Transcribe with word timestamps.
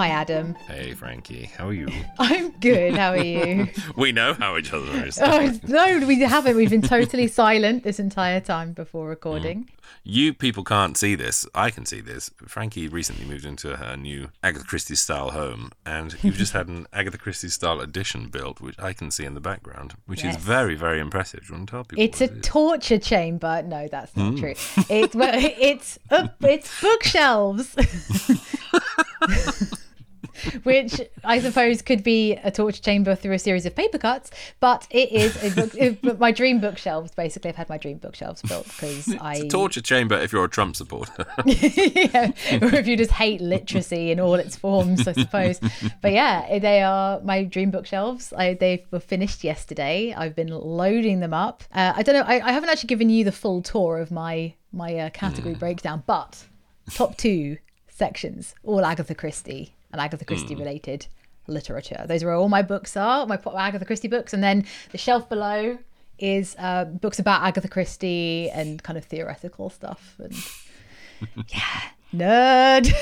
Hi, 0.00 0.08
Adam. 0.08 0.54
Hey, 0.66 0.94
Frankie, 0.94 1.50
how 1.58 1.68
are 1.68 1.74
you? 1.74 1.86
I'm 2.18 2.52
good. 2.52 2.94
How 2.96 3.10
are 3.10 3.22
you? 3.22 3.68
we 3.98 4.12
know 4.12 4.32
how 4.32 4.56
each 4.56 4.72
other 4.72 5.04
is. 5.04 5.18
oh, 5.22 5.52
no, 5.68 6.06
we 6.06 6.18
haven't. 6.22 6.56
We've 6.56 6.70
been 6.70 6.80
totally 6.80 7.26
silent 7.26 7.84
this 7.84 8.00
entire 8.00 8.40
time 8.40 8.72
before 8.72 9.10
recording. 9.10 9.68
You 10.02 10.32
people 10.32 10.64
can't 10.64 10.96
see 10.96 11.14
this. 11.16 11.46
I 11.54 11.68
can 11.68 11.84
see 11.84 12.00
this. 12.00 12.30
Frankie 12.46 12.88
recently 12.88 13.26
moved 13.26 13.44
into 13.44 13.76
her 13.76 13.94
new 13.94 14.30
Agatha 14.42 14.64
Christie 14.64 14.94
style 14.94 15.32
home, 15.32 15.70
and 15.84 16.16
you've 16.24 16.36
just 16.36 16.54
had 16.54 16.68
an 16.68 16.86
Agatha 16.94 17.18
Christie 17.18 17.48
style 17.48 17.78
addition 17.80 18.28
built, 18.28 18.62
which 18.62 18.76
I 18.78 18.94
can 18.94 19.10
see 19.10 19.26
in 19.26 19.34
the 19.34 19.40
background, 19.40 19.96
which 20.06 20.24
Yes. 20.24 20.36
is 20.36 20.42
very, 20.42 20.76
very 20.76 20.98
impressive. 21.00 21.40
Do 21.40 21.46
you 21.48 21.54
want 21.58 21.68
to 21.68 21.72
tell 21.72 21.84
people? 21.84 22.02
It's 22.02 22.22
a 22.22 22.24
it 22.24 22.42
torture 22.42 22.98
chamber. 22.98 23.62
No, 23.66 23.86
that's 23.88 24.16
not 24.16 24.38
true. 24.38 24.54
It's 24.88 25.14
well, 25.14 25.34
it's 25.34 25.98
uh, 26.10 26.28
it's 26.40 26.80
bookshelves. 26.80 27.76
Which 30.62 31.00
I 31.24 31.40
suppose 31.40 31.82
could 31.82 32.02
be 32.02 32.32
a 32.34 32.50
torture 32.50 32.82
chamber 32.82 33.14
through 33.14 33.34
a 33.34 33.38
series 33.38 33.66
of 33.66 33.74
paper 33.74 33.98
cuts, 33.98 34.30
but 34.60 34.86
it 34.90 35.10
is 35.12 35.76
a 35.76 35.90
book, 35.90 36.18
my 36.18 36.32
dream 36.32 36.60
bookshelves. 36.60 37.12
Basically, 37.12 37.50
I've 37.50 37.56
had 37.56 37.68
my 37.68 37.78
dream 37.78 37.98
bookshelves 37.98 38.42
built 38.42 38.66
because 38.66 39.14
I 39.20 39.48
torture 39.48 39.80
chamber 39.80 40.16
if 40.16 40.32
you're 40.32 40.44
a 40.44 40.48
Trump 40.48 40.76
supporter. 40.76 41.26
yeah, 41.46 42.32
or 42.60 42.74
if 42.74 42.86
you 42.86 42.96
just 42.96 43.12
hate 43.12 43.40
literacy 43.40 44.10
in 44.10 44.20
all 44.20 44.34
its 44.34 44.56
forms, 44.56 45.06
I 45.06 45.12
suppose. 45.12 45.60
But 46.00 46.12
yeah, 46.12 46.58
they 46.58 46.82
are 46.82 47.20
my 47.20 47.44
dream 47.44 47.70
bookshelves. 47.70 48.32
I, 48.32 48.54
they 48.54 48.84
were 48.90 49.00
finished 49.00 49.44
yesterday. 49.44 50.14
I've 50.16 50.36
been 50.36 50.48
loading 50.48 51.20
them 51.20 51.34
up. 51.34 51.64
Uh, 51.72 51.92
I 51.96 52.02
don't 52.02 52.14
know. 52.14 52.24
I, 52.26 52.48
I 52.48 52.52
haven't 52.52 52.68
actually 52.68 52.88
given 52.88 53.10
you 53.10 53.24
the 53.24 53.32
full 53.32 53.62
tour 53.62 53.98
of 53.98 54.10
my 54.10 54.54
my 54.72 54.96
uh, 54.96 55.10
category 55.10 55.54
breakdown, 55.54 56.02
but 56.06 56.46
top 56.92 57.16
two 57.16 57.58
sections, 57.88 58.54
all 58.62 58.84
Agatha 58.84 59.14
Christie 59.14 59.74
and 59.92 60.00
Agatha 60.00 60.24
Christie 60.24 60.54
related 60.54 61.06
literature. 61.46 62.04
Those 62.06 62.22
are 62.22 62.26
where 62.26 62.34
all 62.36 62.48
my 62.48 62.62
books 62.62 62.96
are, 62.96 63.26
my 63.26 63.38
Agatha 63.56 63.84
Christie 63.84 64.08
books, 64.08 64.32
and 64.32 64.42
then 64.42 64.64
the 64.92 64.98
shelf 64.98 65.28
below 65.28 65.78
is 66.18 66.54
uh, 66.58 66.84
books 66.84 67.18
about 67.18 67.42
Agatha 67.42 67.68
Christie 67.68 68.50
and 68.50 68.82
kind 68.82 68.98
of 68.98 69.04
theoretical 69.04 69.70
stuff 69.70 70.16
and 70.18 70.34
yeah, 71.48 71.82
nerd. 72.14 72.92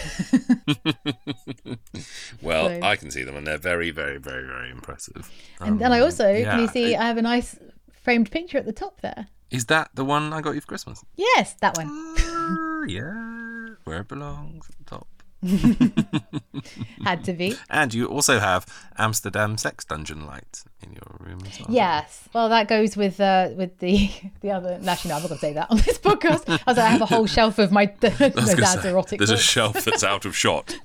well, 2.42 2.68
So- 2.68 2.80
I 2.82 2.96
can 2.96 3.10
see 3.10 3.22
them, 3.24 3.36
and 3.36 3.46
they're 3.46 3.58
very, 3.58 3.90
very, 3.90 4.18
very, 4.18 4.46
very 4.46 4.70
impressive. 4.70 5.30
and 5.60 5.80
then 5.80 5.92
I 5.92 6.00
also, 6.00 6.24
can 6.42 6.60
you 6.60 6.68
see, 6.68 6.94
it- 6.94 6.98
I 7.00 7.04
have 7.06 7.16
a 7.18 7.22
nice 7.22 7.58
framed 8.02 8.30
picture 8.30 8.58
at 8.58 8.66
the 8.66 8.72
top 8.72 9.00
there. 9.00 9.26
Is 9.50 9.66
that 9.66 9.90
the 9.94 10.04
one 10.04 10.32
I 10.32 10.40
got 10.42 10.54
you 10.54 10.60
for 10.60 10.66
Christmas? 10.66 11.02
Yes, 11.16 11.54
that 11.60 11.76
one. 11.76 11.88
Uh, 11.88 12.82
yeah, 12.86 13.74
where 13.84 14.00
it 14.00 14.08
belongs 14.08 14.68
at 14.68 14.76
the 14.78 14.84
top. 14.84 15.08
Had 17.04 17.24
to 17.24 17.32
be. 17.32 17.54
And 17.70 17.94
you 17.94 18.06
also 18.06 18.40
have 18.40 18.66
Amsterdam 18.96 19.56
Sex 19.56 19.84
Dungeon 19.84 20.26
Light 20.26 20.64
in 20.82 20.92
your 20.92 21.16
room 21.20 21.40
as 21.46 21.60
well. 21.60 21.68
Yes. 21.70 22.28
Well, 22.32 22.48
that 22.48 22.68
goes 22.68 22.96
with 22.96 23.20
uh, 23.20 23.50
with 23.56 23.78
the 23.78 24.10
the 24.40 24.50
other. 24.50 24.80
Actually, 24.86 25.10
no, 25.10 25.16
I'm 25.16 25.22
not 25.22 25.28
going 25.28 25.38
to 25.38 25.38
say 25.38 25.52
that 25.52 25.70
on 25.70 25.76
this 25.78 25.98
podcast. 25.98 26.48
I 26.48 26.70
was 26.70 26.76
like, 26.76 26.78
I 26.78 26.88
have 26.88 27.02
a 27.02 27.06
whole 27.06 27.26
shelf 27.38 27.58
of 27.58 27.70
my 27.70 27.84
no, 27.84 28.08
I 28.08 28.08
was 28.10 28.18
gonna 28.18 28.56
dad's 28.56 28.82
say, 28.82 28.90
erotic 28.90 29.18
There's 29.18 29.30
a 29.30 29.36
shelf 29.36 29.84
that's 29.84 30.02
out 30.04 30.24
of 30.24 30.36
shot. 30.36 30.76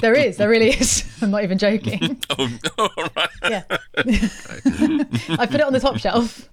There 0.00 0.14
is. 0.14 0.38
There 0.38 0.48
really 0.48 0.70
is. 0.70 1.04
I'm 1.22 1.30
not 1.30 1.44
even 1.44 1.58
joking. 1.58 2.20
oh, 2.30 2.48
all 2.78 3.08
right. 3.16 3.28
Yeah. 3.48 3.62
I 3.96 5.46
put 5.46 5.54
it 5.54 5.62
on 5.62 5.72
the 5.72 5.80
top 5.80 5.98
shelf. 5.98 6.48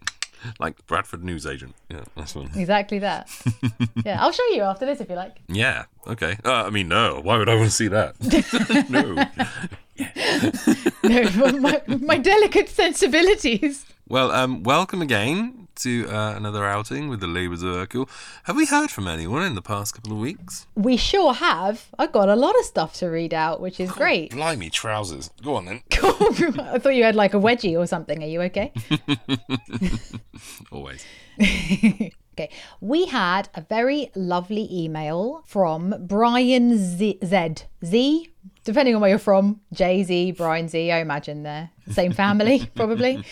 Like 0.60 0.86
Bradford 0.88 1.24
newsagent. 1.24 1.76
Yeah, 1.90 2.04
that's 2.16 2.36
one. 2.36 2.50
Exactly 2.56 3.00
that. 3.00 3.30
Yeah, 4.06 4.22
I'll 4.22 4.32
show 4.32 4.46
you 4.50 4.62
after 4.62 4.86
this 4.86 5.02
if 5.02 5.10
you 5.10 5.16
like. 5.16 5.38
Yeah, 5.48 5.86
okay. 6.06 6.38
Uh, 6.46 6.66
I 6.66 6.70
mean, 6.70 6.88
no. 6.88 7.22
Why 7.24 7.38
would 7.38 7.50
I 7.50 7.56
want 7.56 7.70
to 7.70 7.76
see 7.76 7.88
that? 7.88 8.16
no. 8.90 9.26
No, 11.04 11.60
my, 11.60 11.82
my 11.88 12.18
delicate 12.18 12.70
sensibilities. 12.70 13.86
Well, 14.08 14.32
um, 14.32 14.62
welcome 14.62 15.02
again 15.02 15.68
to 15.78 16.08
uh, 16.08 16.36
another 16.36 16.64
outing 16.64 17.10
with 17.10 17.22
the 17.22 17.28
Labour 17.28 17.58
Circle. 17.58 18.08
Have 18.44 18.56
we 18.56 18.68
heard 18.68 18.92
from 18.92 19.08
anyone 19.08 19.42
in 19.42 19.56
the 19.56 19.64
past 19.64 19.96
couple 19.96 20.12
of 20.12 20.20
weeks? 20.20 20.68
We 20.76 20.96
sure 20.96 21.34
have. 21.34 21.88
I've 21.98 22.12
got 22.12 22.30
a 22.30 22.36
lot 22.36 22.56
of 22.60 22.66
stuff 22.66 22.94
to 22.98 23.08
read 23.08 23.34
out, 23.34 23.62
which 23.62 23.80
is 23.80 23.92
great. 23.92 24.30
Blimey, 24.30 24.70
trousers. 24.70 25.32
Go 25.44 25.56
on 25.56 25.66
then. 25.66 25.82
I 25.92 26.78
thought 26.78 26.94
you 26.94 27.04
had 27.04 27.16
like 27.16 27.34
a 27.34 27.38
wedgie 27.38 27.76
or 27.76 27.88
something. 27.88 28.22
Are 28.22 28.28
you 28.28 28.44
okay? 28.44 28.72
Always. 30.72 31.04
Okay. 32.38 32.50
We 32.82 33.06
had 33.06 33.48
a 33.56 33.62
very 33.62 34.12
lovely 34.14 34.68
email 34.70 35.42
from 35.46 35.96
Brian 36.02 36.78
Z. 36.78 37.20
Z. 37.24 37.56
Z? 37.84 38.30
Depending 38.66 38.96
on 38.96 39.02
where 39.02 39.12
you're 39.12 39.20
from, 39.20 39.62
Jay 39.72 40.04
Z, 40.04 40.32
Brian 40.32 40.68
Z, 40.68 40.92
I 40.92 41.00
imagine 41.00 41.44
they're 41.44 41.70
the 41.88 41.94
same 41.94 42.12
family, 42.12 42.70
probably. 42.76 43.24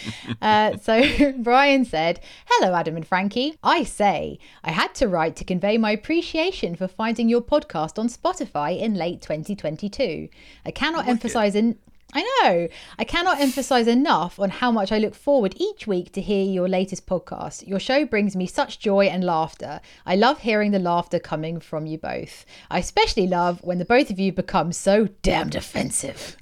Uh, 0.41 0.77
so 0.77 1.03
Brian 1.39 1.85
said, 1.85 2.19
Hello, 2.45 2.73
Adam 2.73 2.95
and 2.95 3.05
Frankie. 3.05 3.57
I 3.61 3.83
say, 3.83 4.39
I 4.63 4.71
had 4.71 4.95
to 4.95 5.07
write 5.07 5.35
to 5.37 5.43
convey 5.43 5.77
my 5.77 5.91
appreciation 5.91 6.75
for 6.75 6.87
finding 6.87 7.29
your 7.29 7.41
podcast 7.41 7.99
on 7.99 8.07
Spotify 8.07 8.79
in 8.79 8.93
late 8.93 9.21
2022. 9.21 10.29
I 10.65 10.71
cannot 10.71 11.07
emphasize 11.07 11.55
in. 11.55 11.77
I 12.15 12.21
know. 12.21 12.67
I 12.99 13.03
cannot 13.03 13.41
emphasize 13.41 13.87
enough 13.87 14.39
on 14.39 14.51
how 14.51 14.71
much 14.71 14.91
I 14.91 14.99
look 14.99 15.15
forward 15.15 15.55
each 15.57 15.87
week 15.87 16.11
to 16.13 16.21
hear 16.21 16.45
your 16.45 16.69
latest 16.69 17.07
podcast. 17.07 17.67
Your 17.67 17.79
show 17.79 18.05
brings 18.05 18.35
me 18.35 18.45
such 18.45 18.79
joy 18.79 19.05
and 19.05 19.23
laughter. 19.23 19.81
I 20.05 20.15
love 20.15 20.39
hearing 20.39 20.71
the 20.71 20.79
laughter 20.79 21.19
coming 21.19 21.59
from 21.59 21.87
you 21.87 21.97
both. 21.97 22.45
I 22.69 22.79
especially 22.79 23.27
love 23.27 23.63
when 23.63 23.79
the 23.79 23.85
both 23.85 24.11
of 24.11 24.19
you 24.19 24.31
become 24.31 24.71
so 24.71 25.07
damned 25.23 25.55
offensive. 25.55 26.37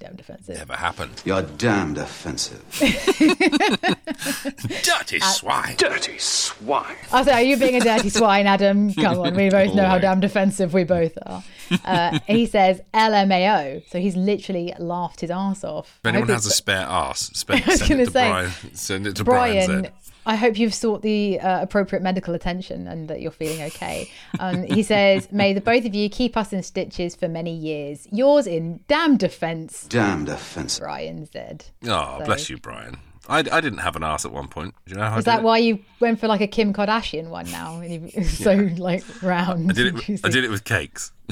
Damned 0.00 0.20
offensive. 0.20 0.56
Never 0.56 0.76
happened. 0.76 1.20
You're 1.26 1.42
damned 1.42 1.98
offensive. 1.98 2.64
Dirty 4.82 5.20
swine. 5.20 5.74
Dirty 5.76 6.16
swine. 6.16 6.96
I 7.12 7.22
say, 7.22 7.32
are 7.32 7.42
you 7.42 7.58
being 7.58 7.76
a 7.76 7.80
dirty 7.80 8.08
swine, 8.08 8.46
Adam? 8.46 8.94
Come 8.94 9.18
on, 9.20 9.34
we 9.34 9.50
both 9.50 9.74
know 9.74 9.82
how 9.82 9.88
Always. 9.90 10.02
damn 10.02 10.20
defensive 10.20 10.72
we 10.72 10.84
both 10.84 11.18
are. 11.26 11.44
Uh, 11.84 12.18
he 12.26 12.46
says 12.46 12.80
LMAO, 12.94 13.86
so 13.90 14.00
he's 14.00 14.16
literally 14.16 14.72
laughed 14.78 15.20
his 15.20 15.30
ass 15.30 15.64
off. 15.64 15.98
If 16.02 16.06
anyone 16.08 16.28
has 16.30 16.46
a 16.46 16.50
spare 16.50 16.86
ass, 16.88 17.30
send, 17.34 17.66
was 17.66 17.80
send 17.80 18.00
it 18.00 18.06
to 18.06 18.10
say, 18.10 18.28
Brian. 18.28 18.50
Send 18.74 19.06
it 19.06 19.16
to 19.16 19.24
Brian. 19.24 19.66
Brian, 19.66 19.84
Z. 19.84 19.90
I 20.30 20.36
hope 20.36 20.58
you've 20.58 20.72
sought 20.74 21.02
the 21.02 21.40
uh, 21.40 21.62
appropriate 21.62 22.02
medical 22.02 22.34
attention 22.34 22.86
and 22.86 23.08
that 23.08 23.20
you're 23.20 23.32
feeling 23.32 23.62
okay. 23.62 24.08
Um, 24.38 24.62
he 24.62 24.82
says, 24.82 25.30
May 25.32 25.52
the 25.52 25.60
both 25.60 25.84
of 25.84 25.94
you 25.94 26.08
keep 26.08 26.36
us 26.36 26.52
in 26.52 26.62
stitches 26.62 27.16
for 27.16 27.26
many 27.28 27.52
years. 27.54 28.06
Yours 28.12 28.46
in 28.46 28.80
damn 28.86 29.16
defense, 29.16 29.86
Damned 29.88 30.26
defense. 30.26 30.78
Brian 30.78 31.26
said. 31.32 31.64
Oh, 31.84 32.16
So- 32.20 32.24
bless 32.26 32.48
you, 32.48 32.58
Brian. 32.58 32.98
I, 33.28 33.40
I 33.40 33.60
didn't 33.60 33.78
have 33.78 33.94
an 33.96 34.02
ass 34.02 34.24
at 34.24 34.32
one 34.32 34.48
point. 34.48 34.74
Do 34.86 34.92
you 34.94 34.98
know 35.00 35.08
how 35.08 35.18
Is 35.18 35.28
I 35.28 35.36
that 35.36 35.40
it? 35.40 35.44
why 35.44 35.58
you 35.58 35.78
went 36.00 36.18
for 36.18 36.26
like 36.26 36.40
a 36.40 36.46
Kim 36.48 36.72
Kardashian 36.72 37.28
one 37.28 37.48
now? 37.52 37.78
And 37.80 38.12
you 38.12 38.24
so 38.24 38.54
like 38.76 39.04
round. 39.22 39.70
I 39.70 39.74
did 39.74 39.94
it. 40.08 40.20
I 40.24 40.28
did 40.30 40.42
it 40.44 40.50
with 40.50 40.64
cakes. 40.64 41.12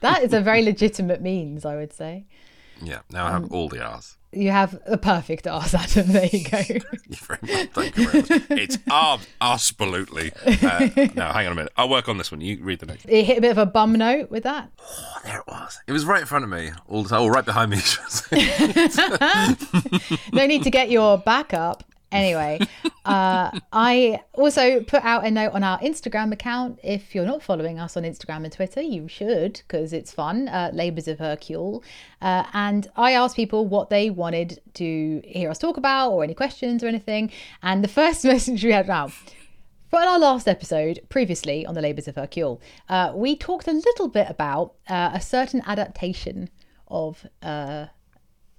That 0.00 0.20
is 0.22 0.32
a 0.32 0.40
very 0.40 0.62
legitimate 0.62 1.22
means, 1.22 1.64
I 1.64 1.76
would 1.76 1.92
say. 1.92 2.24
Yeah. 2.82 3.00
Now 3.10 3.26
I 3.26 3.32
Um, 3.32 3.42
have 3.42 3.52
all 3.52 3.68
the 3.68 3.82
R's. 3.84 4.16
You 4.32 4.50
have 4.50 4.76
a 4.86 4.98
perfect 4.98 5.46
arse, 5.46 5.74
Adam. 5.76 6.08
There 6.08 6.26
you 6.26 6.42
go. 6.42 6.50
Thank 6.62 6.82
you 7.08 7.16
very 7.16 7.38
much. 7.42 7.68
Thank 7.72 7.96
you 7.96 8.08
very 8.08 8.20
much. 8.40 8.50
It's 8.50 8.78
ab- 8.90 9.20
absolutely. 9.40 10.32
Uh, 10.44 10.88
no, 11.14 11.26
hang 11.30 11.46
on 11.46 11.52
a 11.52 11.54
minute. 11.54 11.72
I'll 11.76 11.88
work 11.88 12.08
on 12.08 12.18
this 12.18 12.32
one. 12.32 12.40
You 12.40 12.58
read 12.60 12.80
the 12.80 12.86
next. 12.86 13.04
it 13.08 13.24
hit 13.24 13.38
a 13.38 13.40
bit 13.40 13.52
of 13.52 13.58
a 13.58 13.66
bum 13.66 13.92
note 13.92 14.30
with 14.32 14.42
that. 14.42 14.70
Oh, 14.80 15.18
there 15.24 15.38
it 15.38 15.46
was. 15.46 15.78
It 15.86 15.92
was 15.92 16.04
right 16.04 16.20
in 16.20 16.26
front 16.26 16.42
of 16.44 16.50
me 16.50 16.72
all 16.88 17.04
the 17.04 17.10
time. 17.10 17.22
Or 17.22 17.30
right 17.30 17.44
behind 17.44 17.70
me. 17.70 17.78
no 20.32 20.46
need 20.46 20.62
to 20.64 20.70
get 20.70 20.90
your 20.90 21.18
back 21.18 21.54
up. 21.54 21.84
Anyway, 22.14 22.60
uh, 23.04 23.50
I 23.72 24.20
also 24.32 24.80
put 24.80 25.04
out 25.04 25.26
a 25.26 25.30
note 25.30 25.52
on 25.52 25.64
our 25.64 25.78
Instagram 25.80 26.32
account. 26.32 26.78
If 26.82 27.14
you're 27.14 27.26
not 27.26 27.42
following 27.42 27.78
us 27.78 27.96
on 27.96 28.04
Instagram 28.04 28.44
and 28.44 28.52
Twitter, 28.52 28.80
you 28.80 29.08
should 29.08 29.54
because 29.54 29.92
it's 29.92 30.12
fun. 30.12 30.48
Uh, 30.48 30.70
Labours 30.72 31.08
of 31.08 31.18
Hercule. 31.18 31.82
Uh, 32.22 32.44
and 32.52 32.88
I 32.96 33.12
asked 33.12 33.36
people 33.36 33.66
what 33.66 33.90
they 33.90 34.10
wanted 34.10 34.60
to 34.74 35.22
hear 35.24 35.50
us 35.50 35.58
talk 35.58 35.76
about 35.76 36.10
or 36.10 36.22
any 36.22 36.34
questions 36.34 36.84
or 36.84 36.86
anything. 36.86 37.32
And 37.62 37.82
the 37.82 37.88
first 37.88 38.24
message 38.24 38.62
we 38.62 38.72
had 38.72 38.86
now 38.86 39.08
For 39.90 39.98
our 39.98 40.18
last 40.18 40.46
episode, 40.48 41.00
previously 41.08 41.66
on 41.66 41.74
the 41.74 41.82
Labours 41.82 42.08
of 42.08 42.14
Hercule, 42.14 42.60
uh, 42.88 43.12
we 43.14 43.36
talked 43.36 43.66
a 43.66 43.72
little 43.72 44.08
bit 44.08 44.28
about 44.30 44.74
uh, 44.88 45.10
a 45.14 45.20
certain 45.20 45.62
adaptation 45.66 46.48
of 46.88 47.26
uh, 47.42 47.86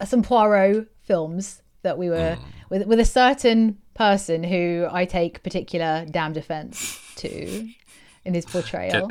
some 0.05 0.23
Poirot 0.23 0.87
films 1.03 1.61
that 1.85 1.97
we 1.97 2.09
were 2.09 2.37
with 2.69 2.85
with 2.85 2.99
a 2.99 3.05
certain 3.05 3.77
person 3.93 4.43
who 4.43 4.87
I 4.91 5.05
take 5.05 5.41
particular 5.41 6.05
damned 6.11 6.37
offence 6.37 6.99
to 7.17 7.69
in 8.25 8.33
his 8.33 8.45
portrayal. 8.45 9.09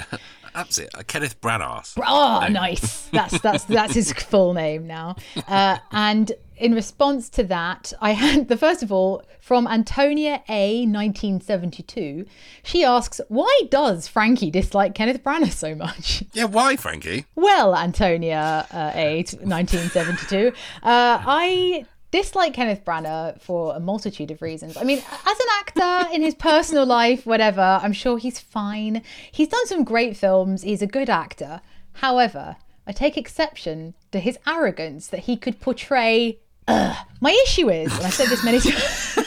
That's 0.54 0.78
it. 0.78 0.90
Uh, 0.94 1.02
Kenneth 1.06 1.40
Branagh. 1.40 1.98
Oh, 2.06 2.46
nice. 2.48 3.06
That's 3.06 3.40
that's 3.40 3.64
that's 3.64 3.94
his 3.94 4.12
full 4.30 4.54
name 4.54 4.86
now. 4.86 5.16
Uh, 5.48 5.78
and 5.90 6.30
in 6.56 6.74
response 6.74 7.28
to 7.30 7.44
that, 7.44 7.92
I 8.00 8.12
had 8.12 8.46
the 8.48 8.56
first 8.56 8.82
of 8.82 8.92
all 8.92 9.24
from 9.40 9.66
Antonia 9.66 10.42
A, 10.48 10.86
1972. 10.86 12.26
She 12.62 12.84
asks, 12.84 13.20
"Why 13.28 13.62
does 13.68 14.06
Frankie 14.06 14.50
dislike 14.50 14.94
Kenneth 14.94 15.24
Branagh 15.24 15.52
so 15.52 15.74
much?" 15.74 16.22
Yeah, 16.32 16.44
why, 16.44 16.76
Frankie? 16.76 17.26
Well, 17.34 17.74
Antonia 17.74 18.66
uh, 18.70 18.92
A, 18.94 19.16
1972. 19.16 20.48
Uh, 20.48 20.52
I 20.84 21.84
dislike 22.14 22.54
Kenneth 22.54 22.84
Branagh 22.84 23.40
for 23.40 23.74
a 23.74 23.80
multitude 23.80 24.30
of 24.30 24.40
reasons. 24.40 24.76
I 24.76 24.84
mean, 24.84 24.98
as 24.98 25.40
an 25.40 25.46
actor 25.58 26.14
in 26.14 26.22
his 26.22 26.36
personal 26.36 26.86
life, 26.86 27.26
whatever, 27.26 27.80
I'm 27.82 27.92
sure 27.92 28.18
he's 28.18 28.38
fine. 28.38 29.02
He's 29.32 29.48
done 29.48 29.66
some 29.66 29.82
great 29.82 30.16
films. 30.16 30.62
He's 30.62 30.80
a 30.80 30.86
good 30.86 31.10
actor. 31.10 31.60
However, 31.94 32.54
I 32.86 32.92
take 32.92 33.16
exception 33.16 33.94
to 34.12 34.20
his 34.20 34.38
arrogance 34.46 35.08
that 35.08 35.20
he 35.20 35.36
could 35.36 35.58
portray. 35.58 36.38
Ugh. 36.68 36.96
My 37.20 37.36
issue 37.46 37.68
is, 37.68 37.92
and 37.92 38.06
I've 38.06 38.14
said 38.14 38.28
this 38.28 38.44
many 38.44 38.60
times. 38.60 39.18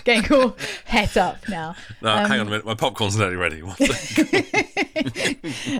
Getting 0.04 0.32
all 0.32 0.56
het 0.86 1.18
up 1.18 1.46
now. 1.50 1.76
No, 2.00 2.16
hang 2.16 2.32
on 2.32 2.38
a 2.38 2.40
um, 2.40 2.48
minute. 2.48 2.64
My 2.64 2.76
popcorn's 2.76 3.18
nearly 3.18 3.36
ready. 3.36 3.60
Second. 3.76 4.46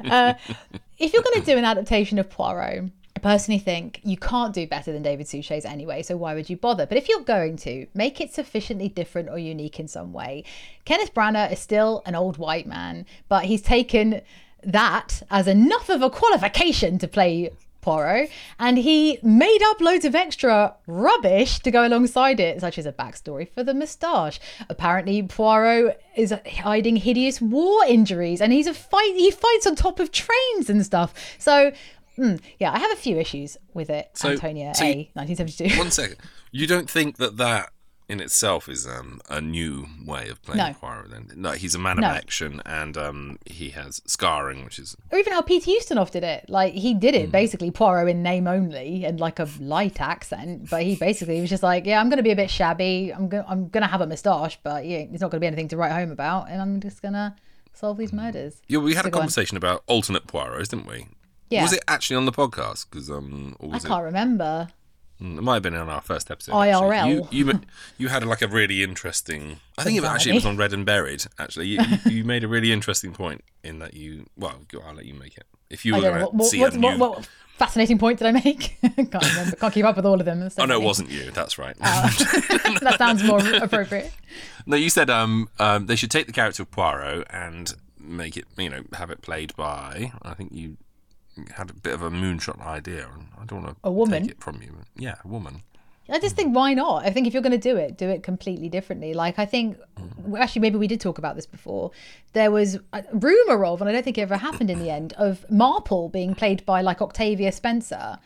Uh, 0.05 0.35
if 0.99 1.15
you're 1.15 1.23
going 1.23 1.41
to 1.41 1.47
do 1.47 1.57
an 1.57 1.65
adaptation 1.65 2.19
of 2.19 2.29
Poirot, 2.29 2.91
I 3.19 3.21
personally 3.21 3.59
think 3.59 4.01
you 4.05 4.17
can't 4.17 4.55
do 4.55 4.65
better 4.65 4.93
than 4.93 5.03
David 5.03 5.27
Suchet's 5.27 5.65
anyway, 5.65 6.03
so 6.03 6.17
why 6.17 6.35
would 6.35 6.49
you 6.49 6.57
bother? 6.57 6.87
But 6.87 6.99
if 6.99 7.09
you're 7.09 7.23
going 7.23 7.57
to, 7.57 7.89
make 7.93 8.21
it 8.21 8.33
sufficiently 8.33 8.89
different 8.89 9.29
or 9.29 9.39
unique 9.39 9.81
in 9.81 9.89
some 9.89 10.13
way. 10.13 10.45
Kenneth 10.85 11.15
Branagh 11.15 11.51
is 11.51 11.59
still 11.59 12.01
an 12.07 12.15
old 12.15 12.39
white 12.39 12.69
man, 12.69 13.07
but 13.29 13.47
he's 13.47 13.61
taken 13.61 14.21
that 14.63 15.21
as 15.33 15.49
enough 15.49 15.89
of 15.89 16.01
a 16.01 16.11
qualification 16.11 16.97
to 16.99 17.09
play 17.09 17.51
Poirot, 17.81 18.31
and 18.59 18.77
he 18.77 19.19
made 19.23 19.63
up 19.67 19.81
loads 19.81 20.05
of 20.05 20.15
extra 20.15 20.75
rubbish 20.87 21.59
to 21.61 21.71
go 21.71 21.87
alongside 21.87 22.39
it, 22.39 22.61
such 22.61 22.77
as 22.79 22.87
a 22.87 22.93
backstory 22.93 23.49
for 23.53 23.65
the 23.65 23.73
moustache. 23.73 24.39
Apparently, 24.69 25.23
Poirot 25.23 26.01
is 26.17 26.35
hiding 26.59 26.97
hideous 26.97 27.41
war 27.41 27.85
injuries, 27.87 28.41
and 28.41 28.53
he's 28.53 28.67
a 28.67 28.75
fight. 28.75 29.15
He 29.17 29.31
fights 29.31 29.67
on 29.67 29.75
top 29.75 30.01
of 30.01 30.13
trains 30.13 30.69
and 30.69 30.85
stuff. 30.85 31.15
So, 31.39 31.73
mm, 32.19 32.41
yeah, 32.59 32.73
I 32.73 32.79
have 32.79 32.93
a 32.93 32.97
few 32.97 33.17
issues 33.19 33.57
with 33.75 33.91
it. 33.91 34.11
So- 34.15 34.31
Antonia 34.31 34.75
so 34.75 34.85
A, 34.85 35.11
1972. 35.15 35.79
One 35.79 35.91
second. 35.91 36.17
You 36.53 36.67
don't 36.67 36.89
think 36.91 37.17
that 37.19 37.37
that 37.39 37.71
in 38.09 38.21
itself 38.21 38.71
is 38.71 38.87
um, 38.87 39.21
a 39.29 39.39
new 39.39 39.87
way 40.07 40.31
of 40.31 40.41
playing 40.43 40.57
No. 40.67 40.73
Poirot? 40.73 41.11
Then 41.11 41.31
no, 41.37 41.51
he's 41.53 41.75
a 41.75 41.79
man 41.79 41.99
of 41.99 42.03
No. 42.03 42.09
action, 42.09 42.63
and 42.65 42.97
um, 42.97 43.39
he 43.45 43.69
has 43.71 44.01
scarring, 44.07 44.65
which 44.65 44.79
is 44.79 44.97
or 45.13 45.19
even 45.19 45.35
how 45.35 45.43
Peter 45.43 45.71
Ustinov 45.71 46.11
did 46.11 46.25
it. 46.25 46.47
Like 46.49 46.73
he 46.73 46.95
did 46.95 47.15
Hmm. 47.15 47.21
it 47.25 47.33
basically 47.33 47.71
Poirot 47.71 48.09
in 48.09 48.23
name 48.23 48.47
only 48.49 49.05
and 49.05 49.21
like 49.21 49.39
a 49.39 49.47
light 49.61 50.01
accent, 50.01 50.71
but 50.71 50.83
he 50.85 50.97
basically 50.97 51.39
was 51.41 51.51
just 51.51 51.63
like, 51.63 51.85
yeah, 51.85 52.01
I'm 52.01 52.09
going 52.09 52.17
to 52.17 52.23
be 52.23 52.31
a 52.31 52.37
bit 52.37 52.49
shabby. 52.51 53.13
I'm 53.15 53.29
going 53.29 53.45
I'm 53.47 53.69
going 53.69 53.83
to 53.83 53.89
have 53.91 54.01
a 54.01 54.07
moustache, 54.07 54.59
but 54.63 54.87
yeah, 54.87 55.01
it's 55.01 55.21
not 55.21 55.31
going 55.31 55.39
to 55.41 55.45
be 55.45 55.47
anything 55.47 55.69
to 55.69 55.77
write 55.77 55.93
home 55.93 56.11
about, 56.11 56.49
and 56.51 56.63
I'm 56.63 56.81
just 56.81 57.03
going 57.03 57.15
to 57.15 57.35
solve 57.75 57.99
these 57.99 58.15
murders. 58.15 58.63
yeah. 58.69 58.79
We 58.79 58.95
had 58.95 59.03
So 59.03 59.09
a 59.09 59.11
go 59.11 59.19
on. 59.19 59.23
conversation 59.25 59.59
about 59.59 59.85
alternate 59.87 60.27
Poirots, 60.27 60.69
didn't 60.69 60.87
we? 60.87 61.09
Yeah. 61.51 61.63
Was 61.63 61.73
it 61.73 61.85
actually 61.89 62.17
on 62.17 62.27
the 62.27 62.33
podcast? 62.33 62.87
Because 62.91 63.11
um, 63.11 63.57
I 63.63 63.67
was 63.67 63.85
it? 63.85 63.89
can't 63.89 64.05
remember. 64.05 64.69
Mm, 65.21 65.39
It 65.39 65.43
might 65.43 65.55
have 65.55 65.63
been 65.63 65.75
on 65.75 65.89
our 65.89 66.01
first 66.01 66.31
episode. 66.31 66.53
IRL. 66.53 66.93
actually. 66.93 67.37
You, 67.37 67.47
you 67.47 67.61
you 67.99 68.09
had 68.09 68.25
like 68.25 68.43
a 68.43 68.49
really 68.49 68.83
interesting. 68.83 69.59
I 69.77 69.85
think 69.85 69.99
it 69.99 70.05
actually 70.05 70.33
it 70.33 70.37
was 70.37 70.47
on 70.47 70.57
Red 70.57 70.73
and 70.73 70.87
Buried. 70.87 71.25
Actually, 71.39 71.69
you, 71.69 71.81
you, 71.81 72.11
you 72.19 72.25
made 72.25 72.45
a 72.45 72.49
really 72.49 72.73
interesting 72.73 73.13
point 73.13 73.43
in 73.65 73.79
that 73.81 73.95
you. 73.95 74.27
Well, 74.37 74.61
I'll 74.87 74.95
let 74.95 75.07
you 75.07 75.15
make 75.15 75.37
it. 75.37 75.45
If 75.71 75.85
you 75.85 75.95
were 75.95 76.01
going 76.01 76.21
to 76.21 76.27
what, 76.27 76.47
see 76.47 76.61
what, 76.61 76.75
a 76.75 76.79
what, 76.79 76.93
new. 76.93 76.99
what, 76.99 77.29
fascinating 77.59 77.99
point 77.99 78.19
did 78.19 78.29
I 78.29 78.33
make? 78.33 78.79
can't 78.81 79.15
remember. 79.15 79.57
Can't 79.57 79.75
keep 79.75 79.85
up 79.85 79.97
with 79.97 80.07
all 80.07 80.19
of 80.19 80.25
them. 80.25 80.49
So 80.51 80.63
oh 80.63 80.67
no, 80.67 80.81
it 80.81 80.85
wasn't 80.85 81.11
you. 81.11 81.31
That's 81.33 81.59
right. 81.59 81.77
that 81.81 82.95
sounds 82.99 83.25
more 83.25 83.41
appropriate. 83.57 84.13
no, 84.67 84.77
you 84.77 84.89
said 84.89 85.11
um, 85.11 85.49
um 85.59 85.87
they 85.87 85.97
should 85.97 86.11
take 86.11 86.27
the 86.27 86.33
character 86.33 86.63
of 86.63 86.71
Poirot 86.71 87.27
and 87.31 87.75
make 87.99 88.37
it 88.37 88.47
you 88.57 88.71
know 88.71 88.83
have 88.95 89.11
it 89.11 89.21
played 89.21 89.55
by. 89.57 90.13
I 90.23 90.35
think 90.35 90.53
you 90.53 90.77
had 91.57 91.71
a 91.71 91.75
bit 91.75 91.95
of 91.95 92.03
a 92.03 92.11
moonshot 92.11 92.61
idea, 92.65 93.09
and 93.13 93.29
I 93.41 93.45
don't 93.45 93.63
want 93.63 93.77
to 93.77 93.81
A 93.85 93.93
woman? 93.93 94.23
take 94.23 94.33
it 94.33 94.41
from 94.41 94.63
you. 94.63 94.77
Yeah, 94.97 95.17
a 95.25 95.29
woman. 95.29 95.63
I 96.11 96.19
just 96.19 96.37
think 96.37 96.57
why 96.57 96.73
not? 96.73 97.05
I 97.05 97.11
think 97.11 97.27
if 97.27 97.35
you're 97.35 97.43
going 97.43 97.53
to 97.53 97.59
do 97.59 97.77
it, 97.77 97.99
do 97.99 98.09
it 98.09 98.23
completely 98.23 98.71
differently. 98.71 99.13
Like 99.13 99.39
I 99.39 99.45
think, 99.45 99.77
hmm. 99.99 100.37
actually, 100.37 100.63
maybe 100.63 100.79
we 100.79 100.87
did 100.87 101.01
talk 101.01 101.19
about 101.19 101.37
this 101.37 101.45
before. 101.45 101.91
There 102.33 102.51
was 102.51 102.79
a 102.93 103.05
rumor 103.13 103.65
of, 103.67 103.81
and 103.83 103.91
I 103.91 103.93
don't 103.93 104.03
think 104.03 104.17
it 104.17 104.23
ever 104.23 104.39
happened 104.39 104.71
in 104.71 104.79
the 104.79 104.91
end, 104.91 105.13
of 105.19 105.45
Marple 105.51 106.09
being 106.09 106.35
played 106.35 106.65
by 106.65 106.81
like 106.81 107.03
Octavia 107.03 107.53
Spencer, 107.53 108.19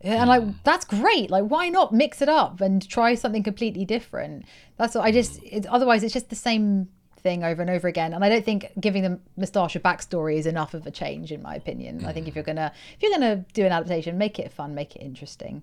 and 0.00 0.28
like 0.28 0.42
hmm. 0.42 0.50
that's 0.64 0.86
great. 0.86 1.30
Like 1.30 1.44
why 1.44 1.68
not 1.68 1.92
mix 1.92 2.22
it 2.22 2.30
up 2.30 2.62
and 2.62 2.88
try 2.88 3.14
something 3.14 3.42
completely 3.42 3.84
different? 3.84 4.46
That's 4.78 4.94
what 4.94 5.04
I 5.04 5.12
just. 5.12 5.40
Hmm. 5.40 5.46
It, 5.50 5.66
otherwise, 5.66 6.02
it's 6.02 6.14
just 6.14 6.30
the 6.30 6.36
same 6.36 6.88
thing 7.18 7.44
over 7.44 7.60
and 7.60 7.70
over 7.70 7.88
again. 7.88 8.12
And 8.12 8.24
I 8.24 8.28
don't 8.28 8.44
think 8.44 8.70
giving 8.80 9.02
them 9.02 9.20
moustache 9.36 9.76
a 9.76 9.80
backstory 9.80 10.36
is 10.36 10.46
enough 10.46 10.74
of 10.74 10.86
a 10.86 10.90
change, 10.90 11.32
in 11.32 11.42
my 11.42 11.54
opinion. 11.54 12.04
I 12.04 12.12
think 12.12 12.28
if 12.28 12.34
you're 12.34 12.44
gonna 12.44 12.72
if 12.96 13.02
you're 13.02 13.12
gonna 13.12 13.44
do 13.52 13.64
an 13.64 13.72
adaptation, 13.72 14.18
make 14.18 14.38
it 14.38 14.52
fun, 14.52 14.74
make 14.74 14.96
it 14.96 15.00
interesting. 15.00 15.62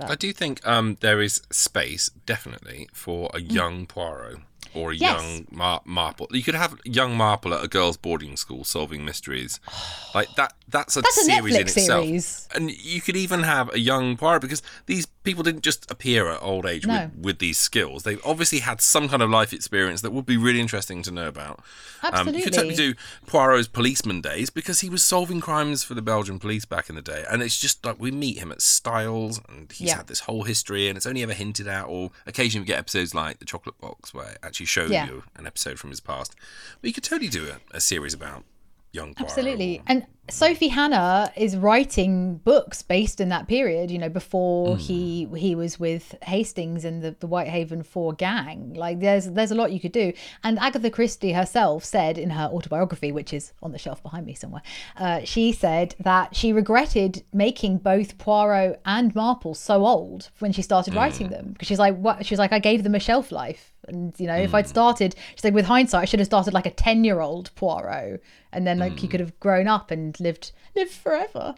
I 0.00 0.16
do 0.16 0.32
think 0.32 0.66
um, 0.66 0.96
there 1.00 1.20
is 1.20 1.42
space, 1.50 2.10
definitely, 2.26 2.88
for 2.92 3.30
a 3.32 3.40
young 3.40 3.86
Poirot 3.86 4.38
or 4.72 4.92
a. 4.92 4.96
Yes. 4.96 5.22
young 5.22 5.46
Mar- 5.50 5.82
Marple. 5.84 6.28
You 6.30 6.42
could 6.42 6.54
have 6.54 6.78
young 6.84 7.16
Marple 7.16 7.52
at 7.54 7.64
a 7.64 7.68
girls' 7.68 7.96
boarding 7.96 8.36
school 8.36 8.64
solving 8.64 9.04
mysteries, 9.04 9.60
like 10.14 10.28
that. 10.36 10.54
That's 10.66 10.96
a 10.96 11.02
That's 11.02 11.18
a 11.18 11.24
series 11.24 11.54
in 11.54 11.60
itself. 11.62 12.04
series. 12.04 12.48
And 12.54 12.70
you 12.70 13.00
could 13.00 13.16
even 13.16 13.42
have 13.42 13.72
a 13.74 13.78
young 13.78 14.16
Poirot 14.16 14.40
because 14.42 14.62
these 14.86 15.06
people 15.06 15.42
didn't 15.42 15.62
just 15.62 15.88
appear 15.90 16.28
at 16.28 16.42
old 16.42 16.66
age 16.66 16.86
No. 16.86 17.10
with, 17.14 17.24
with 17.24 17.38
these 17.38 17.58
skills. 17.58 18.02
They 18.02 18.16
obviously 18.24 18.58
had 18.60 18.80
some 18.80 19.08
kind 19.08 19.22
of 19.22 19.30
life 19.30 19.52
experience 19.52 20.00
that 20.00 20.12
would 20.12 20.26
be 20.26 20.36
really 20.36 20.60
interesting 20.60 21.02
to 21.02 21.10
know 21.10 21.28
about. 21.28 21.62
Um, 22.02 22.28
you 22.28 22.42
could 22.42 22.52
totally 22.54 22.70
Absolutely. 22.70 22.92
do 22.94 22.94
Poirot's 23.26 23.68
policeman 23.68 24.20
days 24.20 24.50
because 24.50 24.80
he 24.80 24.88
was 24.88 25.02
solving 25.04 25.40
crimes 25.40 25.84
for 25.84 25.94
the 25.94 26.02
Belgian 26.02 26.38
police 26.38 26.64
back 26.64 26.88
in 26.88 26.96
the 26.96 27.02
day. 27.02 27.24
And 27.30 27.42
it's 27.42 27.58
just 27.58 27.84
like 27.84 28.00
we 28.00 28.10
meet 28.10 28.38
him 28.38 28.50
at 28.50 28.60
Styles 28.62 29.40
and 29.48 29.70
he's 29.70 29.88
Yeah. 29.88 29.98
had 29.98 30.06
this 30.08 30.20
whole 30.20 30.42
history 30.44 30.88
and 30.88 30.96
it's 30.96 31.06
only 31.06 31.22
ever 31.22 31.34
hinted 31.34 31.68
at, 31.68 31.84
or 31.84 32.10
occasionally 32.26 32.62
we 32.62 32.66
get 32.66 32.78
episodes 32.78 33.14
like 33.14 33.38
The 33.38 33.44
Chocolate 33.44 33.78
Box 33.78 34.12
where 34.12 34.30
it 34.32 34.38
actually 34.54 34.66
shows 34.66 34.90
Yeah. 34.90 35.06
you 35.08 35.24
an 35.34 35.46
episode 35.48 35.78
from 35.80 35.90
his 35.90 35.98
past. 36.00 36.34
But 36.80 36.86
you 36.88 36.94
could 36.94 37.02
totally 37.04 37.28
do 37.28 37.48
a, 37.50 37.76
a 37.76 37.80
series 37.80 38.14
about 38.14 38.44
young 38.92 39.12
Poirot. 39.14 39.30
Absolutely. 39.30 39.78
or- 39.80 39.82
And 39.88 40.06
Sophie 40.30 40.68
Hannah 40.68 41.30
is 41.36 41.54
writing 41.54 42.36
books 42.36 42.82
based 42.82 43.20
in 43.20 43.28
that 43.28 43.46
period, 43.46 43.90
you 43.90 43.98
know, 43.98 44.08
before 44.08 44.76
mm. 44.76 44.78
he 44.78 45.28
he 45.36 45.54
was 45.54 45.78
with 45.78 46.14
Hastings 46.22 46.84
and 46.84 47.02
the, 47.02 47.14
the 47.20 47.26
Whitehaven 47.26 47.82
Four 47.82 48.14
gang. 48.14 48.72
Like 48.72 49.00
there's 49.00 49.30
there's 49.30 49.50
a 49.50 49.54
lot 49.54 49.70
you 49.70 49.80
could 49.80 49.92
do. 49.92 50.14
And 50.42 50.58
Agatha 50.58 50.90
Christie 50.90 51.32
herself 51.32 51.84
said 51.84 52.16
in 52.16 52.30
her 52.30 52.46
autobiography, 52.46 53.12
which 53.12 53.34
is 53.34 53.52
on 53.62 53.72
the 53.72 53.78
shelf 53.78 54.02
behind 54.02 54.24
me 54.24 54.32
somewhere, 54.34 54.62
uh, 54.96 55.20
she 55.24 55.52
said 55.52 55.94
that 56.00 56.34
she 56.34 56.54
regretted 56.54 57.22
making 57.34 57.78
both 57.78 58.16
Poirot 58.16 58.80
and 58.86 59.14
Marple 59.14 59.54
so 59.54 59.84
old 59.84 60.30
when 60.38 60.52
she 60.52 60.62
started 60.62 60.94
mm. 60.94 60.96
writing 60.96 61.28
them. 61.28 61.52
Because 61.52 61.68
she's 61.68 61.78
like, 61.78 61.96
what 61.98 62.24
she's 62.24 62.38
like, 62.38 62.52
I 62.52 62.60
gave 62.60 62.82
them 62.82 62.94
a 62.94 63.00
shelf 63.00 63.30
life. 63.30 63.72
And 63.86 64.18
you 64.18 64.26
know, 64.26 64.36
if 64.36 64.54
I'd 64.54 64.64
mm. 64.64 64.68
started, 64.68 65.14
she's 65.34 65.44
like, 65.44 65.52
with 65.52 65.66
hindsight, 65.66 66.00
I 66.00 66.04
should 66.06 66.20
have 66.20 66.26
started 66.26 66.54
like 66.54 66.64
a 66.64 66.70
ten-year-old 66.70 67.54
Poirot, 67.54 68.22
and 68.50 68.66
then 68.66 68.78
like 68.78 68.98
he 68.98 69.06
could 69.06 69.20
have 69.20 69.38
grown 69.38 69.68
up 69.68 69.90
and 69.90 70.13
lived 70.20 70.52
lived 70.74 70.92
forever. 70.92 71.54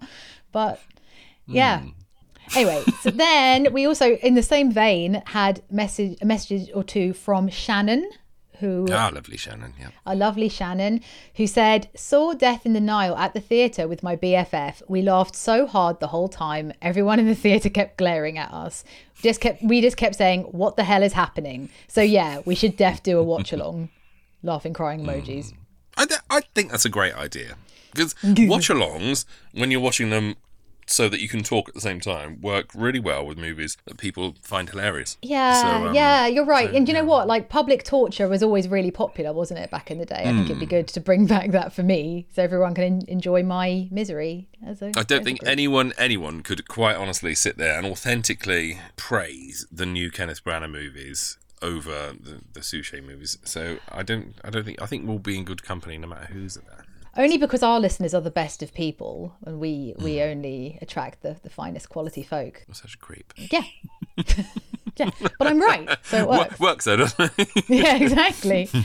But 0.52 0.80
yeah. 1.46 1.84
Anyway, 2.54 2.84
so 3.00 3.10
then 3.26 3.72
we 3.72 3.86
also, 3.86 4.14
in 4.16 4.34
the 4.34 4.42
same 4.42 4.70
vein, 4.70 5.22
had 5.26 5.62
message 5.70 6.16
a 6.20 6.26
message 6.26 6.70
or 6.75 6.84
two 6.84 7.12
from 7.12 7.48
Shannon, 7.48 8.08
who 8.60 8.86
Ah, 8.90 9.10
lovely 9.12 9.36
Shannon, 9.36 9.75
yeah. 9.78 9.88
a 10.06 10.14
lovely 10.14 10.48
Shannon, 10.48 11.00
who 11.34 11.46
said, 11.46 11.88
Saw 11.94 12.34
Death 12.34 12.64
in 12.64 12.72
the 12.72 12.80
Nile 12.80 13.16
at 13.16 13.34
the 13.34 13.40
theatre 13.40 13.86
with 13.88 14.02
my 14.02 14.16
BFF. 14.16 14.82
We 14.88 15.02
laughed 15.02 15.36
so 15.36 15.66
hard 15.66 16.00
the 16.00 16.06
whole 16.08 16.28
time. 16.28 16.72
Everyone 16.80 17.18
in 17.18 17.26
the 17.26 17.34
theatre 17.34 17.68
kept 17.68 17.98
glaring 17.98 18.38
at 18.38 18.52
us. 18.52 18.84
Just 19.22 19.40
kept 19.40 19.62
we 19.62 19.80
just 19.80 19.96
kept 19.96 20.14
saying, 20.14 20.42
What 20.44 20.76
the 20.76 20.84
hell 20.84 21.02
is 21.02 21.12
happening? 21.14 21.68
So 21.88 22.00
yeah, 22.00 22.40
we 22.44 22.54
should 22.54 22.76
def 22.76 23.02
do 23.02 23.18
a 23.18 23.22
watch 23.22 23.52
along. 23.52 23.88
Laughing, 24.42 24.72
crying 24.72 25.00
emojis. 25.04 25.52
I, 25.96 26.04
th- 26.04 26.20
I 26.30 26.42
think 26.54 26.70
that's 26.70 26.84
a 26.84 26.90
great 26.90 27.14
idea 27.14 27.56
because 27.97 28.15
watch 28.49 28.69
alongs, 28.69 29.25
when 29.53 29.71
you're 29.71 29.81
watching 29.81 30.11
them 30.11 30.37
so 30.88 31.09
that 31.09 31.19
you 31.21 31.29
can 31.29 31.43
talk 31.43 31.69
at 31.69 31.75
the 31.75 31.81
same 31.81 31.99
time 31.99 32.41
work 32.41 32.67
really 32.73 33.00
well 33.00 33.26
with 33.26 33.37
movies 33.37 33.76
that 33.87 33.97
people 33.99 34.37
find 34.41 34.71
hilarious. 34.71 35.17
Yeah, 35.21 35.61
So, 35.61 35.67
um, 35.88 35.95
yeah, 35.97 36.29
you're 36.29 36.45
right. 36.45 36.71
so, 36.71 36.76
and 36.76 36.87
you 36.87 36.95
know 36.95 37.00
yeah. 37.00 37.07
what? 37.07 37.26
Like 37.26 37.49
public 37.49 37.83
torture 37.83 38.29
was 38.29 38.41
always 38.41 38.69
really 38.69 38.93
popular, 38.93 39.33
wasn't 39.33 39.59
it, 39.59 39.69
back 39.73 39.91
in 39.91 39.99
the 39.99 40.07
day? 40.07 40.21
I 40.21 40.25
think 40.26 40.45
it'd 40.45 40.53
Hmm. 40.59 40.61
be 40.61 40.67
good 40.67 40.87
to 40.87 41.00
bring 41.00 41.26
back 41.35 41.50
that 41.50 41.73
for 41.73 41.83
me, 41.83 42.29
so 42.37 42.41
everyone 42.45 42.73
can 42.75 43.03
enjoy 43.09 43.43
my 43.43 43.88
misery. 43.91 44.47
As 44.65 44.81
a, 44.81 44.93
I 44.97 45.03
don't 45.03 45.25
think 45.25 45.41
group. 45.41 45.50
anyone 45.50 45.93
anyone 45.99 46.45
could 46.45 46.69
quite 46.69 46.95
honestly 46.95 47.35
sit 47.35 47.59
there 47.59 47.76
and 47.79 47.85
authentically 47.88 48.79
praise 48.95 49.67
the 49.73 49.87
new 49.87 50.12
Kenneth 50.12 50.45
Branagh 50.45 50.71
movies 50.71 51.37
over 51.62 52.12
the, 52.21 52.43
the 52.53 52.62
Suchet 52.62 53.00
movies. 53.05 53.38
So 53.43 53.79
I 53.91 54.05
don't 54.05 54.35
I 54.45 54.50
don't 54.50 54.65
think 54.65 54.81
I 54.81 54.87
think 54.87 55.05
we'll 55.05 55.19
be 55.19 55.37
in 55.37 55.45
good 55.45 55.65
company 55.65 55.99
no 55.99 56.07
matter 56.07 56.26
who's 56.33 56.55
there. 56.55 56.85
Only 57.16 57.38
because 57.38 57.62
our 57.62 57.80
listeners 57.80 58.14
are 58.14 58.20
the 58.20 58.30
best 58.30 58.62
of 58.62 58.73
people, 58.75 59.35
and 59.44 59.58
we 59.61 59.94
we 59.99 60.16
Hmm. 60.16 60.28
only 60.30 60.78
attract 60.82 61.23
the, 61.23 61.37
the 61.42 61.50
finest 61.50 61.88
quality 61.88 62.23
folk. 62.23 62.64
I'm 62.68 62.75
such 62.75 62.94
a 62.94 62.99
creep. 62.99 63.32
Yeah, 63.37 63.62
yeah, 64.96 65.11
but 65.38 65.46
I'm 65.49 65.61
right, 65.61 65.88
so 66.04 66.18
it 66.18 66.28
works. 66.28 66.58
Wo- 66.61 66.66
works 66.68 66.85
though, 66.85 66.96
doesn't 66.96 67.32
it? 67.38 67.49
yeah, 67.68 67.96
exactly. 67.96 68.68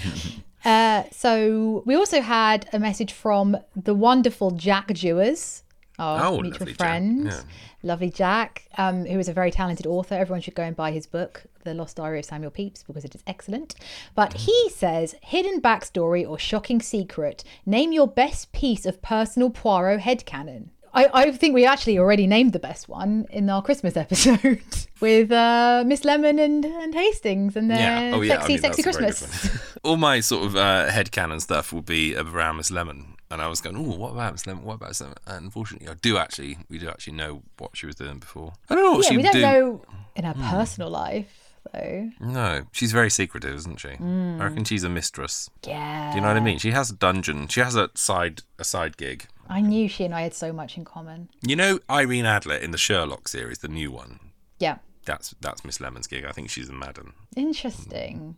Uh, 0.64 1.06
so 1.12 1.82
we 1.88 1.96
also 1.96 2.22
had 2.22 2.70
a 2.72 2.78
message 2.78 3.12
from 3.14 3.58
the 3.76 3.96
wonderful 3.96 4.52
Jack 4.52 4.94
Jewers, 4.94 5.64
our 5.98 6.24
Oh, 6.24 6.40
mutual 6.40 6.52
lovely 6.68 6.74
Jack, 6.74 6.78
friend, 6.78 7.26
yeah. 7.26 7.42
lovely 7.82 8.12
Jack, 8.12 8.66
um, 8.78 9.04
who 9.06 9.18
is 9.18 9.28
a 9.28 9.34
very 9.34 9.50
talented 9.50 9.88
author. 9.88 10.14
Everyone 10.14 10.40
should 10.40 10.54
go 10.54 10.62
and 10.62 10.76
buy 10.76 10.92
his 10.92 11.08
book, 11.08 11.46
The 11.64 11.74
Lost 11.74 11.98
Diary 11.98 12.20
of 12.20 12.26
Samuel 12.26 12.52
Pepys, 12.52 12.84
because 12.86 13.06
it 13.06 13.16
is 13.16 13.24
excellent. 13.28 13.76
But 14.16 14.34
he 14.34 14.70
says, 14.70 15.16
hidden 15.22 15.62
backstory 15.62 16.28
or 16.28 16.38
shocking 16.40 16.82
secret. 16.82 17.44
Name 17.66 17.92
your 17.92 18.08
best 18.08 18.52
piece 18.52 18.86
of 18.86 19.02
personal 19.02 19.50
Poirot 19.50 20.02
headcanon. 20.02 20.70
I, 20.94 21.08
I 21.14 21.32
think 21.32 21.54
we 21.54 21.66
actually 21.66 21.98
already 21.98 22.28
named 22.28 22.52
the 22.52 22.60
best 22.60 22.90
one 22.90 23.26
in 23.30 23.50
our 23.50 23.62
Christmas 23.62 23.96
episode 23.96 24.62
with 25.00 25.32
uh, 25.32 25.86
Miss 25.88 26.04
Lemon 26.04 26.38
and, 26.38 26.66
and 26.66 26.94
Hastings 26.94 27.56
and 27.56 27.72
their 27.72 28.14
Oh 28.14 28.20
yeah. 28.20 28.34
sexy, 28.36 28.54
I 28.54 28.56
mean, 28.56 28.62
sexy 28.62 28.82
that's 28.82 28.98
a 28.98 29.00
very 29.00 29.12
Christmas. 29.14 29.78
All 29.86 29.96
my 29.96 30.20
sort 30.20 30.44
of 30.46 30.58
uh, 30.58 30.90
headcanon 30.90 31.40
stuff 31.40 31.72
will 31.72 31.82
be 31.82 32.14
around 32.18 32.58
Miss 32.58 32.72
Lemon. 32.72 33.16
And 33.30 33.42
I 33.42 33.48
was 33.48 33.62
going, 33.62 33.78
oh, 33.78 33.96
what 33.98 34.12
about 34.12 34.34
Miss 34.34 34.46
Lemon? 34.46 34.66
What 34.66 34.74
about 34.74 34.90
Miss 34.90 35.00
Lemon? 35.00 35.16
And 35.26 35.46
unfortunately, 35.46 35.88
I 35.88 35.94
do 35.94 36.18
actually, 36.18 36.58
we 36.68 36.78
do 36.78 36.90
actually 36.90 37.14
know 37.14 37.42
what 37.58 37.78
she 37.78 37.86
was 37.86 37.96
doing 37.96 38.20
before. 38.20 38.52
I 38.70 38.76
don't 38.76 38.84
know 38.84 38.92
what 38.98 39.06
yeah, 39.06 39.10
she 39.12 39.16
we 39.16 39.24
would 39.24 39.32
don't 39.32 39.36
do. 39.36 39.42
know 39.42 39.82
in 40.18 40.26
her 40.26 40.34
Hmm. 40.34 40.50
personal 40.50 40.90
life, 40.90 41.41
though. 41.74 42.10
No, 42.20 42.64
she's 42.72 42.92
very 42.92 43.10
secretive, 43.10 43.56
isn't 43.56 43.80
she? 43.80 43.90
Hmm. 43.90 44.42
I 44.42 44.46
reckon 44.46 44.64
she's 44.64 44.84
a 44.84 44.90
mistress. 44.90 45.50
Yeah. 45.66 46.12
Do 46.12 46.16
you 46.16 46.22
know 46.22 46.28
what 46.28 46.38
I 46.38 46.42
mean? 46.42 46.60
She 46.60 46.72
has 46.72 46.90
a 46.90 46.96
dungeon. 46.96 47.48
She 47.48 47.60
has 47.62 47.76
a 47.76 47.90
side 47.96 48.42
a 48.60 48.64
side 48.64 48.98
gig. 48.98 49.28
I 49.50 49.62
knew 49.62 49.90
she 49.90 50.06
and 50.06 50.16
I 50.16 50.22
had 50.22 50.34
so 50.34 50.54
much 50.54 50.78
in 50.78 50.86
common. 50.86 51.30
You 51.46 51.56
know 51.56 51.80
Irene 51.90 52.26
Adler 52.26 52.56
in 52.56 52.72
the 52.72 52.78
Sherlock 52.78 53.28
series, 53.28 53.60
the 53.60 53.68
new 53.68 53.92
one. 53.92 54.20
Yeah. 54.60 54.78
That's 55.06 55.36
that's 55.42 55.66
Miss 55.66 55.82
Lemon's 55.82 56.08
gig. 56.08 56.26
I 56.26 56.32
think 56.32 56.50
she's 56.50 56.70
a 56.70 56.74
madam. 56.74 57.16
Interesting. 57.36 58.38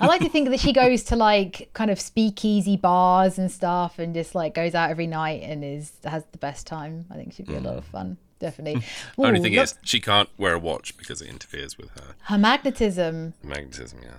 I 0.00 0.06
like 0.06 0.22
to 0.22 0.28
think 0.28 0.48
that 0.48 0.60
she 0.60 0.72
goes 0.72 1.02
to 1.04 1.16
like 1.16 1.70
kind 1.74 1.90
of 1.90 2.00
speakeasy 2.00 2.76
bars 2.76 3.38
and 3.38 3.50
stuff 3.52 3.98
and 3.98 4.14
just 4.14 4.34
like 4.34 4.54
goes 4.54 4.74
out 4.74 4.90
every 4.90 5.06
night 5.06 5.42
and 5.42 5.62
is 5.62 5.92
has 6.04 6.24
the 6.32 6.38
best 6.38 6.66
time. 6.66 7.04
I 7.10 7.14
think 7.14 7.34
she'd 7.34 7.46
be 7.46 7.56
a 7.56 7.60
lot 7.60 7.76
of 7.76 7.84
fun. 7.84 8.16
Definitely. 8.40 8.82
Hmm. 9.16 9.22
Only 9.26 9.40
thing 9.40 9.54
look- 9.54 9.64
is, 9.64 9.74
she 9.84 10.00
can't 10.00 10.28
wear 10.38 10.54
a 10.54 10.58
watch 10.58 10.96
because 10.96 11.20
it 11.22 11.28
interferes 11.28 11.76
with 11.78 11.90
her 11.90 12.14
her 12.24 12.38
magnetism. 12.38 13.34
magnetism. 13.42 14.00
Yeah. 14.02 14.10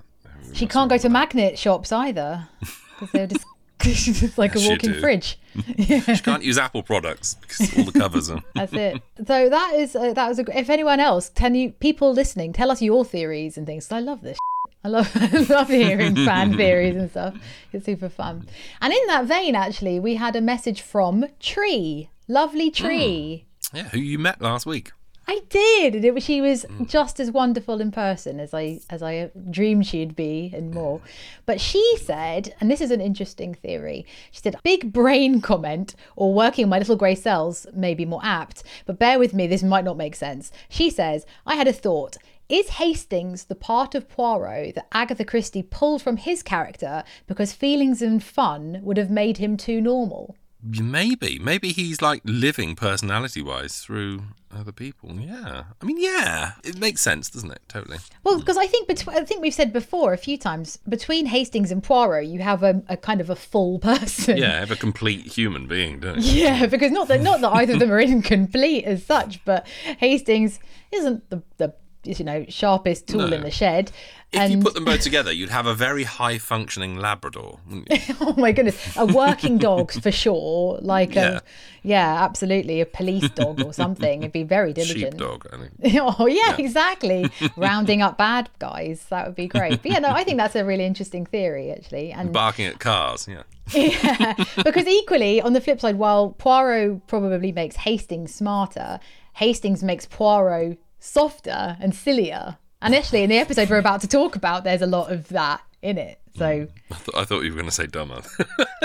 We 0.48 0.56
She 0.56 0.66
must 0.66 0.74
can't 0.74 0.90
go 0.90 0.98
to 0.98 1.04
remember 1.08 1.20
magnet 1.38 1.60
shops 1.60 1.92
either 1.92 2.48
because 3.00 3.12
they're 3.12 3.28
just 3.28 3.46
she's 3.82 4.20
just 4.22 4.38
like 4.38 4.54
a 4.56 4.60
Yes, 4.60 4.66
you 4.66 4.72
walking 4.72 4.92
do. 4.94 5.00
fridge. 5.00 5.40
that. 5.56 6.16
She 6.18 6.24
can't 6.24 6.44
use 6.44 6.58
Apple 6.60 6.84
products 6.84 7.34
because 7.42 7.76
all 7.78 7.84
the 7.86 7.92
covers 8.00 8.30
are. 8.30 8.42
That's 8.54 8.74
it. 8.74 9.02
So 9.28 9.50
that 9.50 9.74
is 9.76 9.96
uh, 9.96 10.14
that 10.14 10.28
was 10.30 10.38
a. 10.40 10.44
gr- 10.44 10.52
If 10.54 10.70
anyone 10.70 11.00
else, 11.00 11.30
can 11.30 11.56
you 11.56 11.72
people 11.72 12.14
listening 12.14 12.54
tell 12.54 12.70
us 12.70 12.80
your 12.82 13.04
theories 13.04 13.58
and 13.58 13.66
things? 13.66 13.88
'cause 13.88 13.96
I 13.98 14.00
love 14.02 14.22
this. 14.22 14.38
I 14.84 14.88
love 14.88 15.12
I 15.16 15.46
love 15.50 15.68
hearing 15.70 16.16
fan 16.16 16.56
theories 16.58 16.96
and 16.96 17.10
stuff. 17.10 17.36
It's 17.74 17.86
super 17.86 18.10
fun. 18.10 18.48
And 18.82 18.94
in 18.94 19.06
that 19.08 19.26
vein, 19.26 19.56
actually, 19.56 20.00
we 20.00 20.16
had 20.16 20.36
a 20.36 20.42
message 20.42 20.82
from 20.82 21.26
Tree, 21.40 22.10
lovely 22.28 22.70
Tree. 22.72 23.46
Yeah, 23.74 23.90
who 23.90 24.00
you 24.00 24.20
met 24.20 24.42
last 24.42 24.66
week. 24.66 24.92
I 25.28 25.42
did. 25.50 25.96
and 25.96 26.04
It 26.04 26.14
was, 26.14 26.24
she 26.24 26.42
was 26.42 26.66
mm. 26.66 26.90
just 26.90 27.20
as 27.20 27.32
wonderful 27.32 27.80
in 27.80 27.92
person 27.92 28.40
as 28.40 28.54
I 28.54 28.80
as 28.90 29.02
I 29.02 29.32
dreamed 29.50 29.86
she'd 29.88 30.16
be, 30.16 30.52
and 30.54 30.74
more. 30.74 31.00
But 31.46 31.62
she 31.62 31.96
said, 31.98 32.54
and 32.60 32.70
this 32.70 32.82
is 32.82 32.92
an 32.92 33.00
interesting 33.00 33.54
theory. 33.54 34.06
She 34.32 34.42
said, 34.42 34.58
"Big 34.64 34.92
brain 34.92 35.40
comment 35.40 35.96
or 36.18 36.34
working 36.34 36.66
on 36.66 36.70
my 36.70 36.80
little 36.80 36.98
grey 36.98 37.16
cells 37.16 37.66
may 37.74 37.94
be 37.94 38.04
more 38.04 38.20
apt, 38.24 38.64
but 38.86 39.00
bear 39.00 39.20
with 39.20 39.34
me. 39.34 39.48
This 39.48 39.64
might 39.64 39.86
not 39.86 39.96
make 39.96 40.16
sense." 40.16 40.52
She 40.68 40.90
says, 40.90 41.26
"I 41.46 41.56
had 41.56 41.68
a 41.68 41.74
thought." 41.74 42.18
Is 42.50 42.72
Hastings 42.72 43.46
the 43.46 43.56
part 43.56 43.96
of 43.96 44.10
Poirot 44.10 44.76
that 44.76 44.88
Agatha 44.92 45.24
Christie 45.24 45.64
pulled 45.64 46.02
from 46.02 46.18
his 46.18 46.44
character 46.44 47.06
because 47.26 47.54
feelings 47.54 48.02
and 48.02 48.22
fun 48.22 48.82
would 48.84 48.98
have 48.98 49.10
made 49.10 49.38
him 49.38 49.56
too 49.56 49.80
normal? 49.80 50.36
Maybe, 50.64 51.40
maybe 51.40 51.72
he's 51.72 52.02
like 52.02 52.22
living 52.24 52.76
personality-wise 52.76 53.80
through 53.80 54.24
other 54.56 54.72
people. 54.72 55.14
Yeah, 55.14 55.64
I 55.82 55.86
mean, 55.86 55.98
yeah, 56.00 56.54
it 56.64 56.78
makes 56.78 57.02
sense, 57.02 57.30
doesn't 57.30 57.52
it? 57.52 57.62
Totally. 57.68 57.98
Well, 58.24 58.40
because 58.40 58.58
I 58.58 58.68
think 58.68 58.88
between, 58.88 59.18
I 59.18 59.24
think 59.24 59.42
we've 59.42 59.54
said 59.54 59.74
before 59.74 60.14
a 60.14 60.18
few 60.18 60.38
times 60.38 60.78
between 60.88 61.26
Hastings 61.26 61.72
and 61.72 61.84
Poirot, 61.84 62.28
you 62.28 62.40
have 62.40 62.64
a, 62.64 62.82
a 62.90 62.98
kind 62.98 63.22
of 63.22 63.30
a 63.30 63.36
full 63.36 63.80
person. 63.92 64.38
Yeah, 64.38 64.60
have 64.60 64.72
a 64.72 64.76
complete 64.76 65.26
human 65.26 65.68
being, 65.68 66.00
don't 66.00 66.20
you? 66.22 66.44
Yeah, 66.44 66.66
because 66.66 66.92
not 66.92 67.08
that 67.08 67.22
not 67.22 67.42
that 67.42 67.52
either 67.54 67.74
of 67.74 67.80
them 67.80 67.92
are 67.92 68.00
incomplete 68.00 68.86
as 68.86 69.06
such, 69.06 69.44
but 69.46 69.66
Hastings 70.00 70.60
isn't 70.92 71.30
the 71.30 71.42
the 71.58 71.74
you 72.04 72.24
know 72.26 72.46
sharpest 72.50 73.08
tool 73.08 73.28
No. 73.30 73.38
in 73.38 73.44
the 73.44 73.52
shed. 73.52 73.92
If 74.32 74.40
and 74.40 74.52
you 74.54 74.60
put 74.60 74.76
them 74.76 74.86
both 74.86 75.02
together, 75.02 75.34
you'd 75.34 75.50
have 75.50 75.66
a 75.66 75.74
very 75.76 76.04
high-functioning 76.06 76.96
Labrador. 76.96 77.60
wouldn't 77.68 77.90
you? 78.08 78.16
oh 78.22 78.34
my 78.38 78.54
goodness, 78.54 78.96
a 78.96 79.06
working 79.06 79.58
dog 79.58 79.92
for 79.92 80.10
sure. 80.10 80.80
Like 80.82 81.18
um, 81.18 81.24
Yeah. 81.24 81.38
a 81.38 81.42
yeah, 81.84 82.24
absolutely 82.24 82.80
a 82.80 82.86
police 82.86 83.30
dog 83.32 83.62
or 83.62 83.74
something. 83.74 84.22
It'd 84.24 84.32
be 84.32 84.44
very 84.44 84.72
diligent. 84.80 85.00
Sheepdog, 85.16 85.48
I 85.52 85.58
think. 85.58 85.96
oh 86.20 86.28
yeah, 86.28 86.56
exactly. 86.58 87.30
Rounding 87.58 88.02
up 88.02 88.18
bad 88.18 88.50
guys, 88.60 89.06
that 89.10 89.26
would 89.28 89.36
be 89.36 89.48
great. 89.48 89.82
But 89.82 89.92
yeah, 89.92 90.00
no, 90.00 90.10
I 90.10 90.24
think 90.24 90.38
that's 90.38 90.56
a 90.56 90.64
really 90.64 90.86
interesting 90.86 91.26
theory 91.26 91.72
actually. 91.72 92.14
And 92.14 92.32
Barking 92.32 92.68
at 92.68 92.80
cars, 92.80 93.28
yeah. 93.30 93.44
yeah, 93.74 94.34
because 94.64 94.88
equally, 94.88 95.42
on 95.42 95.52
the 95.54 95.62
flip 95.62 95.80
side, 95.82 95.96
while 95.98 96.30
Poirot 96.38 97.06
probably 97.08 97.52
makes 97.52 97.76
Hastings 97.76 98.34
smarter, 98.34 99.00
Hastings 99.34 99.84
makes 99.84 100.06
Poirot 100.06 100.78
softer 101.02 101.76
and 101.82 101.94
sillier. 101.94 102.58
And 102.82 102.96
actually, 102.96 103.24
in 103.24 103.30
the 103.30 103.38
episode 103.38 103.70
we're 103.70 103.78
about 103.78 104.00
to 104.02 104.08
talk 104.08 104.36
about, 104.38 104.64
there's 104.64 104.82
a 104.82 104.88
lot 104.88 105.12
of 105.12 105.28
that 105.30 105.62
in 105.82 105.98
it. 105.98 106.20
So 106.38 106.46
I, 106.46 106.96
th- 106.96 107.10
I 107.18 107.26
thought 107.26 107.42
you 107.42 107.50
were 107.52 107.56
going 107.58 107.66
to 107.66 107.72
say 107.72 107.88
dumber. 107.88 108.22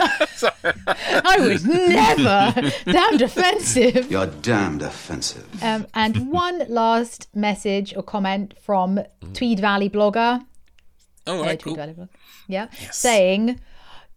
I 0.64 1.36
was 1.40 1.64
never 1.64 2.70
damn 2.84 3.16
defensive. 3.16 4.10
You're 4.10 4.26
damned 4.26 4.82
offensive. 4.82 5.46
Um, 5.62 5.86
and 5.94 6.30
one 6.30 6.64
last 6.68 7.28
message 7.34 7.94
or 7.96 8.02
comment 8.02 8.54
from 8.60 9.00
Tweed 9.34 9.60
Valley 9.60 9.88
blogger, 9.88 10.44
oh, 11.26 11.38
Uh, 11.40 11.42
right, 11.42 11.58
Tweed 11.60 11.74
cool. 11.74 11.76
Valley 11.76 11.92
blog, 11.92 12.08
yeah, 12.48 12.68
saying 12.90 13.60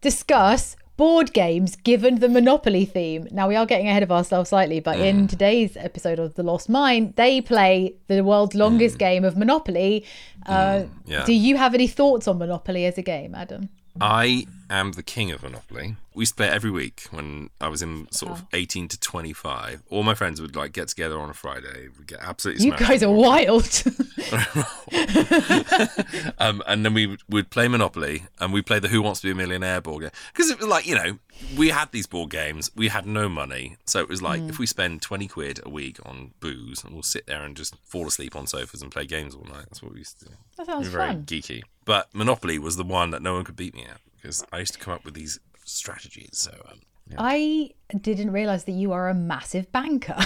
discuss 0.01 0.75
board 0.99 1.31
games 1.31 1.77
given 1.77 2.19
the 2.19 2.27
Monopoly 2.27 2.83
theme. 2.83 3.25
Now 3.31 3.47
we 3.47 3.55
are 3.55 3.65
getting 3.65 3.87
ahead 3.87 4.03
of 4.03 4.11
ourselves 4.11 4.49
slightly, 4.49 4.81
but 4.81 4.99
in 4.99 5.15
Mm. 5.27 5.29
today's 5.29 5.77
episode 5.77 6.19
of 6.19 6.35
The 6.35 6.43
Lost 6.43 6.67
Mine, 6.67 7.13
they 7.15 7.39
play 7.39 7.93
the 8.07 8.21
world's 8.21 8.53
longest 8.53 8.97
game 8.99 9.23
of 9.23 9.37
Monopoly. 9.37 10.03
Uh, 10.45 10.51
Mm. 10.83 10.89
yeah. 11.05 11.25
Do 11.25 11.31
you 11.33 11.55
have 11.55 11.73
any 11.73 11.87
thoughts 11.87 12.27
on 12.27 12.37
Monopoly 12.37 12.83
as 12.85 12.97
a 12.97 13.01
game, 13.01 13.33
Adam? 13.33 13.69
I 14.01 14.45
am 14.69 14.91
the 14.93 15.03
king 15.03 15.31
of 15.31 15.41
Monopoly. 15.43 15.95
We 16.15 16.21
used 16.23 16.33
to 16.33 16.37
play 16.37 16.47
it 16.47 16.53
every 16.53 16.71
week 16.71 17.07
when 17.11 17.49
I 17.59 17.67
was 17.69 17.81
in 17.81 18.07
sort 18.11 18.31
of 18.33 18.45
18 18.53 18.87
to 18.89 18.99
25. 18.99 19.81
All 19.89 20.03
my 20.03 20.13
friends 20.13 20.39
would 20.41 20.55
like 20.55 20.71
get 20.73 20.87
together 20.89 21.17
on 21.19 21.29
a 21.29 21.33
Friday. 21.33 21.87
We'd 21.97 22.07
get 22.07 22.19
absolutely 22.21 22.65
You 22.65 22.75
guys 22.77 23.03
are 23.03 23.11
wild. 23.11 23.83
um, 26.39 26.61
and 26.67 26.85
then 26.85 26.93
we 26.93 27.17
would 27.29 27.49
play 27.49 27.67
Monopoly 27.67 28.23
and 28.39 28.53
we 28.53 28.61
play 28.61 28.79
the 28.79 28.87
Who 28.87 29.01
Wants 29.01 29.21
to 29.21 29.27
Be 29.27 29.31
a 29.31 29.35
Millionaire 29.35 29.81
board 29.81 30.01
game. 30.03 30.11
Because 30.33 30.49
it 30.49 30.59
was 30.59 30.67
like, 30.67 30.87
you 30.87 30.95
know, 30.95 31.19
we 31.57 31.69
had 31.69 31.91
these 31.91 32.07
board 32.07 32.29
games, 32.29 32.71
we 32.75 32.87
had 32.89 33.05
no 33.05 33.29
money. 33.29 33.77
So 33.85 33.99
it 33.99 34.09
was 34.09 34.21
like, 34.21 34.39
Mm. 34.41 34.49
if 34.49 34.59
we 34.59 34.65
spend 34.65 35.01
20 35.01 35.27
quid 35.27 35.59
a 35.65 35.69
week 35.69 35.97
on 36.05 36.31
booze 36.39 36.83
and 36.83 36.93
we'll 36.93 37.03
sit 37.03 37.25
there 37.27 37.43
and 37.43 37.55
just 37.57 37.75
fall 37.83 38.07
asleep 38.07 38.35
on 38.35 38.47
sofas 38.47 38.81
and 38.81 38.91
play 38.91 39.05
games 39.05 39.35
all 39.35 39.43
night. 39.45 39.65
That's 39.69 39.81
what 39.81 39.91
we 39.93 39.99
used 39.99 40.19
to 40.19 40.25
do. 40.25 40.31
that 40.57 40.67
We 40.67 40.73
sounds 40.73 40.85
were 40.87 40.91
very 40.99 41.11
fun. 41.13 41.23
geeky. 41.25 41.61
But 41.85 42.07
Monopoly 42.13 42.59
was 42.59 42.77
the 42.77 42.83
one 42.83 43.09
that 43.11 43.21
no 43.21 43.33
one 43.33 43.43
could 43.43 43.55
beat 43.55 43.73
me 43.75 43.83
at 43.83 43.99
because 44.15 44.45
I 44.53 44.59
used 44.59 44.73
to 44.73 44.79
come 44.79 44.93
up 44.93 45.03
with 45.05 45.13
these 45.15 45.39
strategies. 45.65 46.29
So, 46.33 46.51
um, 46.71 46.79
I 47.17 47.71
didn't 48.01 48.31
realize 48.31 48.65
that 48.65 48.73
you 48.73 48.91
are 48.91 49.09
a 49.09 49.13
massive 49.13 49.71
banker. 49.71 50.17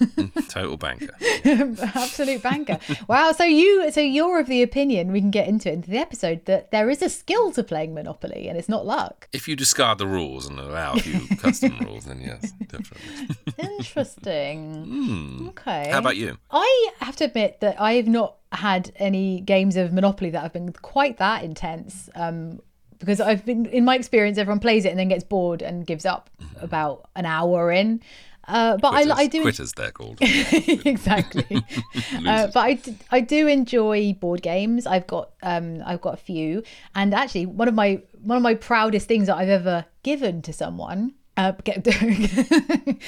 Total 0.48 0.76
banker. 0.76 1.14
Absolute 1.44 2.42
banker. 2.42 2.78
Wow. 3.08 3.32
So 3.32 3.44
you 3.44 3.90
so 3.92 4.00
you're 4.00 4.40
of 4.40 4.48
the 4.48 4.62
opinion 4.62 5.12
we 5.12 5.20
can 5.20 5.30
get 5.30 5.46
into 5.46 5.70
it 5.70 5.74
into 5.74 5.90
the 5.90 5.98
episode 5.98 6.44
that 6.46 6.72
there 6.72 6.90
is 6.90 7.02
a 7.02 7.08
skill 7.08 7.52
to 7.52 7.62
playing 7.62 7.94
Monopoly 7.94 8.48
and 8.48 8.58
it's 8.58 8.68
not 8.68 8.84
luck. 8.84 9.28
If 9.32 9.46
you 9.46 9.54
discard 9.54 9.98
the 9.98 10.06
rules 10.06 10.46
and 10.46 10.58
allow 10.58 10.94
a 10.94 11.00
few 11.00 11.36
custom 11.36 11.78
rules, 11.80 12.06
then 12.06 12.20
yes, 12.20 12.52
definitely. 12.66 13.36
Interesting. 13.58 15.48
Okay. 15.50 15.84
Hmm. 15.86 15.92
How 15.92 15.98
about 15.98 16.16
you? 16.16 16.38
I 16.50 16.90
have 17.00 17.16
to 17.16 17.24
admit 17.24 17.60
that 17.60 17.80
I 17.80 17.94
have 17.94 18.08
not 18.08 18.36
had 18.50 18.92
any 18.96 19.40
games 19.40 19.76
of 19.76 19.92
Monopoly 19.92 20.30
that 20.30 20.42
have 20.42 20.52
been 20.52 20.72
quite 20.72 21.18
that 21.18 21.44
intense. 21.44 22.10
Um, 22.14 22.60
because 23.02 23.20
I've 23.20 23.44
been 23.44 23.66
in 23.66 23.84
my 23.84 23.96
experience, 23.96 24.38
everyone 24.38 24.60
plays 24.60 24.84
it 24.84 24.90
and 24.90 24.98
then 24.98 25.08
gets 25.08 25.24
bored 25.24 25.60
and 25.60 25.84
gives 25.84 26.06
up 26.06 26.30
about 26.60 27.08
an 27.16 27.26
hour 27.26 27.72
in. 27.72 28.00
Uh, 28.46 28.76
but 28.76 28.92
Quitters, 28.92 29.10
I, 29.10 29.20
I 29.22 29.26
do 29.26 29.42
quitters 29.42 29.72
they're 29.72 29.90
called. 29.90 30.18
exactly. 30.20 31.62
uh, 32.26 32.48
but 32.54 32.88
I 33.10 33.20
do 33.20 33.48
enjoy 33.48 34.14
board 34.14 34.42
games. 34.42 34.86
I've 34.86 35.06
got 35.08 35.30
um 35.42 35.82
I've 35.84 36.00
got 36.00 36.14
a 36.14 36.18
few, 36.18 36.62
and 36.94 37.12
actually 37.12 37.46
one 37.46 37.66
of 37.68 37.74
my 37.74 38.00
one 38.20 38.36
of 38.36 38.42
my 38.42 38.54
proudest 38.54 39.08
things 39.08 39.26
that 39.26 39.36
I've 39.36 39.48
ever 39.48 39.84
given 40.02 40.42
to 40.42 40.52
someone. 40.52 41.14
Uh, 41.36 41.52
get, 41.64 41.86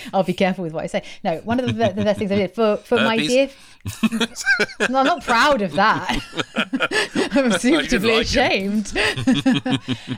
I'll 0.14 0.22
be 0.22 0.32
careful 0.32 0.64
with 0.64 0.72
what 0.72 0.84
I 0.84 0.86
say. 0.86 1.02
No, 1.22 1.36
one 1.40 1.60
of 1.60 1.66
the, 1.66 1.72
the 1.72 2.04
best 2.04 2.18
things 2.18 2.32
I 2.32 2.36
did 2.36 2.54
for 2.54 2.76
for 2.78 2.96
my 2.96 3.18
dear. 3.18 3.50
no, 4.88 4.98
I'm 4.98 5.06
not 5.06 5.22
proud 5.24 5.60
of 5.60 5.72
that. 5.72 6.20
I'm 7.32 7.52
suitably 7.58 8.16
like 8.16 8.26
ashamed. 8.26 8.92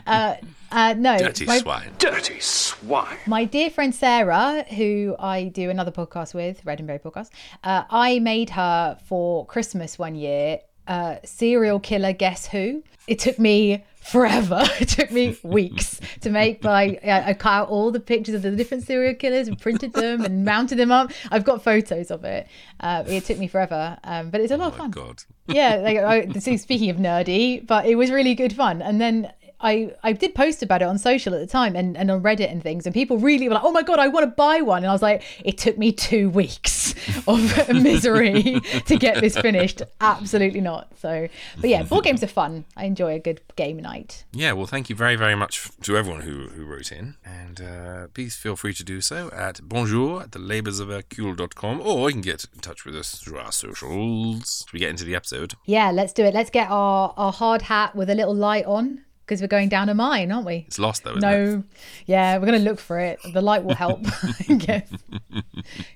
uh, 0.07 0.35
uh, 0.71 0.95
no, 0.97 1.17
Dirty 1.17 1.45
my, 1.45 1.59
swine. 1.59 1.91
Dirty 1.99 2.39
swine. 2.39 3.17
my 3.25 3.43
dear 3.43 3.69
friend 3.69 3.93
Sarah, 3.93 4.63
who 4.69 5.15
I 5.19 5.45
do 5.45 5.69
another 5.69 5.91
podcast 5.91 6.33
with, 6.33 6.65
Red 6.65 6.79
and 6.79 6.87
Berry 6.87 6.99
podcast, 6.99 7.29
uh, 7.65 7.83
I 7.89 8.19
made 8.19 8.51
her 8.51 8.97
for 9.05 9.45
Christmas 9.47 9.99
one 9.99 10.15
year 10.15 10.59
uh, 10.87 11.17
serial 11.23 11.79
killer 11.79 12.13
Guess 12.13 12.47
Who. 12.47 12.83
It 13.07 13.19
took 13.19 13.39
me 13.39 13.83
forever. 14.07 14.63
It 14.79 14.89
took 14.89 15.11
me 15.11 15.37
weeks 15.43 15.99
to 16.21 16.29
make, 16.29 16.61
but 16.61 16.71
I, 16.71 16.99
I 17.03 17.33
cut 17.33 17.51
out 17.51 17.69
all 17.69 17.91
the 17.91 17.99
pictures 17.99 18.35
of 18.35 18.41
the 18.43 18.51
different 18.51 18.83
serial 18.83 19.15
killers 19.15 19.47
and 19.47 19.59
printed 19.59 19.93
them 19.93 20.23
and 20.23 20.45
mounted 20.45 20.77
them 20.77 20.91
up. 20.91 21.11
I've 21.31 21.43
got 21.43 21.63
photos 21.63 22.11
of 22.11 22.23
it. 22.23 22.47
Uh, 22.79 23.03
it 23.07 23.25
took 23.25 23.37
me 23.37 23.47
forever, 23.47 23.97
um, 24.03 24.29
but 24.29 24.41
it's 24.41 24.51
a 24.51 24.57
lot 24.57 24.67
of 24.67 24.75
Oh 24.75 24.77
fun 24.77 24.87
my 24.89 24.93
god. 24.93 25.23
yeah, 25.47 25.75
like 25.77 25.97
I, 25.97 26.39
so 26.39 26.55
speaking 26.57 26.89
of 26.89 26.97
nerdy, 26.97 27.65
but 27.65 27.85
it 27.85 27.95
was 27.95 28.11
really 28.11 28.35
good 28.35 28.53
fun. 28.53 28.81
And 28.81 29.01
then 29.01 29.31
I 29.59 29.91
I 30.03 30.13
did 30.13 30.35
post 30.35 30.61
about 30.61 30.81
it 30.81 30.85
on 30.85 30.97
social 30.99 31.33
at 31.33 31.39
the 31.39 31.47
time 31.47 31.75
and, 31.75 31.97
and 31.97 32.11
on 32.11 32.21
Reddit 32.21 32.51
and 32.51 32.61
things, 32.61 32.85
and 32.85 32.93
people 32.93 33.17
really 33.17 33.47
were 33.47 33.55
like, 33.55 33.63
"Oh 33.63 33.71
my 33.71 33.81
god, 33.81 33.99
I 33.99 34.07
want 34.07 34.25
to 34.25 34.31
buy 34.31 34.61
one!" 34.61 34.83
And 34.83 34.87
I 34.87 34.93
was 34.93 35.01
like, 35.01 35.23
"It 35.43 35.57
took 35.57 35.77
me 35.77 35.91
two 35.91 36.29
weeks 36.29 36.76
of 37.27 37.69
misery 37.69 38.59
to 38.85 38.97
get 38.97 39.21
this 39.21 39.37
finished. 39.37 39.81
Absolutely 40.01 40.61
not." 40.61 40.91
So, 40.99 41.27
but 41.59 41.69
yeah, 41.69 41.83
board 41.83 42.03
games 42.03 42.23
are 42.23 42.27
fun. 42.27 42.65
I 42.75 42.85
enjoy 42.85 43.13
a 43.13 43.19
good 43.19 43.41
game 43.55 43.77
night. 43.77 44.25
Yeah, 44.31 44.53
well, 44.53 44.65
thank 44.65 44.89
you 44.89 44.95
very, 44.95 45.15
very 45.15 45.35
much 45.35 45.69
to 45.81 45.97
everyone 45.97 46.21
who, 46.21 46.49
who 46.49 46.65
wrote 46.65 46.91
in. 46.91 47.15
And 47.25 47.61
uh, 47.61 48.07
please 48.13 48.35
feel 48.35 48.55
free 48.55 48.73
to 48.73 48.83
do 48.83 49.01
so 49.01 49.29
at 49.31 49.61
bonjour 49.67 50.21
at 50.23 50.31
thelaboursofhercule.com 50.31 51.81
or 51.81 52.09
you 52.09 52.13
can 52.13 52.21
get 52.21 52.45
in 52.53 52.59
touch 52.59 52.85
with 52.85 52.95
us 52.95 53.15
through 53.15 53.39
our 53.39 53.51
socials. 53.51 54.65
Should 54.67 54.73
we 54.73 54.79
get 54.79 54.89
into 54.89 55.03
the 55.03 55.15
episode? 55.15 55.55
Yeah, 55.65 55.91
let's 55.91 56.13
do 56.13 56.23
it. 56.23 56.33
Let's 56.33 56.49
get 56.49 56.69
our 56.69 57.13
our 57.17 57.31
hard 57.31 57.63
hat 57.63 57.95
with 57.95 58.09
a 58.09 58.15
little 58.15 58.35
light 58.35 58.65
on 58.65 59.03
because 59.27 59.41
we're 59.41 59.47
going 59.47 59.67
down 59.67 59.89
a 59.89 59.93
mine, 59.93 60.31
aren't 60.31 60.45
we? 60.45 60.63
It's 60.67 60.79
lost, 60.79 61.03
though, 61.03 61.17
isn't 61.17 61.23
it? 61.29 61.37
No, 61.57 61.63
yeah, 62.05 62.37
we're 62.37 62.45
gonna 62.45 62.59
look 62.59 62.79
for 62.79 62.97
it. 62.99 63.19
The 63.33 63.41
light 63.41 63.63
will 63.65 63.75
help, 63.75 63.99
I 64.49 64.53
guess. 64.53 64.89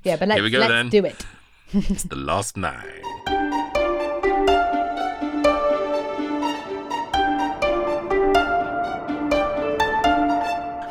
Yeah, 0.03 0.17
but 0.17 0.27
let's 0.27 0.41
go, 0.41 0.59
let's 0.59 0.69
then. 0.69 0.89
do 0.89 1.05
it. 1.05 1.25
It's 1.73 2.03
the 2.03 2.17
last 2.17 2.57
nine. 2.57 3.01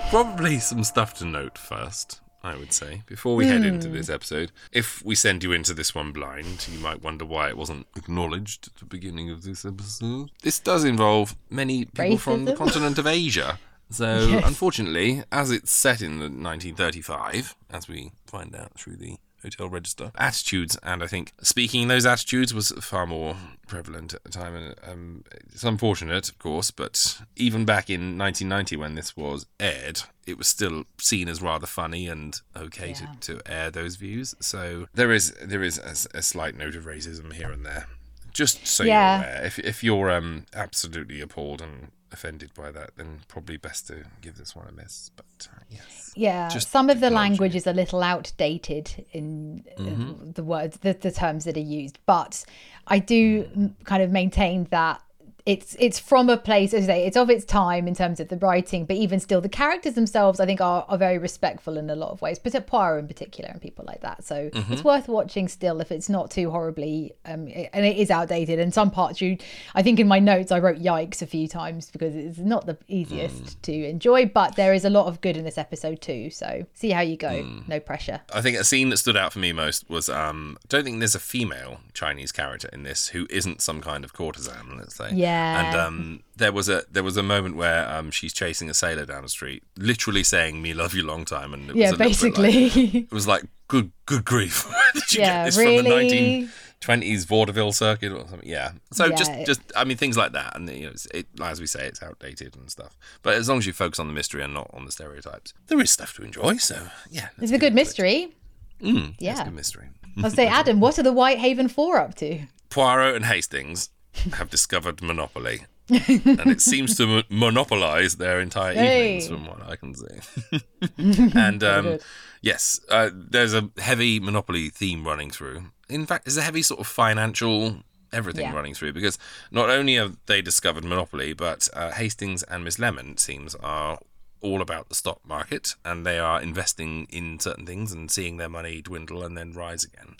Probably 0.09 0.59
some 0.59 0.83
stuff 0.83 1.13
to 1.19 1.27
note 1.27 1.59
first, 1.59 2.21
I 2.43 2.57
would 2.57 2.73
say, 2.73 3.03
before 3.07 3.37
we 3.37 3.47
head 3.47 3.65
into 3.65 3.89
this 3.89 4.07
hmm. 4.07 4.15
episode. 4.15 4.51
If 4.73 5.05
we 5.05 5.15
send 5.15 5.43
you 5.43 5.53
into 5.53 5.75
this 5.75 5.95
one 5.95 6.11
blind, 6.13 6.69
you 6.73 6.79
might 6.79 7.03
wonder 7.03 7.25
why 7.27 7.49
it 7.49 7.57
wasn't 7.57 7.87
acknowledged 7.97 8.69
at 8.69 8.77
the 8.77 8.87
beginning 8.87 9.31
of 9.31 9.43
this 9.43 9.65
episode. 9.65 10.31
This 10.43 10.59
does 10.59 10.85
involve 10.85 11.37
many 11.51 11.85
people 11.85 12.17
from 12.17 12.47
the 12.47 12.57
continent 12.57 12.99
of 12.99 13.07
Asia. 13.07 13.59
So, 13.91 14.27
Yes. 14.31 14.47
unfortunately, 14.47 15.23
as 15.31 15.51
it's 15.51 15.71
set 15.71 16.01
in 16.01 16.13
the 16.13 16.31
1935, 16.31 17.57
as 17.71 17.89
we 17.89 18.13
find 18.27 18.55
out 18.55 18.73
through 18.75 18.97
the 18.97 19.19
hotel 19.43 19.69
register, 19.69 20.13
attitudes, 20.17 20.77
and 20.83 21.03
I 21.03 21.07
think 21.07 21.33
speaking 21.43 21.89
those 21.89 22.07
attitudes 22.07 22.53
was 22.55 22.71
far 22.81 23.07
more 23.07 23.37
prevalent 23.67 24.15
at 24.15 24.23
the 24.25 24.31
time. 24.31 24.55
And 24.55 24.75
um, 24.87 25.25
it's 25.53 25.65
unfortunate, 25.65 26.29
of 26.29 26.39
course, 26.39 26.71
but 26.71 27.21
even 27.37 27.65
back 27.65 27.89
in 27.91 28.19
1990 28.19 28.77
when 28.77 28.95
this 28.95 29.17
was 29.17 29.47
aired, 29.59 30.03
it 30.27 30.37
was 30.39 30.47
still 30.49 30.85
seen 30.99 31.29
as 31.29 31.41
rather 31.43 31.67
funny 31.67 32.07
and 32.09 32.41
okay 32.57 32.89
Yeah. 32.91 33.15
to, 33.21 33.35
to 33.39 33.53
air 33.53 33.71
those 33.71 33.97
views. 33.97 34.35
So 34.41 34.87
there 34.95 35.13
is 35.13 35.33
there 35.43 35.63
is 35.63 35.79
a, 35.79 36.19
a 36.19 36.23
slight 36.23 36.57
note 36.57 36.75
of 36.77 36.85
racism 36.85 37.33
here 37.33 37.51
and 37.51 37.65
there. 37.65 37.87
Just 38.33 38.67
so 38.67 38.85
Yeah. 38.85 39.19
you're 39.21 39.25
aware, 39.29 39.45
if 39.47 39.59
if 39.59 39.85
you're 39.85 40.11
um 40.11 40.47
absolutely 40.55 41.21
appalled 41.21 41.61
and 41.63 41.91
offended 42.13 42.53
by 42.55 42.73
that, 42.73 42.91
then 42.97 43.21
probably 43.29 43.57
best 43.57 43.87
to 43.87 44.03
give 44.21 44.37
this 44.37 44.57
one 44.57 44.67
a 44.67 44.73
miss. 44.73 45.11
But 45.15 45.49
uh, 45.55 45.61
yes, 45.71 46.13
Yeah, 46.17 46.49
Just 46.49 46.71
some 46.71 46.91
of 46.91 46.99
the 47.01 47.09
language 47.11 47.55
it. 47.55 47.59
is 47.59 47.67
a 47.69 47.73
little 47.73 48.03
outdated 48.03 49.07
in 49.13 49.65
uh, 49.79 49.83
Mm-hmm. 49.83 50.31
the 50.33 50.43
words, 50.43 50.79
the, 50.79 50.93
the 50.95 51.13
terms 51.13 51.45
that 51.45 51.57
are 51.57 51.61
used, 51.61 51.99
but 52.07 52.45
I 52.89 52.99
do 52.99 53.49
m- 53.55 53.77
kind 53.85 54.03
of 54.03 54.11
maintain 54.11 54.67
that 54.71 55.01
it's 55.47 55.77
it's 55.79 55.99
from 55.99 56.29
a 56.29 56.37
place 56.37 56.75
as 56.75 56.85
I 56.85 56.87
say 56.87 57.07
it's 57.07 57.17
of 57.17 57.31
its 57.31 57.45
time 57.45 57.89
in 57.89 57.95
terms 57.95 58.21
of 58.21 58.29
the 58.29 58.37
writing, 58.37 58.85
but 58.85 58.97
even 58.97 59.21
still 59.21 59.41
the 59.41 59.49
characters 59.49 59.95
themselves 59.95 60.41
I 60.41 60.47
think 60.47 60.61
are, 60.61 60.85
are 60.89 60.99
very 60.99 61.19
respectful 61.19 61.77
in 61.79 61.89
a 61.91 61.97
lot 61.97 62.11
of 62.11 62.21
ways, 62.23 62.39
but 62.39 62.53
Poirot 62.67 63.01
in 63.01 63.09
particular 63.09 63.51
and 63.51 63.61
people 63.61 63.85
like 63.87 64.01
that. 64.03 64.25
So 64.25 64.51
Mm-hmm. 64.51 64.73
it's 64.73 64.85
worth 64.85 65.09
watching 65.09 65.49
still 65.49 65.81
if 65.81 65.91
it's 65.93 66.09
not 66.09 66.31
too 66.31 66.51
horribly 66.51 67.13
um, 67.25 67.49
it- 67.49 67.71
and 67.73 67.85
it 67.87 67.97
is 67.97 68.11
outdated. 68.11 68.59
And 68.59 68.73
some 68.75 68.91
parts 68.91 69.21
you 69.21 69.39
I 69.75 69.83
think 69.83 69.99
in 70.01 70.07
my 70.09 70.19
notes 70.19 70.53
I 70.53 70.59
wrote 70.59 70.79
yikes 70.79 71.23
a 71.23 71.27
few 71.27 71.49
times 71.49 71.91
because 71.91 72.15
it's 72.15 72.39
not 72.39 72.67
the 72.67 72.77
easiest 72.89 73.43
Mm. 73.45 73.63
to 73.63 73.89
enjoy, 73.89 74.27
but 74.27 74.57
there 74.57 74.73
is 74.75 74.85
a 74.85 74.91
lot 74.91 75.07
of 75.07 75.21
good 75.21 75.37
in 75.37 75.45
this 75.45 75.57
episode 75.59 76.01
too. 76.01 76.31
So 76.31 76.67
see 76.75 76.91
how 76.91 77.01
you 77.01 77.17
go. 77.17 77.29
Mm. 77.29 77.69
No 77.69 77.81
pressure. 77.81 78.21
I 78.35 78.41
think 78.43 78.59
a 78.59 78.65
scene 78.65 78.89
that 78.91 78.99
stood 78.99 79.17
out 79.17 79.33
for 79.33 79.39
me 79.39 79.53
most 79.53 79.89
was 79.89 80.09
um 80.09 80.59
I 80.63 80.67
don't 80.69 80.85
think 80.85 80.99
there's 80.99 81.15
a 81.15 81.21
female 81.21 81.81
Chinese 81.95 82.33
character 82.33 82.69
in 82.73 82.83
this 82.83 83.09
who 83.09 83.27
isn't 83.31 83.61
some 83.63 83.81
kind 83.81 84.05
of 84.05 84.13
courtesan, 84.13 84.77
let's 84.79 84.97
say. 84.97 85.11
Yeah. 85.13 85.30
And 85.31 85.77
um 85.77 86.23
there 86.37 86.53
was 86.53 86.69
a 86.69 86.83
there 86.91 87.03
was 87.03 87.17
a 87.17 87.23
moment 87.23 87.57
where 87.57 87.89
um 87.91 88.11
she's 88.11 88.33
chasing 88.33 88.71
a 88.71 88.75
sailor 88.75 89.05
down 89.07 89.23
the 89.23 89.29
street, 89.29 89.63
literally 89.77 90.23
saying 90.23 90.61
"Me 90.63 90.73
love 90.75 90.95
you 90.95 91.03
long 91.03 91.25
time," 91.25 91.53
and 91.55 91.71
it 91.71 91.77
Yeah, 91.77 91.91
was 91.91 92.01
a 92.01 92.03
like- 92.03 92.09
basically. 92.09 92.65
it 93.01 93.13
was 93.13 93.27
like 93.27 93.45
good 93.69 93.93
good 94.07 94.25
grief. 94.25 94.67
Where 94.71 94.83
did 94.95 95.13
you 95.15 95.21
Yeah, 95.21 95.27
get 95.39 95.45
this 95.47 95.55
from 95.57 95.65
the 95.65 95.71
really? 95.83 95.89
nineteen 95.91 96.51
twenties 96.81 97.25
vaudeville 97.25 97.73
circuit 97.73 98.11
or 98.13 98.27
something? 98.29 98.49
Yeah. 98.49 98.73
So 98.93 99.07
Yeah, 99.07 99.17
just 99.17 99.33
just 99.47 99.61
I 99.77 99.85
mean 99.85 99.97
things 99.97 100.17
like 100.17 100.33
that, 100.33 100.57
and 100.57 100.69
you 100.69 100.85
know, 100.87 100.91
it's, 100.91 101.07
it 101.07 101.27
as 101.43 101.61
we 101.61 101.67
say, 101.67 101.87
it's 101.87 102.03
outdated 102.03 102.57
and 102.57 102.71
stuff. 102.71 102.97
But 103.23 103.35
as 103.35 103.49
long 103.49 103.59
as 103.59 103.67
you 103.67 103.73
focus 103.73 103.99
on 104.01 104.07
the 104.07 104.15
mystery 104.15 104.43
and 104.43 104.55
not 104.55 104.71
on 104.73 104.85
the 104.87 104.93
stereotypes, 104.93 105.53
there 105.67 105.81
is 105.81 105.91
stuff 105.91 106.15
to 106.17 106.23
enjoy. 106.23 106.57
So 106.57 106.89
yeah, 107.11 107.29
it's 107.41 107.53
a 107.53 107.59
good 107.59 107.75
mystery. 107.75 108.35
Mm, 108.81 109.15
Yeah. 109.19 109.33
It's 109.33 109.41
a 109.41 109.45
good 109.45 109.55
mystery. 109.55 109.89
I'll 110.25 110.31
say, 110.31 110.47
Adam, 110.61 110.81
what 110.81 110.99
are 110.99 111.03
the 111.03 111.13
Whitehaven 111.13 111.69
Four 111.69 111.99
up 111.99 112.15
to? 112.17 112.41
Poirot 112.71 113.15
and 113.17 113.27
Hastings 113.27 113.91
have 114.35 114.51
discovered 114.51 115.03
Monopoly. 115.03 115.67
and 115.89 116.47
it 116.51 116.61
seems 116.61 116.97
to 116.97 117.07
mo- 117.07 117.23
monopolize 117.29 118.17
their 118.17 118.41
entire 118.41 118.73
evenings, 118.73 119.27
from 119.29 119.47
what 119.47 119.61
I 119.69 119.75
can 119.77 119.95
see. 119.95 120.61
and 120.99 121.65
um, 121.65 121.99
yes, 122.43 122.81
uh, 122.89 123.11
there's 123.13 123.55
a 123.55 123.71
heavy 123.79 124.21
Monopoly 124.21 124.69
theme 124.71 125.05
running 125.07 125.31
through. 125.31 125.65
In 125.89 126.07
fact, 126.07 126.25
there's 126.27 126.37
a 126.37 126.43
heavy 126.43 126.63
sort 126.63 126.81
of 126.81 126.87
financial 126.87 127.79
everything 128.13 128.47
Yeah. 128.47 128.55
running 128.55 128.75
through 128.75 128.93
because 128.93 129.19
not 129.53 129.71
only 129.71 129.95
have 129.95 130.17
they 130.27 130.43
discovered 130.43 130.85
Monopoly, 130.85 131.33
but 131.33 131.69
uh, 131.73 131.91
Hastings 131.93 132.43
and 132.45 132.65
Miss 132.65 132.79
Lemon, 132.79 133.11
it 133.13 133.21
seems, 133.21 133.55
are 133.57 133.99
all 134.41 134.63
about 134.63 134.89
the 134.89 134.95
stock 134.95 135.21
market 135.27 135.75
and 135.85 136.05
they 136.07 136.19
are 136.19 136.41
investing 136.41 137.07
in 137.11 137.39
certain 137.39 137.67
things 137.67 137.93
and 137.93 138.11
seeing 138.11 138.37
their 138.37 138.49
money 138.49 138.81
dwindle 138.81 139.23
and 139.23 139.37
then 139.37 139.53
rise 139.53 139.85
again. 139.85 140.17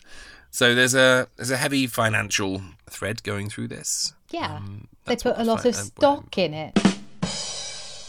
So 0.51 0.75
there's 0.75 0.93
a 0.95 1.27
there's 1.37 1.51
a 1.51 1.57
heavy 1.57 1.87
financial 1.87 2.61
thread 2.89 3.23
going 3.23 3.49
through 3.49 3.69
this. 3.69 4.13
Yeah, 4.31 4.55
Um, 4.57 4.87
they 5.05 5.15
put 5.15 5.37
a 5.37 5.43
lot 5.43 5.61
find- 5.63 5.75
of 5.75 5.79
uh, 5.79 5.83
stock 5.85 6.37
in 6.37 6.53
it. 6.53 6.77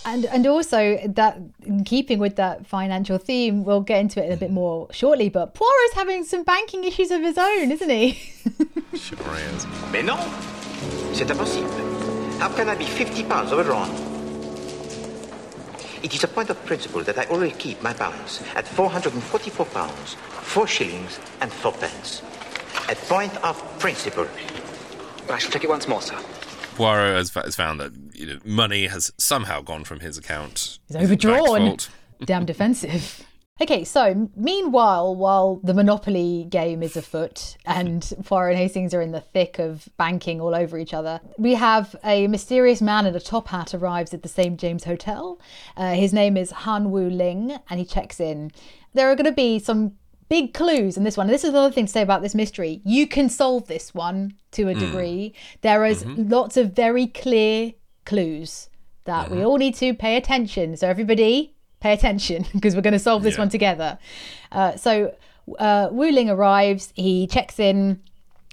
And 0.05 0.25
and 0.27 0.47
also 0.49 0.99
that 1.15 1.39
in 1.65 1.85
keeping 1.85 2.19
with 2.19 2.35
that 2.37 2.67
financial 2.67 3.19
theme, 3.19 3.63
we'll 3.65 3.83
get 3.83 4.01
into 4.01 4.19
it 4.21 4.33
a 4.33 4.37
bit 4.37 4.47
Mm-hmm. 4.47 4.55
more 4.55 4.89
shortly. 4.91 5.29
But 5.29 5.55
Poirot's 5.55 5.95
having 5.95 6.25
some 6.25 6.43
banking 6.43 6.83
issues 6.85 7.13
of 7.13 7.23
his 7.23 7.39
own, 7.39 7.71
isn't 7.71 7.91
he? 7.91 8.19
Sure 8.99 9.19
is. 9.55 9.67
Mais 9.93 10.03
non, 10.05 10.19
c'est 11.15 11.31
impossible. 11.31 11.71
How 12.39 12.49
can 12.55 12.69
I 12.69 12.75
be 12.75 12.85
50 12.85 13.25
pounds 13.25 13.53
overdrawn? 13.53 13.89
It 16.03 16.13
is 16.15 16.25
a 16.25 16.29
point 16.29 16.51
of 16.51 16.63
principle 16.67 17.03
that 17.05 17.17
I 17.17 17.25
always 17.27 17.55
keep 17.57 17.81
my 17.83 17.93
balance 17.95 18.43
at 18.57 18.67
444 18.69 19.67
pounds, 19.67 20.17
4 20.43 20.67
shillings, 20.67 21.19
and 21.41 21.53
4 21.53 21.73
pence. 21.73 22.23
A 22.89 22.95
point 22.95 23.35
of 23.45 23.57
principle. 23.79 24.27
I 25.31 25.39
shall 25.39 25.51
check 25.51 25.65
it 25.65 25.71
once 25.71 25.89
more, 25.89 26.03
sir. 26.03 26.19
Poirot 26.75 27.17
has, 27.17 27.31
has 27.35 27.57
found 27.57 27.81
that 27.81 27.93
you 28.13 28.27
know, 28.27 28.39
money 28.45 28.87
has 28.87 29.13
somehow 29.19 29.61
gone 29.61 29.85
from 29.85 30.01
his 30.01 30.19
account. 30.19 30.79
He's 30.89 30.97
It's 30.97 31.09
the 31.11 31.17
bank's 31.17 31.25
overdrawn. 31.25 31.77
Damn 32.25 32.45
defensive. 32.45 33.25
Okay, 33.61 33.85
so 33.85 34.29
meanwhile, 34.35 35.15
while 35.15 35.61
the 35.63 35.75
Monopoly 35.75 36.47
game 36.49 36.83
is 36.83 36.97
afoot 36.97 37.57
and 37.67 38.13
Poirot 38.25 38.55
and 38.55 38.59
Hastings 38.59 38.95
are 38.95 39.03
in 39.03 39.13
the 39.13 39.21
thick 39.21 39.59
of 39.59 39.89
banking 39.99 40.41
all 40.41 40.55
over 40.55 40.79
each 40.79 40.95
other, 40.95 41.21
we 41.39 41.55
have 41.55 41.95
a 42.03 42.27
mysterious 42.29 42.81
man 42.81 43.07
in 43.07 43.15
a 43.15 43.21
top 43.21 43.49
hat 43.49 43.75
arrives 43.75 44.15
at 44.15 44.23
the 44.23 44.29
St. 44.29 44.59
James 44.59 44.85
Hotel. 44.85 45.39
Uh, 45.77 45.93
his 45.93 46.13
name 46.13 46.37
is 46.37 46.51
Han 46.51 46.91
Wu 46.91 47.09
Ling, 47.09 47.57
and 47.69 47.79
he 47.79 47.85
checks 47.87 48.19
in. 48.19 48.51
There 48.95 49.11
are 49.11 49.15
going 49.15 49.27
to 49.27 49.33
be 49.33 49.59
some 49.59 49.93
big 50.33 50.55
clues 50.55 50.97
in 50.97 51.05
this 51.05 51.19
one. 51.19 51.27
This 51.27 51.45
is 51.45 51.51
another 51.51 51.71
thing 51.75 51.85
to 51.85 51.93
say 51.93 52.01
about 52.01 52.23
this 52.23 52.35
mystery. 52.35 52.81
You 52.85 53.07
can 53.07 53.29
solve 53.29 53.67
this 53.67 53.93
one 53.93 54.33
to 54.53 54.69
a 54.69 54.75
degree. 54.75 55.35
There 55.61 55.85
is 55.85 56.07
lots 56.07 56.57
of 56.57 56.73
very 56.73 57.07
clear 57.07 57.73
clues 58.07 58.71
that 59.05 59.31
we 59.31 59.45
all 59.45 59.59
need 59.59 59.75
to 59.75 59.93
pay 59.93 60.17
attention. 60.17 60.75
So 60.79 60.89
everybody, 60.89 61.55
pay 61.81 61.93
attention 61.93 62.47
because 62.55 62.75
we're 62.75 62.81
going 62.81 62.93
to 62.95 62.99
solve 63.11 63.23
this 63.23 63.35
Yeah. 63.35 63.41
one 63.41 63.51
together. 63.51 63.99
Uh, 64.51 64.77
so 64.77 65.15
uh, 65.59 65.89
Wu 65.93 66.11
Ling 66.11 66.31
arrives. 66.31 66.95
He 66.97 67.27
checks 67.27 67.59
in 67.59 68.01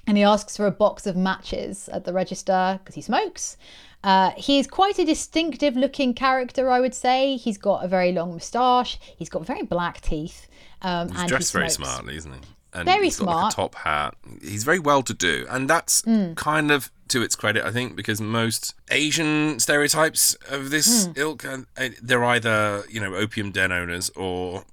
and 0.06 0.18
he 0.18 0.24
asks 0.24 0.58
for 0.58 0.65
a 0.68 0.72
box 0.72 1.08
of 1.08 1.15
matches 1.15 1.88
at 1.94 2.04
the 2.04 2.12
register 2.12 2.78
because 2.84 2.96
he 2.96 3.02
smokes. 3.02 3.56
Uh, 4.04 4.32
he's 4.36 4.68
quite 4.68 5.00
a 5.00 5.06
distinctive 5.06 5.78
looking 5.78 6.13
character, 6.13 6.70
I 6.70 6.82
would 6.82 6.94
say. 6.96 7.38
He's 7.38 7.58
got 7.58 7.86
a 7.86 7.88
very 7.88 8.12
long 8.12 8.34
moustache. 8.34 9.00
He's 9.18 9.30
got 9.30 9.46
very 9.46 9.63
black 9.63 10.02
teeth. 10.02 10.48
Um, 10.82 11.10
He's 11.10 11.20
and 11.20 11.28
dressed 11.30 11.52
he 11.54 11.58
very 11.60 11.70
smartly, 11.70 12.15
isn't 12.18 12.32
he? 12.32 12.39
And 12.72 12.86
Very 12.86 13.06
he's 13.06 13.18
got 13.18 13.26
like 13.26 13.34
smart. 13.36 13.54
a 13.54 13.56
top 13.56 13.76
hat. 13.76 14.13
He's 14.44 14.63
very 14.63 14.78
well 14.78 15.02
to 15.02 15.13
do, 15.13 15.48
and 15.50 15.68
that's 15.70 16.02
Hmm. 16.02 16.34
kind 16.36 16.70
of 16.72 16.92
to 17.08 17.24
its 17.24 17.36
credit, 17.36 17.65
I 17.65 17.72
think, 17.72 17.96
because 17.96 18.22
most 18.22 18.76
Asian 18.92 19.60
stereotypes 19.60 20.36
of 20.48 20.70
this 20.70 21.08
Hmm. 21.08 21.12
ilk, 21.15 21.46
uh, 21.46 21.58
they're 22.00 22.24
either 22.24 22.84
you 22.88 23.00
know 23.02 23.15
opium 23.15 23.52
den 23.52 23.72
owners 23.72 24.12
or 24.15 24.65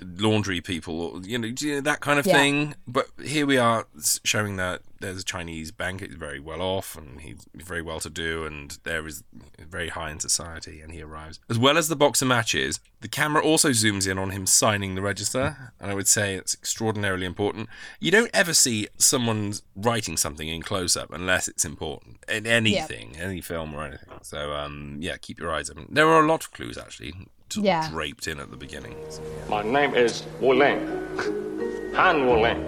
laundry 0.00 0.60
people, 0.60 1.00
or 1.00 1.20
you 1.22 1.38
know, 1.38 1.80
that 1.80 2.00
kind 2.00 2.18
of 2.20 2.26
Yeah. 2.26 2.34
thing. 2.36 2.74
But 2.86 3.08
here 3.22 3.46
we 3.46 3.58
are 3.58 3.86
showing 4.24 4.54
that 4.56 4.82
there's 5.00 5.20
a 5.20 5.24
Chinese 5.24 5.70
bank. 5.72 6.00
He's 6.00 6.14
very 6.14 6.40
well 6.40 6.60
off, 6.60 6.96
and 6.96 7.20
he's 7.20 7.46
very 7.54 7.82
well 7.82 8.00
to 8.00 8.10
do, 8.10 8.44
and 8.44 8.78
there 8.84 9.06
is 9.06 9.22
very 9.58 9.88
high 9.88 10.10
in 10.10 10.20
society. 10.20 10.80
And 10.80 10.92
he 10.92 11.02
arrives 11.02 11.40
as 11.48 11.58
well 11.58 11.76
as 11.78 11.88
the 11.88 11.96
box 11.96 12.22
of 12.22 12.28
matches. 12.28 12.80
The 13.00 13.08
camera 13.08 13.42
also 13.42 13.70
zooms 13.70 14.08
in 14.08 14.18
on 14.18 14.30
him 14.30 14.46
signing 14.46 14.94
the 14.94 15.02
register, 15.02 15.72
and 15.80 15.90
I 15.90 15.94
would 15.94 16.06
say 16.06 16.34
it's 16.34 16.54
extraordinarily 16.54 17.24
important. 17.26 17.68
You 17.98 18.10
don't 18.10 18.30
ever 18.34 18.52
see 18.52 18.88
someone 18.98 19.54
writing 19.74 20.16
something 20.16 20.46
in 20.48 20.62
close 20.62 20.96
up 20.96 21.10
unless 21.12 21.48
it's 21.48 21.64
important 21.64 22.18
in 22.28 22.46
anything, 22.46 23.16
any 23.18 23.40
film 23.40 23.74
or 23.74 23.84
anything. 23.84 24.08
So 24.22 24.52
um, 24.52 24.98
yeah, 25.00 25.16
keep 25.16 25.38
your 25.40 25.50
eyes 25.52 25.70
open. 25.70 25.86
There 25.90 26.08
are 26.08 26.22
a 26.22 26.26
lot 26.28 26.44
of 26.44 26.52
clues 26.52 26.76
actually. 26.78 27.14
Yeah. 27.56 27.90
draped 27.90 28.28
in 28.28 28.38
at 28.38 28.52
the 28.52 28.56
beginning. 28.56 28.94
So, 29.08 29.22
My 29.48 29.64
name 29.64 29.96
is 29.96 30.22
Wu 30.40 30.54
Ling. 30.54 30.86
Han 31.96 32.24
Wu 32.24 32.40
Ling. 32.40 32.64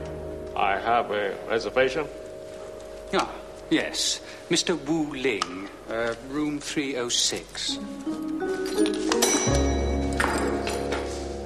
I 0.56 0.76
have 0.76 1.12
a 1.12 1.36
reservation. 1.48 2.04
Ah, 3.14 3.30
yes. 3.68 4.20
Mr. 4.48 4.78
Wu 4.88 5.12
Ling, 5.14 5.68
uh, 5.90 6.14
room 6.30 6.58
306. 6.58 7.78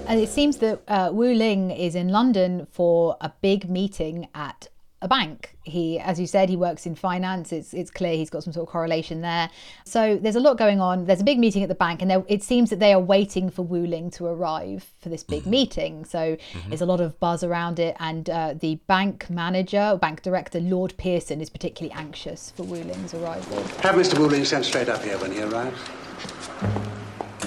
And 0.06 0.20
it 0.20 0.28
seems 0.28 0.58
that 0.58 0.82
uh, 0.86 1.10
Wu 1.12 1.34
Ling 1.34 1.72
is 1.72 1.96
in 1.96 2.10
London 2.10 2.68
for 2.70 3.16
a 3.20 3.32
big 3.40 3.68
meeting 3.68 4.28
at 4.34 4.68
a 5.02 5.08
bank. 5.08 5.56
He, 5.62 5.98
as 5.98 6.18
you 6.18 6.26
said, 6.26 6.48
he 6.48 6.56
works 6.56 6.86
in 6.86 6.94
finance. 6.94 7.52
It's 7.52 7.74
it's 7.74 7.90
clear 7.90 8.16
he's 8.16 8.30
got 8.30 8.42
some 8.42 8.52
sort 8.52 8.66
of 8.66 8.72
correlation 8.72 9.20
there. 9.20 9.50
So 9.84 10.16
there's 10.16 10.36
a 10.36 10.40
lot 10.40 10.56
going 10.56 10.80
on. 10.80 11.04
There's 11.04 11.20
a 11.20 11.24
big 11.24 11.38
meeting 11.38 11.62
at 11.62 11.68
the 11.68 11.74
bank, 11.74 12.00
and 12.00 12.10
there, 12.10 12.24
it 12.28 12.42
seems 12.42 12.70
that 12.70 12.78
they 12.78 12.92
are 12.92 13.00
waiting 13.00 13.50
for 13.50 13.62
Wu 13.62 13.86
Ling 13.86 14.10
to 14.12 14.26
arrive 14.26 14.90
for 15.00 15.08
this 15.08 15.22
big 15.22 15.46
meeting. 15.46 16.04
So 16.04 16.36
there's 16.68 16.80
a 16.80 16.86
lot 16.86 17.00
of 17.00 17.18
buzz 17.20 17.44
around 17.44 17.78
it, 17.78 17.96
and 18.00 18.28
uh, 18.30 18.54
the 18.58 18.76
bank 18.86 19.28
manager, 19.28 19.98
bank 20.00 20.22
director, 20.22 20.60
Lord 20.60 20.94
Pearson, 20.96 21.40
is 21.40 21.50
particularly 21.50 21.94
anxious 21.98 22.52
for 22.52 22.62
Wu 22.62 22.82
Ling's 22.82 23.12
arrival. 23.12 23.62
Have 23.80 23.96
Mr. 23.96 24.18
Wu 24.18 24.28
Ling 24.28 24.44
sent 24.44 24.64
straight 24.64 24.88
up 24.88 25.02
here 25.02 25.18
when 25.18 25.32
he 25.32 25.42
arrives. 25.42 25.78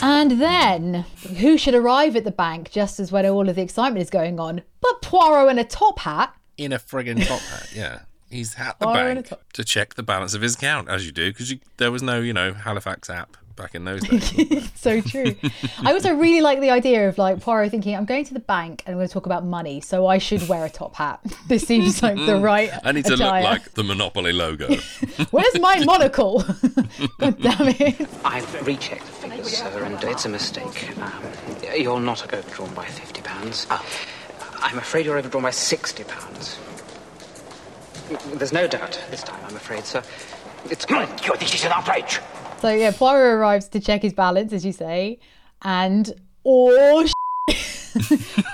And 0.01 0.39
then, 0.39 1.05
who 1.39 1.57
should 1.57 1.75
arrive 1.75 2.15
at 2.15 2.23
the 2.23 2.31
bank 2.31 2.71
just 2.71 2.99
as 2.99 3.11
when 3.11 3.25
all 3.25 3.49
of 3.49 3.55
the 3.55 3.61
excitement 3.61 4.01
is 4.01 4.09
going 4.09 4.39
on? 4.39 4.61
But 4.79 5.01
Poirot 5.01 5.49
in 5.49 5.59
a 5.59 5.65
top 5.65 5.99
hat. 5.99 6.33
In 6.59 6.73
a 6.73 6.79
friggin' 6.79 7.25
top 7.25 7.39
hat, 7.39 7.69
yeah. 7.73 7.99
He's 8.29 8.55
at 8.59 8.77
the 8.79 8.87
Oh, 8.87 8.91
in 8.93 8.97
a 8.97 9.13
bank 9.15 9.27
top- 9.29 9.53
to 9.53 9.63
check 9.63 9.95
the 9.95 10.03
balance 10.03 10.35
of 10.35 10.41
his 10.41 10.53
account, 10.55 10.87
as 10.89 11.05
you 11.05 11.11
do, 11.11 11.31
because 11.31 11.51
there 11.77 11.91
was 11.91 12.03
no, 12.03 12.19
you 12.19 12.33
know, 12.33 12.53
Halifax 12.53 13.09
app 13.09 13.35
back 13.55 13.73
in 13.75 13.83
those 13.85 14.01
days. 14.01 14.69
So 14.79 15.01
true. 15.01 15.35
I 15.83 15.91
also 15.91 16.13
really 16.13 16.39
like 16.39 16.61
the 16.61 16.69
idea 16.69 17.09
of 17.09 17.17
like 17.17 17.41
Poirot 17.41 17.71
thinking, 17.71 17.93
I'm 17.95 18.05
going 18.05 18.23
to 18.23 18.33
the 18.33 18.39
bank 18.39 18.83
and 18.85 18.93
I'm 18.93 18.97
going 18.99 19.07
to 19.09 19.13
talk 19.13 19.25
about 19.25 19.43
money, 19.45 19.81
so 19.81 20.07
I 20.07 20.17
should 20.19 20.47
wear 20.47 20.63
a 20.63 20.69
top 20.69 20.95
hat. 20.95 21.19
This 21.49 21.65
seems 21.67 22.01
like 22.03 22.15
the 22.15 22.37
right 22.37 22.71
I 22.85 22.91
need 22.93 23.03
to 23.05 23.15
attire. 23.15 23.41
look 23.41 23.51
like 23.51 23.73
the 23.73 23.83
Monopoly 23.83 24.31
logo. 24.31 24.67
Where's 25.31 25.59
my 25.59 25.83
monocle? 25.83 26.43
God 27.17 27.41
damn 27.41 27.67
it. 27.67 28.07
I've 28.23 28.65
rechecked 28.67 29.05
the 29.05 29.11
figures, 29.11 29.57
sir, 29.57 29.83
and 29.83 30.01
it's 30.03 30.25
a 30.25 30.29
mistake. 30.29 30.95
Um, 31.01 31.23
you're 31.75 31.99
not 31.99 32.23
overdrawn 32.33 32.73
by 32.75 32.85
fifty 32.85 33.21
pounds. 33.21 33.67
I'm 34.61 34.77
afraid 34.77 35.05
you're 35.05 35.17
overdrawn 35.17 35.43
by 35.43 35.51
sixty 35.51 36.03
pounds. 36.03 36.59
There's 38.33 38.53
no 38.53 38.67
doubt 38.67 39.01
this 39.11 39.23
time, 39.23 39.39
I'm 39.47 39.55
afraid, 39.55 39.85
sir. 39.85 40.03
It's 40.65 40.85
quite. 40.85 41.07
This 41.39 41.53
is 41.53 41.65
an 41.65 41.71
outrage. 41.71 42.19
So 42.59 42.69
yeah, 42.69 42.91
Poirot 42.91 43.39
arrives 43.39 43.69
to 43.69 43.79
check 43.79 44.01
his 44.01 44.13
balance, 44.13 44.51
as 44.51 44.65
you 44.65 44.73
say, 44.73 45.19
and 45.61 46.13
oh, 46.45 47.07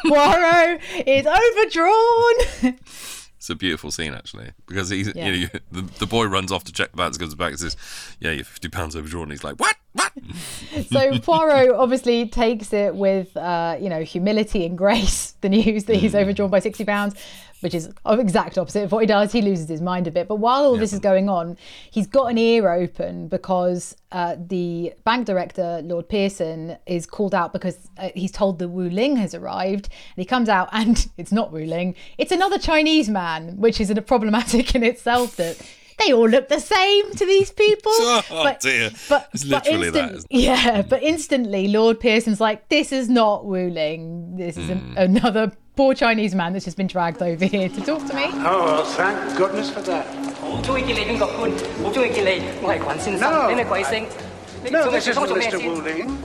Poirot 0.05 0.81
is 1.05 1.25
overdrawn. 1.25 2.77
It's 3.45 3.49
a 3.51 3.55
beautiful 3.55 3.91
scene, 3.91 4.15
actually, 4.15 4.53
because 4.65 4.89
he's 4.89 5.13
Yeah. 5.15 5.27
you 5.27 5.41
know, 5.43 5.49
the, 5.71 5.81
the 5.99 6.08
boy 6.08 6.25
runs 6.25 6.51
off 6.51 6.63
to 6.63 6.71
check 6.71 6.89
the 6.89 6.97
balance, 6.97 7.15
goes 7.19 7.36
back 7.36 7.51
and 7.51 7.60
says, 7.60 7.77
"Yeah, 8.19 8.31
you're 8.31 8.43
fifty 8.43 8.69
pounds 8.69 8.95
overdrawn." 8.95 9.23
And 9.25 9.34
he's 9.34 9.43
like, 9.43 9.60
"What? 9.60 9.75
What?" 9.93 10.12
So 10.89 11.19
Poirot 11.19 11.69
obviously 11.75 12.27
takes 12.27 12.73
it 12.73 12.95
with, 12.95 13.38
uh, 13.38 13.77
you 13.79 13.88
know, 13.89 14.01
humility 14.01 14.65
and 14.65 14.75
grace. 14.75 15.34
The 15.41 15.49
news 15.49 15.84
that 15.84 15.97
he's 15.97 16.15
overdrawn 16.15 16.49
by 16.49 16.58
sixty 16.58 16.86
pounds, 16.86 17.13
which 17.61 17.73
is 17.73 17.89
the 18.05 18.19
exact 18.19 18.57
opposite 18.57 18.83
of 18.83 18.91
what 18.91 18.99
he 18.99 19.07
does. 19.07 19.31
He 19.31 19.41
loses 19.41 19.67
his 19.67 19.81
mind 19.81 20.07
a 20.07 20.11
bit. 20.11 20.27
But 20.27 20.35
while 20.35 20.63
all 20.65 20.77
this 20.77 20.93
is 20.93 20.99
going 20.99 21.29
on, 21.29 21.57
he's 21.89 22.05
got 22.07 22.25
an 22.29 22.37
ear 22.37 22.69
open 22.71 23.27
because 23.27 23.95
uh, 24.11 24.35
the 24.37 24.93
bank 25.03 25.25
director, 25.25 25.81
Lord 25.83 26.07
Pearson, 26.09 26.77
is 26.85 27.05
called 27.05 27.33
out 27.33 27.53
because 27.53 27.77
uh, 27.97 28.09
he's 28.13 28.31
told 28.31 28.59
the 28.59 28.67
Wu 28.67 28.89
Ling 28.89 29.15
has 29.17 29.33
arrived, 29.33 29.85
and 29.87 30.21
he 30.21 30.25
comes 30.25 30.49
out 30.49 30.69
and 30.73 31.07
it's 31.17 31.31
not 31.31 31.51
Wu 31.51 31.65
Ling, 31.65 31.95
it's 32.17 32.31
another 32.31 32.57
Chinese 32.59 33.09
man, 33.09 33.57
which 33.57 33.79
is 33.81 33.89
a 33.89 34.01
problematic 34.01 34.75
in 34.75 34.83
itself. 34.83 35.35
That. 35.37 35.59
They 35.97 36.11
all 36.11 36.27
look 36.27 36.49
the 36.49 36.59
same 36.59 37.09
to 37.13 37.25
these 37.25 37.51
people. 37.51 37.91
Oh, 38.29 38.53
dear. 38.59 38.91
But, 39.07 39.29
It's 39.33 39.45
literally 39.45 39.89
that, 39.91 40.11
instant- 40.11 40.27
isn't 40.29 40.29
it? 40.29 40.43
yeah, 40.65 40.81
but 40.81 41.01
instantly 41.01 41.69
Lord 41.69 42.01
Pearson's 42.01 42.41
like, 42.41 42.67
this 42.67 42.91
is 42.91 43.07
not 43.07 43.45
Wu 43.45 43.69
Ling. 43.69 44.35
This 44.35 44.57
is 44.57 44.69
an, 44.69 44.79
Hmm. 44.79 44.97
another 44.97 45.53
poor 45.75 45.93
Chinese 45.93 46.33
man 46.33 46.53
that's 46.53 46.65
just 46.65 46.77
been 46.77 46.88
dragged 46.88 47.21
over 47.21 47.45
here 47.45 47.69
to 47.69 47.81
talk 47.81 48.05
to 48.07 48.15
me. 48.15 48.25
Oh, 48.25 48.65
well, 48.65 48.85
thank 48.85 49.38
goodness 49.38 49.69
for 49.69 49.81
that. 49.81 50.05
No, 54.71 54.85
no 54.85 54.91
this 54.91 55.07
isn't 55.07 55.23
Mr. 55.23 55.65
Wu 55.65 55.81
Ling. 55.81 56.17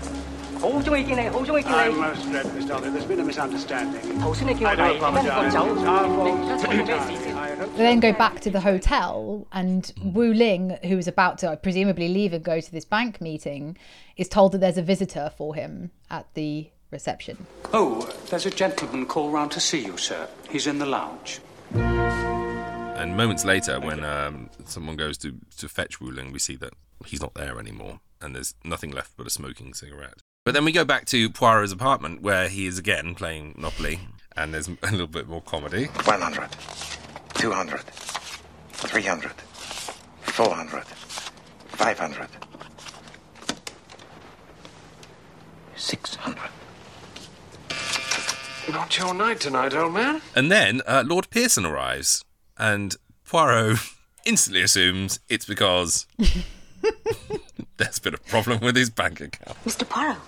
I 1.75 1.89
most 1.89 2.31
dread, 2.31 2.55
Miss 2.55 2.67
Dolly. 2.67 2.91
There's 2.91 3.07
been 3.07 3.21
a 3.21 3.25
misunderstanding. 3.25 4.21
I 4.67 4.75
do 4.77 4.97
apologise. 4.99 5.55
Our 5.55 6.05
fault. 6.05 7.77
They 7.77 7.83
then 7.83 8.01
go 8.01 8.13
back 8.13 8.41
to 8.41 8.51
the 8.51 8.61
hotel, 8.61 9.47
and 9.53 9.91
Wu 10.03 10.35
Ling, 10.35 10.77
who 10.85 10.99
is 10.99 11.09
about 11.09 11.39
to 11.39 11.53
uh, 11.53 11.57
presumably 11.57 12.09
leave 12.09 12.35
and 12.35 12.45
go 12.45 12.61
to 12.61 12.73
this 12.73 12.85
bank 12.85 13.23
meeting, 13.23 13.79
is 14.19 14.29
told 14.29 14.53
that 14.53 14.59
there's 14.59 14.77
a 14.77 14.83
visitor 14.83 15.33
for 15.35 15.55
him 15.55 15.93
at 16.11 16.27
the 16.35 16.71
reception. 16.91 17.47
Oh, 17.73 18.11
there's 18.31 18.47
a 18.47 18.51
gentleman 18.51 19.07
called 19.07 19.33
round 19.33 19.53
to 19.53 19.61
see 19.61 19.85
you, 19.85 19.97
sir. 19.97 20.29
He's 20.49 20.67
in 20.67 20.79
the 20.79 20.87
lounge. 20.87 21.41
And 21.73 23.17
moments 23.17 23.45
later, 23.45 23.81
when 23.81 24.05
um, 24.05 24.51
someone 24.67 24.97
goes 24.97 25.17
to, 25.19 25.35
to 25.59 25.69
fetch 25.69 26.01
Wu 26.01 26.11
Ling, 26.11 26.33
we 26.33 26.39
see 26.39 26.57
that 26.57 26.75
he's 27.07 27.23
not 27.23 27.35
there 27.35 27.59
anymore, 27.59 28.01
and 28.21 28.35
there's 28.35 28.55
nothing 28.65 28.91
left 28.91 29.13
but 29.17 29.27
a 29.27 29.31
smoking 29.31 29.73
cigarette. 29.73 30.19
But 30.45 30.55
then 30.55 30.65
we 30.65 30.73
go 30.73 30.85
back 30.85 31.07
to 31.07 31.31
Poirot's 31.31 31.73
apartment, 31.73 32.23
where 32.23 32.49
he 32.49 32.67
is 32.67 32.79
again 32.79 33.15
playing 33.15 33.55
Monopoly, 33.57 34.01
and 34.37 34.53
there's 34.53 34.69
a 34.83 34.91
little 34.91 35.07
bit 35.07 35.29
more 35.29 35.43
comedy. 35.43 35.87
100, 35.87 36.51
200, 37.35 37.81
300, 38.73 39.33
400, 40.23 40.85
500, 40.85 42.29
600. 45.77 46.51
Not 48.69 48.97
your 48.99 49.15
night 49.15 49.41
tonight, 49.41 49.75
old 49.75 49.95
man. 49.95 50.21
And 50.35 50.51
then 50.51 50.81
uh, 50.87 51.03
Lord 51.07 51.31
Pearson 51.31 51.65
arrives, 51.67 52.25
and 52.59 52.97
Poirot 53.25 53.79
instantly 54.25 54.63
assumes 54.63 55.19
it's 55.29 55.45
because 55.45 56.07
there's 57.77 57.99
been 57.99 58.15
a 58.15 58.19
problem 58.19 58.61
with 58.61 58.77
his 58.77 58.91
bank 58.91 59.21
account. 59.21 59.57
Mr. 59.65 59.89
Poirot, 59.89 60.19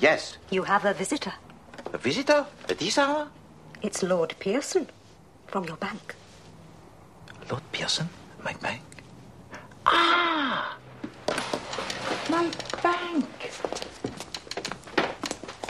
Yes. 0.00 0.36
you 0.50 0.64
have 0.64 0.84
a 0.84 0.92
visitor. 0.94 1.32
A 1.92 1.98
visitor? 1.98 2.46
At 2.68 2.78
this 2.78 2.98
hour? 2.98 3.28
It's 3.82 4.02
Lord 4.02 4.34
Pearson 4.40 4.88
from 5.46 5.64
your 5.64 5.76
bank. 5.76 6.14
Lord 7.50 7.62
Pearson? 7.72 8.08
My 8.44 8.52
bank? 8.54 8.82
Ah! 9.86 10.76
My 12.28 12.50
bank! 12.82 13.24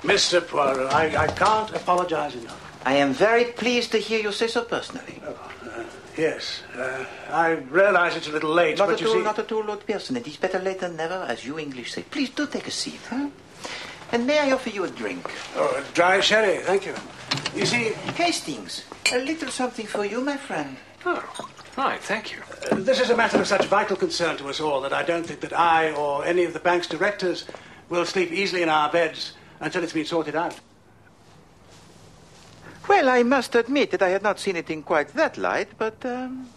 Mr. 0.06 0.40
Poirot, 0.40 0.92
I, 0.92 1.24
I 1.24 1.26
can't 1.26 1.70
apologize 1.74 2.36
enough. 2.36 2.62
I 2.86 2.94
am 2.94 3.12
very 3.12 3.46
pleased 3.46 3.90
to 3.90 3.98
hear 3.98 4.20
you 4.20 4.30
say 4.30 4.46
so 4.46 4.62
personally. 4.64 5.20
Yes, 6.16 6.62
uh, 6.78 7.04
I 7.28 7.50
realize 7.50 8.16
it's 8.16 8.28
a 8.28 8.32
little 8.32 8.54
late, 8.54 8.78
Not 8.78 8.86
but 8.86 8.94
at 8.94 9.00
you 9.00 9.08
all, 9.08 9.14
see... 9.14 9.22
not 9.22 9.38
at 9.38 9.50
all, 9.50 9.64
Lord 9.64 9.84
Pearson. 9.84 10.16
It 10.16 10.26
is 10.28 10.36
better 10.36 10.60
late 10.60 10.78
than 10.78 10.96
never, 10.96 11.26
as 11.28 11.44
you 11.44 11.58
English 11.58 11.92
say. 11.92 12.04
Please 12.04 12.30
do 12.30 12.46
take 12.46 12.68
a 12.68 12.70
seat, 12.70 13.00
huh? 13.10 13.28
And 14.12 14.26
may 14.26 14.38
I 14.38 14.52
offer 14.52 14.70
you 14.70 14.84
a 14.84 14.88
drink? 14.88 15.28
Oh, 15.56 15.84
dry 15.92 16.20
sherry, 16.20 16.58
thank 16.58 16.86
you. 16.86 16.94
You 17.54 17.66
see... 17.66 17.92
Hastings, 18.14 18.84
a 19.12 19.18
little 19.18 19.50
something 19.50 19.86
for 19.86 20.04
you, 20.06 20.20
my 20.20 20.36
friend. 20.36 20.76
Oh, 21.04 21.44
right, 21.76 22.00
thank 22.00 22.32
you. 22.32 22.38
Uh, 22.70 22.76
this 22.76 23.00
is 23.00 23.10
a 23.10 23.16
matter 23.16 23.38
of 23.40 23.46
such 23.46 23.66
vital 23.66 23.96
concern 23.96 24.36
to 24.36 24.48
us 24.48 24.60
all 24.60 24.80
that 24.82 24.92
I 24.92 25.02
don't 25.02 25.26
think 25.26 25.40
that 25.40 25.52
I 25.52 25.90
or 25.92 26.24
any 26.24 26.44
of 26.44 26.52
the 26.52 26.60
bank's 26.60 26.86
directors 26.86 27.44
will 27.88 28.06
sleep 28.06 28.32
easily 28.32 28.62
in 28.62 28.68
our 28.68 28.90
beds 28.90 29.32
until 29.60 29.82
it's 29.82 29.92
been 29.92 30.06
sorted 30.06 30.36
out. 30.36 30.58
Well, 32.88 33.08
I 33.08 33.22
must 33.22 33.54
admit 33.54 33.90
that 33.90 34.02
I 34.02 34.10
had 34.10 34.22
not 34.22 34.38
seen 34.38 34.56
it 34.56 34.70
in 34.70 34.82
quite 34.82 35.08
that 35.14 35.36
light, 35.36 35.68
but, 35.76 36.04
um, 36.04 36.48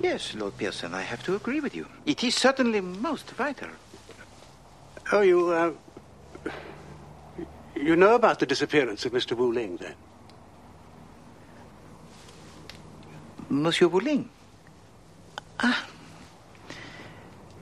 yes, 0.00 0.34
Lord 0.34 0.56
Pearson, 0.56 0.94
I 0.94 1.02
have 1.02 1.24
to 1.24 1.34
agree 1.34 1.60
with 1.60 1.74
you. 1.74 1.86
It 2.04 2.22
is 2.22 2.34
certainly 2.34 2.80
most 2.80 3.30
vital. 3.32 3.68
Oh, 5.12 5.22
you, 5.22 5.50
uh, 5.50 5.72
you 7.74 7.96
know 7.96 8.14
about 8.14 8.38
the 8.38 8.46
disappearance 8.46 9.04
of 9.04 9.12
Mr. 9.12 9.36
Wu 9.36 9.52
Ling, 9.52 9.76
then? 9.78 9.94
Monsieur 13.48 13.88
Wu 13.88 14.00
Ling. 14.00 14.28
Ah. 15.60 15.86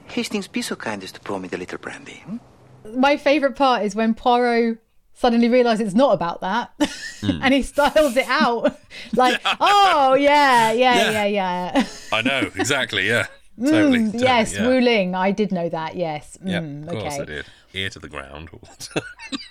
Hastings, 0.06 0.48
be 0.48 0.62
so 0.62 0.76
kind 0.76 1.02
as 1.02 1.12
to 1.12 1.20
pour 1.20 1.40
me 1.40 1.48
the 1.48 1.58
little 1.58 1.78
brandy. 1.78 2.22
hmm? 2.26 2.36
My 2.84 3.16
favourite 3.16 3.56
part 3.56 3.82
is 3.84 3.94
when 3.94 4.14
Poirot 4.14 4.78
suddenly 5.14 5.48
realises 5.48 5.86
it's 5.86 5.94
not 5.94 6.12
about 6.12 6.40
that 6.40 6.72
and 7.22 7.54
he 7.54 7.62
styles 7.62 8.16
it 8.16 8.26
out 8.28 8.76
like, 9.16 9.40
oh, 9.60 10.14
yeah, 10.14 10.72
yeah, 10.72 11.10
yeah, 11.12 11.24
yeah. 11.24 11.86
I 12.12 12.22
know, 12.22 12.50
exactly, 12.56 13.06
yeah. 13.08 13.26
Mm, 13.58 13.70
Totally. 13.70 14.04
totally, 14.06 14.22
yes, 14.24 14.52
yeah. 14.54 14.66
Wu 14.66 14.80
Ling. 14.80 15.14
I 15.14 15.30
did 15.30 15.52
know 15.52 15.68
that, 15.68 15.94
yes. 15.94 16.36
Yeah, 16.44 16.58
Mm, 16.60 16.82
of 16.82 16.88
course 16.88 17.14
okay. 17.14 17.22
I 17.22 17.24
did. 17.24 17.46
Ear 17.72 17.88
to 17.90 17.98
the 18.00 18.08
ground. 18.08 18.50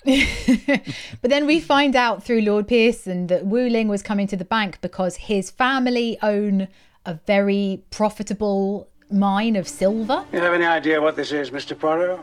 But 0.04 1.30
then 1.30 1.46
we 1.46 1.60
find 1.60 1.96
out 1.96 2.22
through 2.22 2.42
Lord 2.42 2.68
Pearson 2.68 3.26
that 3.28 3.46
Wu 3.46 3.68
Ling 3.68 3.88
was 3.88 4.02
coming 4.02 4.26
to 4.28 4.36
the 4.36 4.44
bank 4.44 4.78
because 4.82 5.16
his 5.16 5.50
family 5.50 6.18
own 6.22 6.68
a 7.06 7.14
very 7.26 7.82
profitable 7.90 8.88
mine 9.10 9.56
of 9.56 9.66
silver. 9.68 10.24
You 10.32 10.40
have 10.40 10.52
any 10.54 10.64
idea 10.66 11.00
what 11.00 11.16
this 11.16 11.32
is, 11.32 11.50
Mr. 11.50 11.78
Poirot? 11.78 12.20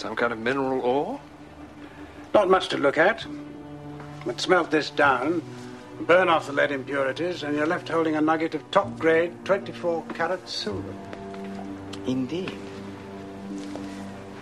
Some 0.00 0.16
kind 0.16 0.32
of 0.32 0.38
mineral 0.38 0.80
ore? 0.80 1.20
Not 2.32 2.48
much 2.48 2.68
to 2.68 2.78
look 2.78 2.96
at. 2.96 3.26
But 4.24 4.40
smelt 4.40 4.70
this 4.70 4.88
down, 4.88 5.42
burn 6.00 6.30
off 6.30 6.46
the 6.46 6.54
lead 6.54 6.72
impurities, 6.72 7.42
and 7.42 7.54
you're 7.54 7.66
left 7.66 7.86
holding 7.90 8.16
a 8.16 8.20
nugget 8.22 8.54
of 8.54 8.70
top 8.70 8.98
grade 8.98 9.44
24 9.44 10.02
carat 10.14 10.48
silver. 10.48 10.94
Indeed. 12.06 12.56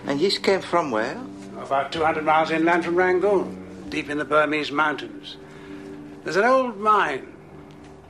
And 0.07 0.21
this 0.21 0.39
came 0.39 0.61
from 0.61 0.93
where? 0.93 1.21
About 1.61 1.91
200 1.91 2.25
miles 2.25 2.53
inland 2.53 2.85
from 2.85 2.95
Rangoon, 2.95 3.89
deep 3.89 4.09
in 4.11 4.19
the 4.19 4.25
Burmese 4.25 4.71
mountains. 4.71 5.39
There's 6.23 6.37
an 6.37 6.45
old 6.45 6.79
mine. 6.79 7.33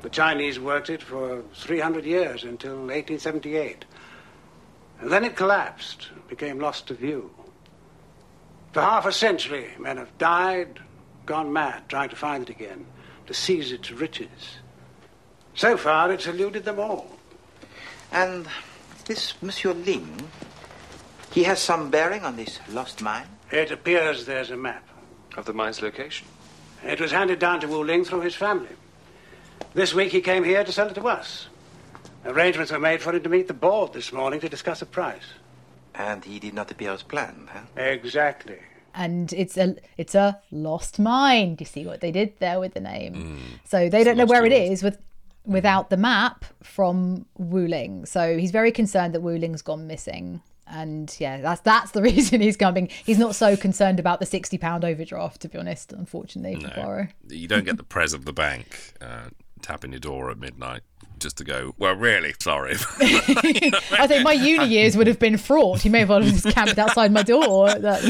The 0.02 0.10
Chinese 0.10 0.60
worked 0.60 0.90
it 0.90 1.02
for 1.02 1.42
300 1.54 2.04
years 2.04 2.44
until 2.44 2.72
1878. 2.72 3.86
And 5.00 5.10
then 5.10 5.24
it 5.24 5.34
collapsed, 5.34 6.08
became 6.28 6.58
lost 6.58 6.88
to 6.88 6.94
view. 6.94 7.30
For 8.72 8.82
half 8.82 9.06
a 9.06 9.12
century, 9.12 9.70
men 9.78 9.96
have 9.96 10.16
died, 10.18 10.78
gone 11.26 11.52
mad, 11.52 11.88
trying 11.88 12.10
to 12.10 12.16
find 12.16 12.48
it 12.48 12.54
again, 12.54 12.86
to 13.26 13.34
seize 13.34 13.72
its 13.72 13.90
riches. 13.90 14.58
So 15.54 15.76
far, 15.76 16.12
it's 16.12 16.26
eluded 16.26 16.64
them 16.64 16.78
all. 16.78 17.10
And 18.12 18.46
this 19.06 19.34
Monsieur 19.42 19.72
Ling, 19.72 20.28
he 21.32 21.44
has 21.44 21.60
some 21.60 21.90
bearing 21.90 22.24
on 22.24 22.36
this 22.36 22.60
lost 22.70 23.02
mine? 23.02 23.26
It 23.50 23.70
appears 23.70 24.26
there's 24.26 24.50
a 24.50 24.56
map. 24.56 24.86
Of 25.36 25.46
the 25.46 25.52
mine's 25.52 25.82
location? 25.82 26.26
It 26.84 27.00
was 27.00 27.10
handed 27.10 27.38
down 27.38 27.60
to 27.60 27.68
Wu 27.68 27.82
Ling 27.84 28.04
through 28.04 28.20
his 28.20 28.34
family. 28.34 28.74
This 29.74 29.94
week 29.94 30.12
he 30.12 30.20
came 30.20 30.44
here 30.44 30.64
to 30.64 30.72
sell 30.72 30.88
it 30.88 30.94
to 30.94 31.08
us. 31.08 31.48
Arrangements 32.24 32.72
were 32.72 32.78
made 32.78 33.00
for 33.00 33.14
him 33.14 33.22
to 33.22 33.28
meet 33.28 33.48
the 33.48 33.54
board 33.54 33.92
this 33.92 34.12
morning 34.12 34.40
to 34.40 34.48
discuss 34.48 34.82
a 34.82 34.86
price. 34.86 35.24
And 35.98 36.24
he 36.24 36.38
did 36.38 36.54
not 36.54 36.70
appear 36.70 36.92
as 36.92 37.02
planned, 37.02 37.48
huh? 37.52 37.62
Exactly. 37.76 38.58
And 38.94 39.32
it's 39.32 39.56
a 39.56 39.76
it's 39.96 40.14
a 40.14 40.40
lost 40.50 40.98
mine. 40.98 41.56
Do 41.56 41.62
you 41.62 41.66
see 41.66 41.84
what 41.84 42.00
they 42.00 42.10
did 42.12 42.38
there 42.38 42.58
with 42.60 42.74
the 42.74 42.80
name? 42.80 43.14
Mm. 43.14 43.38
So 43.64 43.88
they 43.88 44.04
don't 44.04 44.16
know 44.16 44.24
where 44.26 44.46
it 44.46 44.52
is 44.52 44.82
with 44.82 44.98
without 45.44 45.90
the 45.90 45.96
map 45.96 46.44
from 46.62 47.26
Wu 47.36 47.66
Ling. 47.66 48.06
So 48.06 48.38
he's 48.38 48.50
very 48.50 48.70
concerned 48.70 49.14
that 49.14 49.20
Wu 49.20 49.36
Ling's 49.36 49.62
gone 49.62 49.86
missing. 49.86 50.40
And 50.66 51.14
yeah, 51.18 51.40
that's 51.40 51.62
that's 51.62 51.90
the 51.92 52.02
reason 52.10 52.40
he's 52.40 52.56
coming. 52.56 52.88
He's 53.04 53.18
not 53.18 53.34
so 53.34 53.56
concerned 53.56 53.98
about 53.98 54.20
the 54.20 54.26
sixty 54.26 54.58
pound 54.58 54.84
overdraft, 54.84 55.40
to 55.42 55.48
be 55.48 55.58
honest. 55.58 55.92
Unfortunately, 55.92 56.60
for 56.60 56.70
Poirot. 56.70 57.08
you 57.28 57.48
don't 57.48 57.64
get 57.64 57.76
the 57.76 57.84
prez 57.84 58.12
of 58.12 58.24
the 58.24 58.32
bank 58.32 58.94
uh, 59.00 59.30
tapping 59.62 59.92
your 59.92 60.00
door 60.00 60.30
at 60.30 60.38
midnight 60.38 60.82
just 61.18 61.36
to 61.38 61.44
go, 61.44 61.74
well, 61.78 61.94
really, 61.94 62.34
sorry. 62.40 62.76
I 63.00 64.06
think 64.06 64.24
my 64.24 64.32
uni 64.32 64.66
years 64.66 64.96
would 64.96 65.06
have 65.06 65.18
been 65.18 65.36
fraught. 65.36 65.82
He 65.82 65.88
may 65.88 66.00
have 66.00 66.08
well 66.08 66.20
just 66.22 66.46
camped 66.50 66.78
outside 66.78 67.12
my 67.12 67.22
door. 67.22 67.68
That, 67.68 68.02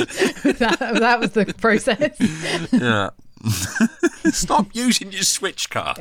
that, 0.59 0.79
that 0.79 1.21
was 1.21 1.33
the 1.33 1.47
process. 1.55 2.16
yeah. 2.73 3.11
Stop 4.33 4.75
using 4.75 5.12
your 5.12 5.23
switch 5.23 5.71
card. 5.71 5.99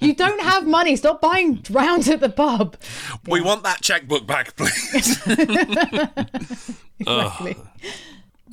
you 0.00 0.14
don't 0.14 0.40
have 0.40 0.66
money. 0.66 0.96
Stop 0.96 1.20
buying 1.20 1.62
rounds 1.70 2.08
at 2.08 2.20
the 2.20 2.30
pub. 2.30 2.76
We 3.26 3.40
want 3.40 3.62
that 3.64 3.82
checkbook 3.82 4.26
back, 4.26 4.56
please. 4.56 5.22
Exactly. 6.98 7.54
Ugh. 7.58 7.66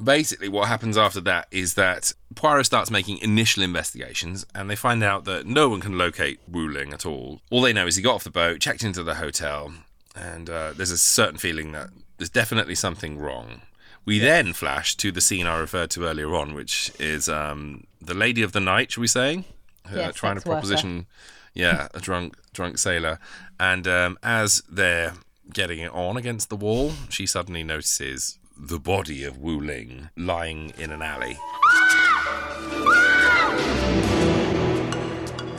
Basically, 0.02 0.50
what 0.50 0.68
happens 0.68 0.98
after 0.98 1.22
that 1.22 1.48
is 1.52 1.76
that 1.76 2.14
Poirot 2.36 2.66
starts 2.66 2.90
making 2.90 3.20
initial 3.20 3.62
investigations, 3.62 4.46
and 4.56 4.70
they 4.70 4.76
find 4.76 5.04
out 5.04 5.26
that 5.26 5.46
no 5.46 5.70
one 5.70 5.82
can 5.82 5.98
locate 5.98 6.40
Wu 6.48 6.68
Ling 6.68 6.94
at 6.94 7.06
all. 7.06 7.42
All 7.52 7.62
they 7.62 7.74
know 7.74 7.86
is 7.86 7.96
he 7.96 8.02
got 8.02 8.16
off 8.16 8.24
the 8.24 8.32
boat, 8.32 8.60
checked 8.60 8.84
into 8.84 9.04
the 9.04 9.16
hotel, 9.16 9.72
and 10.16 10.50
uh, 10.50 10.74
there's 10.76 10.90
a 10.92 10.98
certain 10.98 11.38
feeling 11.38 11.74
that 11.74 11.90
there's 12.18 12.30
definitely 12.32 12.76
something 12.76 13.20
wrong. 13.20 13.62
We 14.06 14.20
then 14.20 14.54
flash 14.54 14.96
to 14.98 15.12
the 15.12 15.22
scene 15.22 15.46
I 15.48 15.58
referred 15.60 15.92
to 15.92 16.06
earlier 16.06 16.34
on, 16.36 16.54
which 16.56 16.92
is 17.00 17.30
um, 17.30 17.86
the 18.02 18.14
lady 18.16 18.42
of 18.42 18.52
the 18.52 18.60
night, 18.60 18.92
shall 18.92 19.02
we 19.02 19.08
say, 19.08 19.46
uh, 19.86 19.96
Yes, 19.96 20.16
trying 20.16 20.36
to 20.36 20.42
sex 20.42 20.48
worker. 20.48 20.56
proposition, 20.60 21.06
yeah, 21.54 21.88
a 21.94 22.00
drunk 22.00 22.36
drunk 22.52 22.80
sailor, 22.80 23.20
and 23.60 23.88
um, 23.88 24.18
as 24.24 24.64
they're 24.68 25.14
getting 25.54 25.80
it 25.80 25.94
on 25.94 26.18
against 26.18 26.50
the 26.50 26.56
wall, 26.56 26.94
she 27.10 27.26
suddenly 27.28 27.64
notices 27.64 28.40
the 28.58 28.80
body 28.80 29.24
of 29.24 29.38
Wu 29.38 29.60
Ling 29.60 30.10
lying 30.16 30.74
in 30.78 30.92
an 30.92 31.02
alley. 31.02 31.38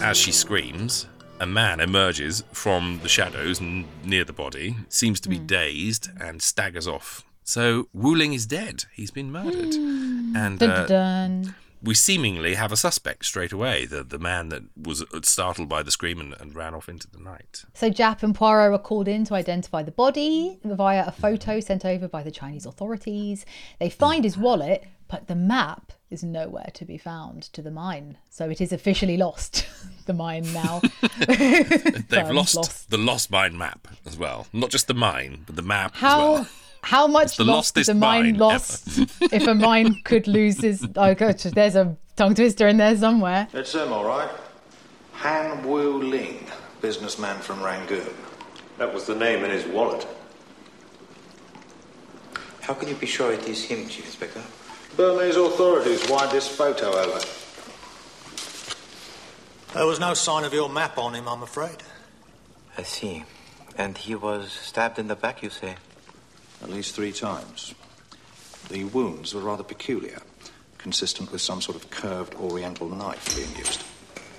As 0.01 0.17
she 0.17 0.33
screams, 0.33 1.07
a 1.41 1.47
man 1.47 1.81
emerges 1.81 2.45
from 2.53 3.01
the 3.03 3.09
shadows 3.09 3.61
n- 3.61 3.87
near 4.05 4.25
the 4.25 4.33
body, 4.33 4.77
seems 4.89 5.19
to 5.21 5.29
be 5.29 5.39
dazed, 5.39 6.09
and 6.21 6.41
staggers 6.43 6.87
off. 6.87 7.25
So 7.43 7.89
Wu 7.93 8.15
Ling 8.15 8.33
is 8.33 8.47
dead. 8.47 8.85
He's 8.95 9.11
been 9.11 9.33
murdered. 9.33 9.75
And 10.37 10.59
Dun, 10.59 10.71
uh. 11.49 11.53
We 11.85 11.95
seemingly 11.95 12.55
have 12.55 12.73
a 12.73 12.77
suspect 12.77 13.27
straight 13.27 13.53
away 13.53 13.85
the, 13.85 14.03
the 14.03 14.19
man 14.19 14.49
that 14.49 14.63
was 14.77 15.03
uh, 15.03 15.21
startled 15.23 15.69
by 15.69 15.83
the 15.83 15.91
scream 15.91 16.19
and, 16.19 16.35
and 16.41 16.55
ran 16.55 16.75
off 16.75 16.89
into 16.89 17.09
the 17.11 17.21
night. 17.21 17.65
So 17.75 17.91
Japp 17.91 18.23
and 18.23 18.35
Poirot 18.35 18.73
are 18.73 18.83
called 18.83 19.07
in 19.07 19.25
to 19.27 19.35
identify 19.35 19.83
the 19.83 19.91
body 19.91 20.59
via 20.65 21.05
a 21.07 21.13
photo 21.13 21.61
sent 21.61 21.85
over 21.85 22.09
by 22.09 22.23
the 22.23 22.31
Chinese 22.31 22.65
authorities. 22.65 23.45
They 23.79 23.91
find 23.91 24.25
his 24.25 24.39
wallet, 24.39 24.85
but 25.09 25.29
the 25.29 25.35
map 25.35 25.93
is 26.11 26.25
nowhere 26.25 26.71
to 26.75 26.85
be 26.85 26.97
found 26.97 27.43
to 27.53 27.61
the 27.61 27.71
mine. 27.71 28.17
So 28.31 28.49
it 28.49 28.61
is 28.61 28.73
officially 28.73 29.17
lost. 29.17 29.67
the 30.07 30.15
mine 30.15 30.51
now. 30.53 30.81
They've 31.19 32.07
Firm's 32.09 32.55
lost, 32.55 32.91
the 32.91 32.99
lost 32.99 33.31
mine 33.31 33.57
map 33.57 33.89
as 34.07 34.17
well. 34.17 34.47
Not 34.53 34.71
just 34.71 34.87
the 34.87 34.95
mine, 34.95 35.43
but 35.47 35.57
the 35.57 35.63
map 35.63 35.95
as 35.95 36.01
How 36.01 36.33
well. 36.33 36.49
How 36.85 37.07
much 37.07 37.39
the 37.39 37.45
loss 37.45 37.71
does 37.73 37.89
a 37.89 37.95
mine 37.95 38.25
mine 38.25 38.39
lost 38.39 38.99
if 39.21 39.47
a 39.47 39.55
mine 39.55 40.01
could 40.05 40.27
lose 40.27 40.61
his? 40.61 40.87
Oh, 40.97 41.15
gosh, 41.15 41.45
there's 41.45 41.77
a 41.77 41.97
tongue 42.15 42.35
twister 42.35 42.69
in 42.69 42.77
there 42.77 42.95
somewhere. 42.97 43.49
It's 43.55 43.75
him, 43.75 43.91
all 43.93 44.05
right. 44.05 44.29
Han 45.13 45.67
Wu 45.67 46.03
Ling, 46.03 46.47
businessman 46.83 47.39
from 47.41 47.63
Rangoon. 47.63 48.15
That 48.77 48.93
was 48.93 49.07
the 49.07 49.15
name 49.15 49.45
in 49.45 49.51
his 49.51 49.65
wallet. 49.65 50.07
How 52.61 52.75
can 52.75 52.89
you 52.89 52.95
be 52.97 53.07
sure 53.07 53.33
it 53.33 53.49
is 53.49 53.65
him, 53.65 53.89
Chief 53.89 54.05
Inspector? 54.05 54.43
Burmese 54.97 55.37
authorities 55.37 56.09
wired 56.09 56.31
this 56.31 56.49
photo 56.49 56.93
over. 56.93 57.21
There 59.73 59.87
was 59.87 59.99
no 59.99 60.15
sign 60.15 60.45
of 60.45 60.53
your 60.53 60.69
map 60.69 60.99
on 60.99 61.15
him, 61.15 61.29
I'm 61.29 61.43
afraid. 61.43 61.83
I 62.77 62.83
see. 62.83 63.25
And 63.77 63.97
he 63.97 64.15
was 64.15 64.53
stabbed 64.53 64.99
in 64.99 65.09
the 65.09 65.17
back, 65.17 65.43
you 65.43 65.51
say? 65.51 65.77
At 66.63 66.71
least 66.71 66.95
three 66.95 67.13
times. 67.13 67.75
The 68.69 68.85
wounds 68.85 69.35
were 69.35 69.43
rather 69.43 69.65
peculiar, 69.65 70.21
consistent 70.79 71.31
with 71.31 71.41
some 71.41 71.61
sort 71.61 71.77
of 71.77 71.91
curved 71.91 72.35
oriental 72.35 72.89
knife 72.89 73.37
being 73.37 73.55
used. 73.59 73.83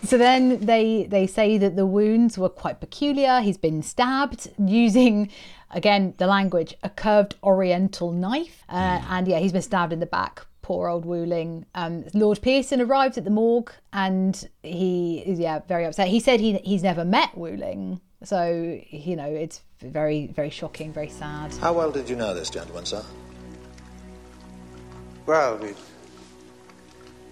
So 0.03 0.17
then 0.17 0.59
they 0.59 1.07
they 1.09 1.25
say 1.25 1.57
that 1.57 1.75
the 1.75 1.85
wounds 1.85 2.37
were 2.37 2.49
quite 2.49 2.79
peculiar. 2.79 3.41
He's 3.41 3.57
been 3.57 3.81
stabbed 3.81 4.49
using, 4.59 5.31
again, 5.71 6.13
the 6.17 6.27
language, 6.27 6.75
a 6.83 6.89
curved 6.89 7.35
oriental 7.43 8.11
knife, 8.11 8.63
uh, 8.69 9.01
and 9.09 9.27
yeah, 9.27 9.39
he's 9.39 9.51
been 9.51 9.63
stabbed 9.63 9.93
in 9.93 9.99
the 9.99 10.05
back. 10.05 10.45
Poor 10.61 10.89
old 10.89 11.05
Wu 11.05 11.25
Ling. 11.25 11.65
Um, 11.75 12.05
Lord 12.13 12.41
Pearson 12.41 12.81
arrived 12.81 13.17
at 13.17 13.23
the 13.23 13.29
morgue, 13.31 13.71
and 13.93 14.47
he 14.61 15.23
is 15.25 15.39
yeah 15.39 15.59
very 15.67 15.85
upset. 15.85 16.07
He 16.07 16.19
said 16.19 16.39
he 16.39 16.57
he's 16.59 16.83
never 16.83 17.05
met 17.05 17.35
Wu 17.35 17.55
Ling, 17.55 17.99
so 18.25 18.79
you 18.89 19.15
know 19.15 19.25
it's 19.25 19.61
very 19.79 20.27
very 20.27 20.49
shocking, 20.49 20.91
very 20.91 21.09
sad. 21.09 21.53
How 21.55 21.73
well 21.73 21.91
did 21.91 22.09
you 22.09 22.15
know 22.15 22.33
this 22.33 22.49
gentleman, 22.49 22.85
sir? 22.85 23.03
Well, 25.25 25.57
we 25.57 25.73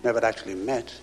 never 0.04 0.24
actually 0.24 0.56
met. 0.56 0.94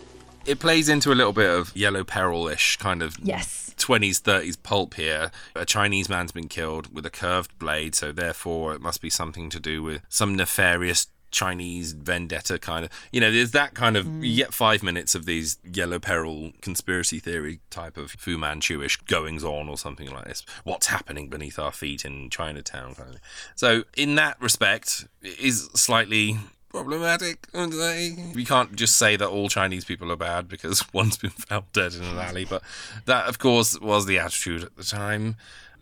It 0.46 0.58
plays 0.58 0.88
into 0.88 1.12
a 1.12 1.14
little 1.14 1.32
bit 1.32 1.50
of 1.50 1.76
Yellow 1.76 2.02
Peril-ish 2.02 2.78
kind 2.78 3.02
of 3.02 3.16
Yes. 3.22 3.74
20s, 3.76 4.20
30s 4.20 4.56
pulp 4.62 4.94
here. 4.94 5.30
A 5.54 5.64
Chinese 5.64 6.08
man's 6.08 6.32
been 6.32 6.48
killed 6.48 6.92
with 6.94 7.06
a 7.06 7.10
curved 7.10 7.58
blade, 7.58 7.94
so 7.94 8.12
therefore 8.12 8.74
it 8.74 8.80
must 8.80 9.00
be 9.00 9.10
something 9.10 9.50
to 9.50 9.60
do 9.60 9.82
with 9.82 10.02
some 10.08 10.34
nefarious 10.34 11.06
Chinese 11.30 11.92
vendetta 11.92 12.58
kind 12.58 12.84
of. 12.84 12.90
You 13.12 13.20
know, 13.20 13.30
there's 13.30 13.52
that 13.52 13.74
kind 13.74 13.96
of. 13.96 14.06
Mm. 14.06 14.26
You 14.26 14.36
get 14.36 14.54
five 14.54 14.82
minutes 14.82 15.14
of 15.14 15.26
these 15.26 15.58
Yellow 15.64 15.98
Peril 15.98 16.52
conspiracy 16.60 17.18
theory 17.18 17.60
type 17.70 17.96
of 17.96 18.12
Fu 18.12 18.36
Manchu-ish 18.38 18.96
goings 19.02 19.44
on 19.44 19.68
or 19.68 19.78
something 19.78 20.10
like 20.10 20.24
this. 20.24 20.44
What's 20.64 20.88
happening 20.88 21.28
beneath 21.28 21.58
our 21.58 21.72
feet 21.72 22.04
in 22.04 22.30
Chinatown 22.30 22.94
kind 22.94 23.14
of. 23.14 23.20
So, 23.54 23.84
in 23.96 24.14
that 24.16 24.40
respect, 24.40 25.06
it 25.22 25.38
is 25.38 25.64
slightly 25.74 26.38
problematic. 26.70 27.46
We 27.52 28.44
can't 28.44 28.74
just 28.76 28.96
say 28.96 29.16
that 29.16 29.28
all 29.28 29.48
Chinese 29.48 29.84
people 29.84 30.10
are 30.12 30.16
bad 30.16 30.48
because 30.48 30.84
one's 30.92 31.16
been 31.16 31.30
found 31.30 31.64
dead 31.72 31.94
in 31.94 32.04
an 32.04 32.18
alley, 32.18 32.44
but 32.44 32.62
that, 33.06 33.26
of 33.26 33.38
course, 33.38 33.78
was 33.80 34.06
the 34.06 34.18
attitude 34.18 34.62
at 34.64 34.76
the 34.76 34.84
time. 34.84 35.36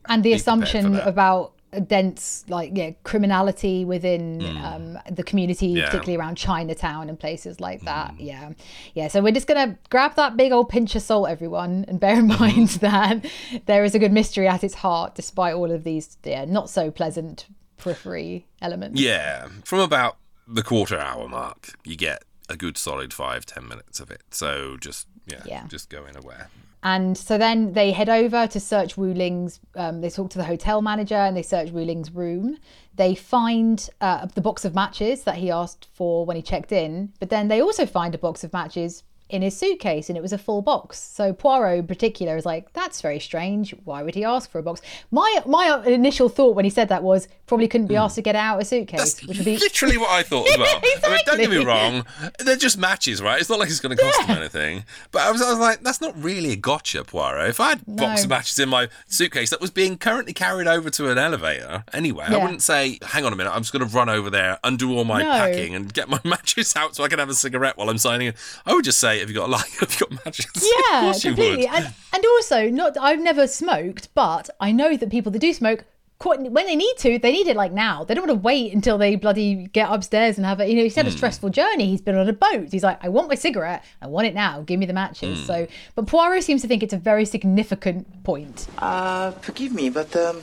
and 0.07 0.23
the 0.23 0.31
Be 0.31 0.35
assumption 0.35 0.97
about 0.97 1.53
dense 1.87 2.45
like 2.49 2.71
yeah 2.75 2.91
criminality 3.03 3.85
within 3.85 4.41
um, 4.59 4.99
the 5.11 5.23
community. 5.23 5.67
Yeah. 5.69 5.87
particularly 5.87 6.17
around 6.17 6.37
chinatown 6.37 7.09
and 7.09 7.21
places 7.21 7.61
like 7.61 7.83
that 7.83 8.19
yeah 8.19 8.53
yeah 8.95 9.09
so 9.09 9.21
we're 9.23 9.33
just 9.33 9.47
gonna 9.47 9.79
grab 9.91 10.15
that 10.17 10.37
big 10.37 10.51
old 10.53 10.69
pinch 10.71 10.95
of 10.97 11.03
salt 11.03 11.29
everyone 11.29 11.85
and 11.89 12.01
bear 12.01 12.19
in 12.19 12.29
Mm-hmm. 12.29 12.41
mind 12.43 12.69
that 12.81 13.25
there 13.67 13.85
is 13.85 13.95
a 13.95 13.99
good 13.99 14.13
mystery 14.13 14.49
at 14.49 14.65
its 14.65 14.75
heart 14.75 15.15
despite 15.15 15.55
all 15.55 15.71
of 15.71 15.85
these 15.85 16.17
yeah 16.25 16.45
not 16.45 16.71
so 16.71 16.91
pleasant 16.91 17.47
periphery 17.77 18.47
elements 18.63 19.01
Yeah, 19.01 19.49
from 19.65 19.81
about 19.81 20.17
the 20.47 20.63
quarter 20.63 20.99
hour 20.99 21.29
mark, 21.29 21.75
you 21.85 21.97
get 21.97 22.25
a 22.49 22.57
good 22.57 22.77
solid 22.79 23.13
five, 23.13 23.45
ten 23.47 23.69
minutes 23.69 24.01
of 24.01 24.11
it. 24.11 24.23
So 24.31 24.77
just, 24.81 25.07
yeah, 25.29 25.43
Yeah. 25.47 25.67
just 25.69 25.91
go 25.91 26.05
in 26.07 26.17
aware. 26.17 26.49
And 26.83 27.19
so 27.19 27.39
then 27.39 27.73
they 27.73 27.91
head 27.91 28.09
over 28.09 28.47
to 28.47 28.61
search 28.61 28.97
Wu 28.97 29.13
Ling's. 29.13 29.59
Um, 29.75 30.01
they 30.01 30.11
talk 30.11 30.31
to 30.31 30.39
the 30.39 30.45
hotel 30.45 30.81
manager 30.81 31.17
and 31.17 31.37
they 31.37 31.43
search 31.43 31.71
Wu 31.71 31.83
Ling's 31.85 32.13
room. 32.13 32.57
They 32.95 33.15
find 33.17 33.89
uh, 34.01 34.27
the 34.27 34.41
box 34.41 34.65
of 34.65 34.75
matches 34.77 35.25
that 35.25 35.37
he 35.37 35.51
asked 35.51 35.89
for 35.93 36.25
when 36.25 36.37
he 36.37 36.43
checked 36.43 36.71
in, 36.71 37.13
but 37.19 37.31
then 37.31 37.49
they 37.49 37.61
also 37.61 37.85
find 37.85 38.15
a 38.15 38.19
box 38.19 38.45
of 38.45 38.53
matches 38.53 39.03
in 39.29 39.43
his 39.43 39.57
suitcase 39.57 40.09
and 40.09 40.17
it 40.17 40.23
was 40.23 40.33
a 40.33 40.39
full 40.39 40.63
box. 40.63 40.99
So 40.99 41.33
Poirot 41.33 41.79
in 41.81 41.87
particular 41.87 42.37
is 42.37 42.47
like, 42.47 42.73
that's 42.73 43.01
very 43.01 43.21
strange. 43.21 43.75
Why 43.85 44.03
would 44.03 44.15
he 44.15 44.25
ask 44.25 44.51
for 44.51 44.59
a 44.59 44.63
box? 44.63 44.81
My 45.11 45.43
my 45.47 45.83
initial 45.87 46.29
thought 46.29 46.55
when 46.55 46.65
he 46.65 46.71
said 46.71 46.89
that 46.89 47.03
was 47.03 47.29
probably 47.47 47.69
couldn't 47.69 47.89
be 47.89 47.95
hmm. 47.95 48.03
asked 48.03 48.15
to 48.17 48.23
get 48.23 48.37
out 48.37 48.61
a 48.61 48.65
suitcase, 48.65 49.21
which 49.27 49.39
would 49.39 49.45
be 49.45 49.59
Literally 49.59 49.99
what 49.99 50.11
I 50.11 50.23
thought 50.23 50.49
as 50.49 50.59
well. 50.59 50.81
I 51.05 51.09
mean, 51.09 51.19
don't 51.27 51.39
get 51.39 51.51
me 51.51 51.65
wrong, 51.65 52.05
they're 52.39 52.57
just 52.57 52.79
matches, 52.79 53.21
right? 53.21 53.41
It's 53.41 53.51
not 53.51 53.59
like 53.59 53.69
it's 53.69 53.81
going 53.81 53.97
to 53.97 54.03
cost 54.03 54.23
him 54.23 54.37
anything. 54.37 54.85
But 55.11 55.23
I 55.23 55.31
was, 55.31 55.43
I 55.43 55.51
was 55.51 55.59
like, 55.59 55.83
that's 55.83 56.01
not 56.01 56.15
really 56.23 56.53
a 56.53 56.57
gotcha, 56.57 57.05
Poirot. 57.05 57.49
If 57.49 57.61
I 57.61 57.71
had 57.71 57.83
a 57.87 57.91
box 57.91 58.25
of 58.25 58.31
matches 58.31 58.59
in 58.59 58.69
my 58.69 58.89
suitcase 59.07 59.51
that 59.51 59.61
was 59.61 59.71
being 59.71 59.97
currently 59.99 60.33
carried 60.33 60.67
over 60.67 60.91
to 60.91 61.11
an 61.11 61.19
elevator 61.19 61.85
anyway, 61.93 62.27
I 62.29 62.37
wouldn't 62.37 62.63
say, 62.63 62.99
hang 63.03 63.25
on 63.25 63.33
a 63.33 63.37
minute, 63.37 63.51
I'm 63.51 63.63
just 63.63 63.73
going 63.73 63.87
to 63.87 63.95
run 63.95 64.09
over 64.09 64.31
there, 64.31 64.59
undo 64.63 64.97
all 64.97 65.05
my 65.05 65.23
No. 65.23 65.31
packing, 65.33 65.75
and 65.75 65.93
get 65.93 66.09
my 66.09 66.21
matches 66.25 66.77
out 66.77 66.95
so 66.95 67.05
I 67.05 67.09
can 67.09 67.19
have 67.19 67.29
a 67.29 67.35
cigarette 67.35 67.77
while 67.77 67.89
I'm 67.89 67.99
signing 67.99 68.29
in. 68.29 68.35
I 68.67 68.75
would 68.75 68.85
just 68.85 68.99
say, 68.99 69.18
have 69.21 69.29
you 69.31 69.35
got 69.37 69.49
a 69.49 69.53
light? 69.53 69.69
Have 69.81 69.91
you 70.01 70.07
got 70.07 70.25
matches? 70.25 70.47
of 70.57 70.63
Yeah, 70.91 71.01
course 71.01 71.25
you 71.25 71.31
completely. 71.35 71.67
would. 71.67 71.75
And 71.75 71.95
and 72.15 72.25
also, 72.25 72.69
not 72.69 72.97
I've 72.99 73.21
never 73.21 73.47
smoked, 73.47 74.09
but 74.15 74.51
I 74.61 74.73
know 74.73 74.97
that 74.97 75.11
people 75.11 75.31
that 75.33 75.39
do 75.39 75.53
smoke, 75.53 75.85
quite, 76.19 76.41
when 76.41 76.67
they 76.67 76.75
need 76.75 76.95
to, 76.99 77.19
they 77.19 77.31
need 77.31 77.47
it 77.47 77.55
like 77.57 77.73
now. 77.73 78.03
They 78.05 78.15
don't 78.15 78.27
want 78.27 78.39
to 78.41 78.43
wait 78.43 78.73
until 78.73 78.99
they 78.99 79.15
bloody 79.15 79.69
get 79.73 79.89
upstairs 79.91 80.37
and 80.37 80.45
have 80.45 80.59
it. 80.61 80.69
You 80.69 80.75
know, 80.77 80.83
he's 80.83 80.97
had 80.97 81.07
a 81.07 81.11
Hmm. 81.11 81.17
stressful 81.17 81.51
journey. 81.51 81.87
He's 81.91 82.01
been 82.01 82.17
on 82.17 82.29
a 82.29 82.33
boat. 82.33 82.69
He's 82.73 82.83
like, 82.83 82.99
I 83.05 83.09
want 83.09 83.29
my 83.29 83.37
cigarette. 83.37 83.85
I 84.03 84.07
want 84.09 84.27
it 84.27 84.35
now. 84.35 84.63
Give 84.63 84.79
me 84.81 84.87
the 84.87 84.93
matches. 84.93 85.39
Hmm. 85.41 85.45
So, 85.47 85.67
but 85.95 86.07
Poirot 86.09 86.43
seems 86.43 86.63
to 86.63 86.69
think 86.69 86.83
it's 86.83 86.93
a 86.95 86.99
very 86.99 87.25
significant 87.25 88.25
point. 88.25 88.67
Uh, 88.79 89.31
forgive 89.33 89.73
me, 89.73 89.91
but 89.91 90.15
um, 90.17 90.43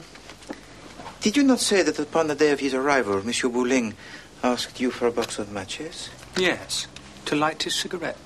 did 1.21 1.35
you 1.35 1.43
not 1.43 1.59
say 1.59 1.81
that 1.81 1.99
upon 1.99 2.27
the 2.27 2.35
day 2.35 2.51
of 2.51 2.59
his 2.61 2.73
arrival, 2.73 3.21
Monsieur 3.25 3.49
Wu 3.49 3.65
Ling 3.65 3.95
asked 4.43 4.79
you 4.79 4.91
for 4.91 5.07
a 5.07 5.11
box 5.11 5.39
of 5.39 5.51
matches? 5.51 6.09
Yes, 6.37 6.87
to 7.25 7.35
light 7.35 7.63
his 7.63 7.73
cigarette. 7.75 8.24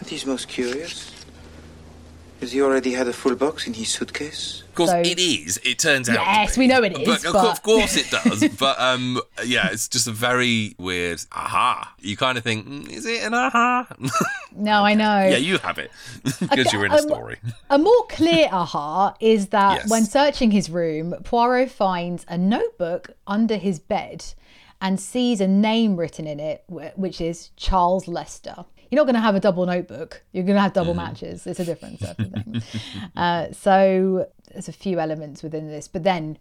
That 0.00 0.12
is 0.12 0.26
most 0.26 0.48
curious. 0.48 1.12
Has 2.40 2.52
he 2.52 2.62
already 2.62 2.92
had 2.94 3.06
a 3.06 3.12
full 3.12 3.34
box 3.34 3.66
in 3.66 3.74
his 3.74 3.90
suitcase? 3.90 4.62
Of 4.70 4.74
course, 4.74 4.90
So- 4.90 5.00
it 5.00 5.18
is. 5.18 5.60
It 5.62 5.78
turns 5.78 6.08
out. 6.08 6.14
Yes, 6.14 6.56
we 6.56 6.66
know 6.68 6.82
it 6.82 6.98
is, 6.98 7.06
But, 7.06 7.18
of 7.26 7.32
but- 7.34 7.40
course- 7.42 7.58
of 7.58 7.62
course 7.62 7.96
it 7.98 8.10
does. 8.10 8.48
but 8.58 8.80
um, 8.80 9.20
yeah, 9.44 9.68
it's 9.70 9.88
just 9.88 10.06
a 10.06 10.10
very 10.10 10.74
weird 10.78 11.22
aha. 11.32 11.92
You 12.00 12.16
kind 12.16 12.38
of 12.38 12.44
think, 12.44 12.66
"Mm, 12.66 12.88
is 12.88 13.04
it 13.04 13.22
an 13.24 13.34
aha? 13.34 13.86
No, 14.56 14.82
I 14.84 14.94
know. 14.94 15.28
yeah, 15.28 15.36
you 15.36 15.58
have 15.58 15.78
it 15.78 15.90
because 16.24 16.42
Okay, 16.42 16.64
you're 16.72 16.86
in 16.86 16.92
a 16.92 16.96
um, 16.96 17.00
story. 17.02 17.36
A 17.68 17.78
more 17.78 18.06
clear 18.08 18.48
aha 18.50 19.14
is 19.20 19.48
that 19.48 19.74
Yes. 19.82 19.90
when 19.90 20.04
searching 20.04 20.50
his 20.50 20.68
room, 20.70 21.14
Poirot 21.24 21.70
finds 21.70 22.24
a 22.26 22.36
notebook 22.38 23.10
under 23.26 23.56
his 23.56 23.78
bed 23.78 24.24
and 24.80 24.98
sees 24.98 25.40
a 25.42 25.46
name 25.46 25.96
written 25.96 26.26
in 26.26 26.40
it, 26.40 26.64
which 26.68 27.20
is 27.20 27.50
Charles 27.56 28.08
Lester. 28.08 28.64
You're 28.90 28.98
not 28.98 29.04
going 29.04 29.14
to 29.14 29.20
have 29.20 29.34
a 29.34 29.40
double 29.40 29.66
notebook. 29.66 30.22
You're 30.32 30.44
going 30.44 30.56
to 30.56 30.62
have 30.62 30.72
double 30.72 30.94
matches. 30.94 31.46
It's 31.46 31.60
a 31.60 31.64
different 31.64 32.00
sort 32.00 32.18
of 32.18 32.32
thing. 32.32 32.62
uh, 33.16 33.52
so 33.52 34.26
there's 34.52 34.68
a 34.68 34.72
few 34.72 34.98
elements 34.98 35.42
within 35.42 35.68
this, 35.68 35.86
but 35.86 36.02
then 36.02 36.38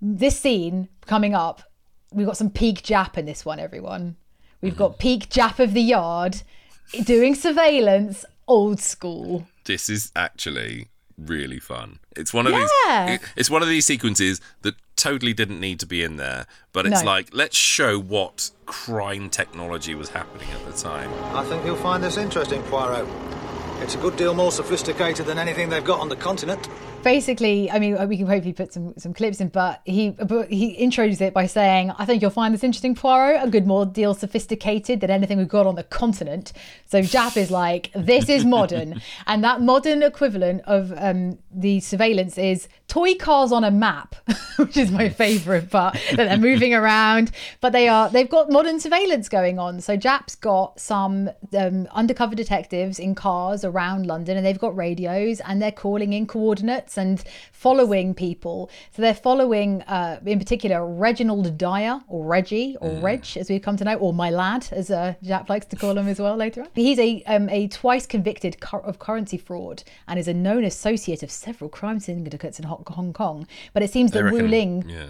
this 0.00 0.38
scene 0.38 0.88
coming 1.06 1.34
up, 1.34 1.62
we've 2.12 2.26
got 2.26 2.36
some 2.36 2.50
peak 2.50 2.82
Japp 2.82 3.16
in 3.16 3.26
this 3.26 3.44
one, 3.44 3.60
everyone. 3.60 4.16
We've 4.60 4.76
got 4.76 4.98
peak 4.98 5.28
Japp 5.28 5.58
of 5.60 5.72
the 5.72 5.82
yard 5.82 6.42
doing 7.04 7.34
surveillance, 7.34 8.24
old 8.48 8.80
school. 8.80 9.46
This 9.64 9.88
is 9.88 10.10
actually 10.16 10.88
really 11.18 11.58
fun. 11.60 11.98
It's 12.16 12.32
one 12.34 12.46
of 12.46 12.52
Yeah. 12.52 13.06
these. 13.06 13.14
it- 13.16 13.28
It's 13.36 13.50
one 13.50 13.62
of 13.62 13.68
these 13.68 13.86
sequences 13.86 14.40
that 14.62 14.74
totally 14.96 15.32
didn't 15.32 15.60
need 15.60 15.78
to 15.80 15.86
be 15.86 16.02
in 16.02 16.16
there, 16.16 16.46
but 16.72 16.86
it's 16.86 17.00
No. 17.02 17.06
like 17.06 17.28
let's 17.32 17.56
show 17.56 17.98
what 17.98 18.50
crime 18.66 19.28
technology 19.30 19.94
was 19.94 20.10
happening 20.10 20.48
at 20.52 20.64
the 20.66 20.72
time. 20.80 21.10
I 21.34 21.44
think 21.44 21.64
you'll 21.64 21.76
find 21.76 22.02
this 22.02 22.16
interesting, 22.16 22.62
Poirot. 22.64 23.06
It's 23.80 23.94
a 23.94 23.98
good 23.98 24.16
deal 24.16 24.34
more 24.34 24.52
sophisticated 24.52 25.26
than 25.26 25.38
anything 25.38 25.68
they've 25.68 25.84
got 25.84 26.00
on 26.00 26.08
the 26.08 26.16
continent. 26.16 26.68
Basically, 27.04 27.70
I 27.70 27.78
mean, 27.78 28.08
we 28.08 28.16
can 28.16 28.26
hopefully 28.26 28.54
put 28.54 28.72
some, 28.72 28.94
some 28.96 29.12
clips 29.12 29.40
in, 29.40 29.48
but 29.48 29.82
he 29.84 30.10
but 30.10 30.50
he 30.50 30.72
introduced 30.72 31.20
it 31.20 31.34
by 31.34 31.46
saying, 31.46 31.90
"I 31.98 32.06
think 32.06 32.22
you'll 32.22 32.30
find 32.30 32.54
this 32.54 32.64
interesting, 32.64 32.94
Poirot. 32.94 33.44
A 33.44 33.50
good 33.50 33.66
more 33.66 33.84
deal 33.84 34.14
sophisticated 34.14 35.02
than 35.02 35.10
anything 35.10 35.36
we've 35.36 35.46
got 35.46 35.66
on 35.66 35.74
the 35.74 35.82
continent." 35.82 36.54
So 36.86 37.00
Japp 37.00 37.36
is 37.36 37.50
like, 37.50 37.90
"This 37.94 38.30
is 38.30 38.46
modern," 38.46 39.02
and 39.26 39.44
that 39.44 39.60
modern 39.60 40.02
equivalent 40.02 40.62
of 40.64 40.94
um, 40.96 41.38
the 41.52 41.80
surveillance 41.80 42.38
is 42.38 42.68
toy 42.88 43.14
cars 43.16 43.52
on 43.52 43.64
a 43.64 43.70
map, 43.70 44.14
which 44.56 44.76
is 44.76 44.90
my 44.90 45.10
favourite 45.10 45.70
part. 45.70 45.98
That 46.16 46.28
they're 46.28 46.38
moving 46.38 46.72
around, 46.82 47.32
but 47.60 47.72
they 47.74 47.86
are 47.86 48.08
they've 48.08 48.30
got 48.30 48.50
modern 48.50 48.80
surveillance 48.80 49.28
going 49.28 49.58
on. 49.58 49.82
So 49.82 49.98
Japp's 49.98 50.34
got 50.34 50.80
some 50.80 51.30
um, 51.56 51.86
undercover 51.92 52.34
detectives 52.34 52.98
in 52.98 53.14
cars 53.14 53.62
around 53.62 54.06
London, 54.06 54.38
and 54.38 54.46
they've 54.46 54.58
got 54.58 54.74
radios, 54.74 55.40
and 55.40 55.60
they're 55.60 55.70
calling 55.70 56.14
in 56.14 56.26
coordinates 56.26 56.93
plots 56.94 56.98
and 56.98 57.24
following 57.52 58.14
people. 58.14 58.70
So 58.94 59.02
they're 59.02 59.14
following, 59.14 59.82
uh, 59.82 60.20
in 60.24 60.38
particular, 60.38 60.86
Reginald 60.86 61.56
Dyer 61.58 62.00
or 62.08 62.24
Reggie 62.24 62.76
or 62.80 62.90
Reg, 63.00 63.24
as 63.36 63.48
we've 63.50 63.62
come 63.62 63.76
to 63.78 63.84
know, 63.84 63.96
or 63.96 64.12
my 64.12 64.30
lad, 64.30 64.68
as 64.70 64.90
uh, 64.90 65.14
Japp 65.24 65.48
likes 65.48 65.66
to 65.66 65.76
call 65.76 65.96
him 65.96 66.08
as 66.08 66.20
well 66.20 66.36
later 66.36 66.62
on. 66.62 66.68
He's 66.74 66.98
a 66.98 67.22
um, 67.24 67.48
a 67.48 67.68
twice 67.68 68.06
convicted 68.06 68.60
cur- 68.60 68.78
of 68.78 68.98
currency 68.98 69.38
fraud 69.38 69.82
and 70.08 70.18
is 70.18 70.28
a 70.28 70.34
known 70.34 70.64
associate 70.64 71.22
of 71.22 71.30
several 71.30 71.70
crime 71.70 72.00
syndicates 72.00 72.58
in 72.58 72.66
Hong 72.66 73.12
Kong. 73.12 73.46
But 73.72 73.82
it 73.82 73.90
seems 73.90 74.12
that 74.12 74.30
Wu 74.30 74.46
Ling 74.46 74.84
Yeah. 74.88 75.06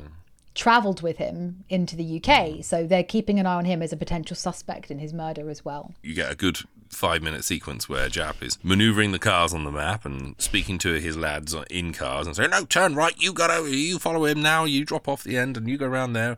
travelled 0.55 1.03
with 1.03 1.19
him 1.19 1.65
into 1.69 1.97
the 1.97 2.21
UK, 2.21 2.63
so 2.65 2.87
they're 2.87 3.03
keeping 3.05 3.39
an 3.41 3.47
eye 3.47 3.55
on 3.55 3.65
him 3.65 3.83
as 3.83 3.93
a 3.93 3.97
potential 3.97 4.37
suspect 4.37 4.91
in 4.91 4.99
his 4.99 5.13
murder 5.13 5.51
as 5.51 5.65
well. 5.65 5.93
You 6.03 6.15
get 6.15 6.31
a 6.31 6.35
good 6.37 6.61
five 6.95 7.23
minute 7.23 7.45
sequence 7.45 7.89
where 7.89 8.09
Japp 8.09 8.43
is 8.43 8.59
maneuvering 8.63 9.13
the 9.13 9.19
cars 9.19 9.53
on 9.53 9.65
the 9.65 9.71
map 9.71 10.05
and 10.05 10.35
speaking 10.39 10.79
to 10.79 10.95
his 11.01 11.17
lads 11.17 11.55
in 11.71 11.93
cars 11.93 12.27
and 12.27 12.37
saying, 12.37 12.51
No, 12.51 12.65
turn 12.65 12.95
right, 12.95 13.15
you 13.21 13.33
gotta, 13.33 13.69
you 13.71 13.99
follow 13.99 14.25
him 14.25 14.43
now, 14.43 14.65
you 14.65 14.85
drop 14.85 15.09
off 15.09 15.25
the 15.25 15.37
end 15.37 15.57
and 15.57 15.69
you 15.69 15.77
go 15.77 15.87
around 15.87 16.13
there. 16.13 16.37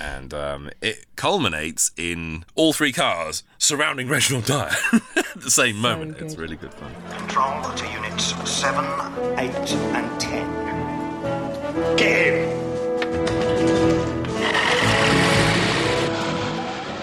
And 0.00 0.32
um, 0.32 0.70
it 0.80 1.06
culminates 1.16 1.90
in 1.96 2.44
all 2.54 2.72
three 2.72 2.92
cars 2.92 3.42
surrounding 3.58 4.08
Reginald 4.08 4.46
Dyer 4.46 4.74
at 5.16 5.40
the 5.40 5.50
same 5.50 5.76
moment. 5.76 6.16
It's 6.18 6.36
really 6.36 6.56
good 6.56 6.72
fun. 6.72 6.94
Control 7.18 7.62
to 7.74 7.86
units 7.92 8.34
7, 8.50 8.84
8, 9.38 9.50
and 9.94 10.20
10. 10.20 11.96
Get 11.96 12.34
in! 12.34 13.89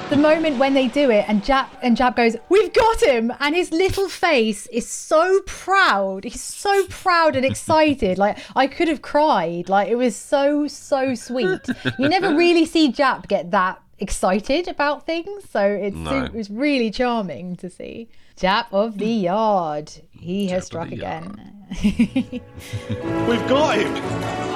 The 0.09 0.15
moment 0.15 0.57
when 0.57 0.73
they 0.73 0.87
do 0.87 1.09
it 1.11 1.25
and 1.27 1.43
Japp 1.43 1.67
and 1.81 1.97
Japp 1.97 2.15
goes, 2.15 2.37
"We've 2.47 2.71
got 2.73 3.03
him!" 3.03 3.33
and 3.41 3.53
his 3.53 3.71
little 3.71 4.07
face 4.07 4.65
is 4.67 4.87
so 4.87 5.41
proud. 5.45 6.23
He's 6.23 6.41
so 6.41 6.85
proud 6.89 7.35
and 7.35 7.45
excited. 7.45 8.17
like 8.25 8.37
I 8.55 8.67
could 8.67 8.87
have 8.87 9.01
cried. 9.01 9.67
Like 9.67 9.89
it 9.89 9.95
was 9.95 10.15
so 10.15 10.65
so 10.67 11.13
sweet. 11.13 11.59
You 11.99 12.07
never 12.07 12.33
really 12.43 12.65
see 12.65 12.89
Japp 12.91 13.27
get 13.27 13.51
that 13.51 13.81
excited 13.99 14.69
about 14.69 15.05
things, 15.05 15.49
so 15.49 15.61
it's 15.65 15.95
No. 15.95 16.23
it 16.23 16.33
was 16.33 16.49
really 16.49 16.89
charming 16.89 17.57
to 17.57 17.69
see. 17.69 18.07
Japp 18.39 18.67
of 18.71 18.99
the 18.99 19.07
yard. 19.07 19.91
He 20.11 20.47
has 20.47 20.67
struck 20.67 20.89
again. 20.91 21.65
We've 21.83 23.47
got 23.49 23.75
him! 23.77 23.93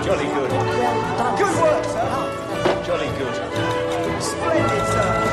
Jolly 0.05 0.25
good. 0.25 0.49
Good 1.37 1.55
work, 1.61 1.83
sir. 1.85 2.83
Jolly 2.85 3.09
good. 3.17 3.35
Splendid, 4.21 4.87
sir. 4.87 5.30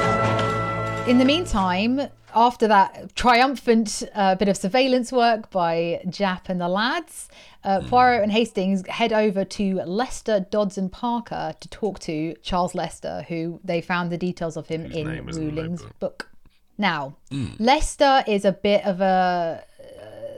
In 1.09 1.17
the 1.17 1.25
meantime, 1.25 2.03
after 2.35 2.69
that 2.69 3.15
triumphant 3.17 4.03
uh, 4.15 4.35
bit 4.35 4.47
of 4.47 4.59
surveillance 4.59 5.11
work 5.11 5.51
by 5.51 6.03
Japp 6.07 6.51
and 6.51 6.61
the 6.61 6.69
lads, 6.69 7.29
uh, 7.65 7.81
Poirot 7.89 8.23
and 8.23 8.31
Hastings 8.31 8.87
head 8.87 9.15
over 9.15 9.43
to 9.47 9.77
Lester 9.87 10.41
Dodson 10.51 10.91
Parker 10.91 11.55
to 11.61 11.69
talk 11.71 11.99
to 12.01 12.35
Charles 12.43 12.75
Lester, 12.75 13.25
who 13.27 13.59
they 13.65 13.81
found 13.81 14.13
the 14.13 14.19
details 14.19 14.59
of 14.59 14.69
him 14.69 14.85
in 14.85 15.07
name 15.07 15.29
is 15.31 15.39
in 15.39 15.47
Wu 15.47 15.51
Ling's 15.51 15.83
book. 15.99 16.29
Now, 16.77 17.17
Mm. 17.31 17.59
Lester 17.59 18.23
is 18.27 18.45
a 18.45 18.53
bit 18.53 18.85
of 18.85 19.01
a 19.01 19.65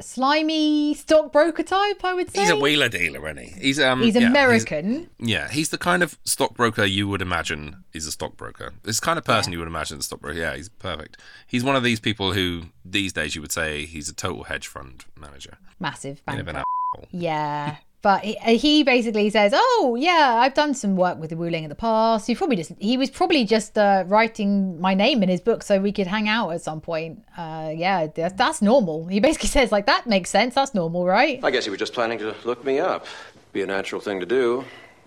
slimy 0.02 0.94
stockbroker 0.94 1.62
type, 1.62 2.04
I 2.04 2.14
would 2.14 2.30
say. 2.30 2.40
He's 2.40 2.50
a 2.50 2.56
wheeler 2.56 2.88
dealer, 2.88 3.24
isn't 3.28 3.42
he? 3.42 3.60
He's 3.60 3.80
um. 3.80 4.02
He's 4.02 4.14
yeah, 4.14 4.28
American. 4.28 5.08
yeah, 5.18 5.48
he's 5.48 5.70
the 5.70 5.78
kind 5.78 6.02
of 6.02 6.18
stockbroker 6.24 6.84
you 6.84 7.08
would 7.08 7.22
imagine 7.22 7.84
is 7.92 8.06
a 8.06 8.12
stockbroker. 8.12 8.72
This 8.82 9.00
kind 9.00 9.18
of 9.18 9.24
person 9.24 9.52
you 9.52 9.58
would 9.58 9.68
imagine 9.68 9.98
is 9.98 10.04
a 10.04 10.06
stockbroker. 10.06 10.38
Yeah, 10.38 10.56
he's 10.56 10.68
perfect. 10.68 11.16
He's 11.46 11.64
one 11.64 11.76
of 11.76 11.82
these 11.82 12.00
people 12.00 12.32
who 12.32 12.64
these 12.84 13.12
days 13.12 13.34
you 13.34 13.40
would 13.42 13.52
say 13.52 13.84
he's 13.86 14.08
a 14.08 14.14
total 14.14 14.44
hedge 14.44 14.66
fund 14.66 15.04
manager. 15.18 15.58
Massive 15.78 16.24
banker. 16.24 16.40
of 16.42 16.48
an 16.48 16.56
asshole. 16.56 17.08
Yeah. 17.10 17.76
But 18.02 18.24
he, 18.24 18.34
he 18.56 18.82
basically 18.82 19.28
says, 19.30 19.52
"Oh 19.54 19.96
yeah, 19.98 20.36
I've 20.40 20.54
done 20.54 20.74
some 20.74 20.96
work 20.96 21.18
with 21.18 21.30
the 21.30 21.36
Wu 21.36 21.50
Ling 21.50 21.64
in 21.64 21.68
the 21.68 21.74
past. 21.74 22.26
He 22.26 22.34
probably 22.34 22.56
just 22.56 22.72
he 22.78 22.96
was 22.96 23.10
probably 23.10 23.44
just 23.44 23.76
uh, 23.76 24.04
writing 24.06 24.80
my 24.80 24.94
name 24.94 25.22
in 25.22 25.28
his 25.28 25.40
book 25.40 25.62
so 25.62 25.78
we 25.78 25.92
could 25.92 26.06
hang 26.06 26.28
out 26.28 26.50
at 26.50 26.62
some 26.62 26.80
point. 26.80 27.22
Uh, 27.36 27.72
yeah, 27.74 28.06
that's, 28.06 28.34
that's 28.34 28.62
normal." 28.62 29.06
He 29.06 29.20
basically 29.20 29.48
says 29.56 29.70
like 29.70 29.86
that 29.86 30.06
makes 30.06 30.30
sense. 30.30 30.54
That's 30.54 30.74
normal, 30.74 31.04
right? 31.04 31.40
I 31.42 31.50
guess 31.50 31.64
he 31.64 31.70
was 31.70 31.78
just 31.78 31.92
planning 31.92 32.18
to 32.20 32.34
look 32.44 32.64
me 32.64 32.78
up. 32.78 33.06
Be 33.52 33.62
a 33.62 33.66
natural 33.66 34.00
thing 34.00 34.20
to 34.20 34.26
do. 34.26 34.64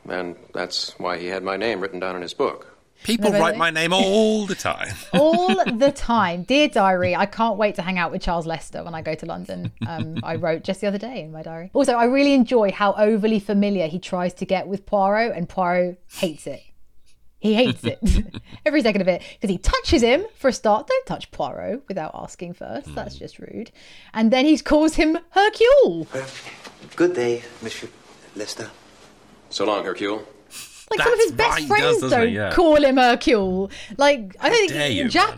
And 0.10 0.36
that's 0.54 0.98
why 1.00 1.18
he 1.18 1.28
had 1.28 1.44
my 1.44 1.58
name 1.58 1.80
written 1.80 2.00
down 2.00 2.16
in 2.16 2.22
his 2.22 2.34
book. 2.34 2.72
People 3.04 3.32
Never- 3.32 3.43
write 3.43 3.58
my 3.58 3.70
name 3.70 3.91
all 3.93 4.45
the 4.45 4.56
time. 4.56 4.93
All 5.14 5.47
the 5.66 5.91
time, 5.91 6.43
dear 6.43 6.68
diary. 6.70 7.16
I 7.16 7.26
can't 7.26 7.58
wait 7.58 7.76
to 7.76 7.82
hang 7.82 7.97
out 7.99 8.12
with 8.12 8.22
Charles 8.22 8.45
Lester 8.47 8.84
when 8.84 8.95
I 8.95 9.01
go 9.01 9.14
to 9.16 9.26
London. 9.26 9.72
Um, 9.86 10.20
I 10.24 10.36
wrote 10.36 10.64
just 10.64 10.82
the 10.82 10.88
other 10.88 10.97
day 10.97 11.22
in 11.22 11.32
my 11.32 11.41
diary. 11.43 11.70
Also, 11.74 11.93
I 11.93 12.06
really 12.06 12.34
enjoy 12.34 12.72
how 12.72 12.93
overly 12.93 13.39
familiar 13.39 13.88
he 13.88 13.99
tries 13.99 14.34
to 14.36 14.45
get 14.45 14.68
with 14.68 14.86
Poirot, 14.86 15.36
and 15.36 15.47
Poirot 15.49 15.99
hates 16.14 16.47
it. 16.47 16.62
He 17.39 17.54
hates 17.56 17.84
it 17.84 17.99
every 18.66 18.82
second 18.82 19.01
of 19.01 19.10
it 19.10 19.22
because 19.34 19.49
he 19.49 19.58
touches 19.58 20.01
him 20.01 20.26
for 20.38 20.47
a 20.47 20.54
start. 20.54 20.88
Don't 20.88 21.06
touch 21.06 21.30
Poirot 21.32 21.84
without 21.89 22.12
asking 22.14 22.54
first. 22.54 22.95
That's 22.95 23.16
just 23.18 23.38
rude. 23.38 23.70
And 24.14 24.32
then 24.32 24.45
he 24.45 24.58
calls 24.60 24.95
him 24.95 25.18
Hercule. 25.32 26.08
Good 26.95 27.14
day, 27.16 27.43
Monsieur 27.62 27.89
Lester. 28.38 28.70
So 29.49 29.66
long, 29.66 29.84
Hercule. 29.84 30.26
Like 30.91 31.01
some 31.01 31.13
of 31.13 31.19
his 31.19 31.31
best 31.31 31.59
right, 31.59 31.67
friends 31.67 32.01
does, 32.01 32.11
don't? 32.11 32.31
Yeah. 32.31 32.51
call 32.53 32.84
him 32.84 32.97
Hercule. 32.97 33.71
Like 33.97 34.36
I 34.39 34.49
don't 34.49 34.69
dare 34.69 34.77
think 34.88 34.95
you, 34.95 35.09
Jack 35.09 35.36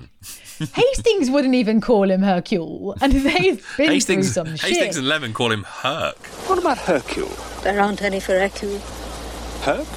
Hastings 0.74 1.30
wouldn't 1.30 1.56
even 1.56 1.82
call 1.82 2.10
him 2.10 2.22
Hercule, 2.22 2.96
and 3.02 3.12
they've 3.14 3.66
been 3.78 3.92
Hastings, 3.92 4.34
through 4.34 4.34
some 4.34 4.48
Hastings 4.48 4.78
shit. 4.78 4.98
and 4.98 5.08
Levin 5.08 5.34
call 5.34 5.52
him 5.52 5.64
Herc. 5.64 6.18
What 6.48 6.58
about 6.60 6.78
Hercule? 6.78 7.30
There 7.64 7.80
aren't 7.80 8.02
any 8.02 8.20
for 8.20 8.34
Hercule. 8.40 8.80
Herc? 9.64 9.88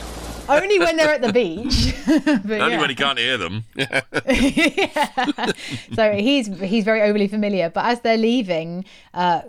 Only 0.51 0.79
when 0.79 0.97
they're 0.97 1.13
at 1.13 1.21
the 1.21 1.33
beach. 1.33 1.95
But 2.07 2.61
Only 2.61 2.73
yeah. 2.73 2.81
when 2.81 2.89
he 2.89 2.97
can't 2.97 3.19
hear 3.19 3.37
them. 3.37 3.65
yeah. 3.77 5.53
so 5.95 6.13
he's 6.13 6.47
he's 6.61 6.85
very 6.85 7.03
overly 7.03 7.29
familiar. 7.29 7.69
But 7.71 7.85
as 7.85 8.01
they're 8.01 8.17
leaving, 8.17 8.85
uh, 9.15 9.43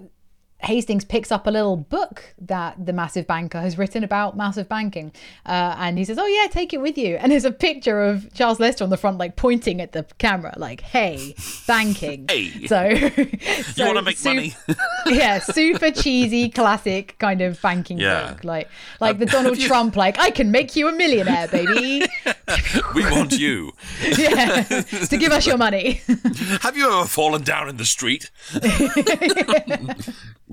Hastings 0.62 1.06
picks 1.06 1.32
up 1.32 1.48
a 1.48 1.52
little 1.52 1.78
book 1.78 2.36
that 2.42 2.86
the 2.86 2.92
massive 2.92 3.26
banker 3.26 3.62
has 3.62 3.78
written 3.78 4.04
about 4.04 4.36
massive 4.36 4.68
banking, 4.68 5.14
uh, 5.46 5.76
and 5.80 5.98
he 5.98 6.04
says, 6.04 6.18
"Oh 6.20 6.26
yeah, 6.28 6.48
take 6.50 6.74
it 6.74 6.82
with 6.82 6.98
you." 6.98 7.16
And 7.16 7.32
there's 7.32 7.46
a 7.46 7.52
picture 7.52 8.02
of 8.04 8.34
Charles 8.34 8.60
Lester 8.60 8.84
on 8.84 8.90
the 8.90 8.98
front, 8.98 9.18
like 9.18 9.38
pointing 9.38 9.80
at 9.80 9.94
the 9.94 10.06
camera, 10.18 10.54
like, 10.58 10.82
"Hey, 10.82 11.34
banking." 11.66 12.26
Hey. 12.30 12.68
so, 12.68 12.84
you 12.90 13.86
want 13.86 13.98
to 13.98 14.02
make 14.02 14.24
money? 14.26 14.54
yeah, 15.08 15.40
super 15.40 15.92
cheesy, 15.92 16.50
classic 16.50 17.16
kind 17.20 17.40
of 17.42 17.62
banking 17.62 17.98
Yeah. 17.98 18.32
book, 18.34 18.44
like 18.44 18.68
like 19.00 19.18
the 19.20 19.26
Donald 19.28 19.60
Trump, 19.70 19.96
like, 19.96 20.20
"I 20.20 20.30
can 20.30 20.52
make 20.52 20.76
you 20.76 20.90
a 20.90 20.92
millionaire, 20.92 21.48
baby." 21.48 22.06
we 22.96 23.04
want 23.10 23.32
you. 23.40 23.72
yeah, 24.18 24.64
to 24.64 25.18
give 25.18 25.32
us 25.32 25.48
your 25.48 25.58
money. 25.58 26.02
Have 26.62 26.76
you 26.76 26.86
ever 26.92 27.08
fallen 27.08 27.44
down 27.44 27.70
in 27.70 27.78
the 27.78 27.86
street? 27.86 28.30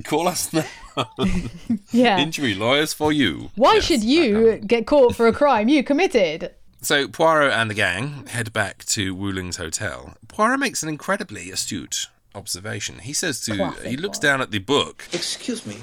Call 0.05 0.28
us 0.28 0.53
now. 0.53 0.64
Yeah. 1.92 2.18
Injury 2.18 2.55
lawyers 2.55 2.92
for 2.92 3.12
you. 3.12 3.51
Why 3.55 3.80
should 3.80 4.03
you 4.03 4.57
get 4.59 4.86
caught 4.86 5.14
for 5.14 5.26
a 5.26 5.32
crime 5.32 5.68
you 5.68 5.82
committed? 5.84 6.55
So 6.82 7.09
Poirot 7.09 7.53
and 7.53 7.70
the 7.70 7.74
gang 7.74 8.26
head 8.26 8.53
back 8.53 8.84
to 8.86 9.14
Wu 9.14 9.32
Ling's 9.32 9.57
hotel. 9.57 10.14
Poirot 10.28 10.61
makes 10.61 10.82
an 10.82 10.88
incredibly 10.88 11.51
astute 11.51 12.07
observation. 12.34 12.99
He 13.01 13.12
says 13.12 13.40
to 13.42 13.57
Classic 13.57 13.86
he 13.86 13.97
looks 13.97 14.18
down 14.18 14.40
at 14.40 14.51
the 14.51 14.59
book. 14.59 15.05
Excuse 15.12 15.66
me. 15.66 15.78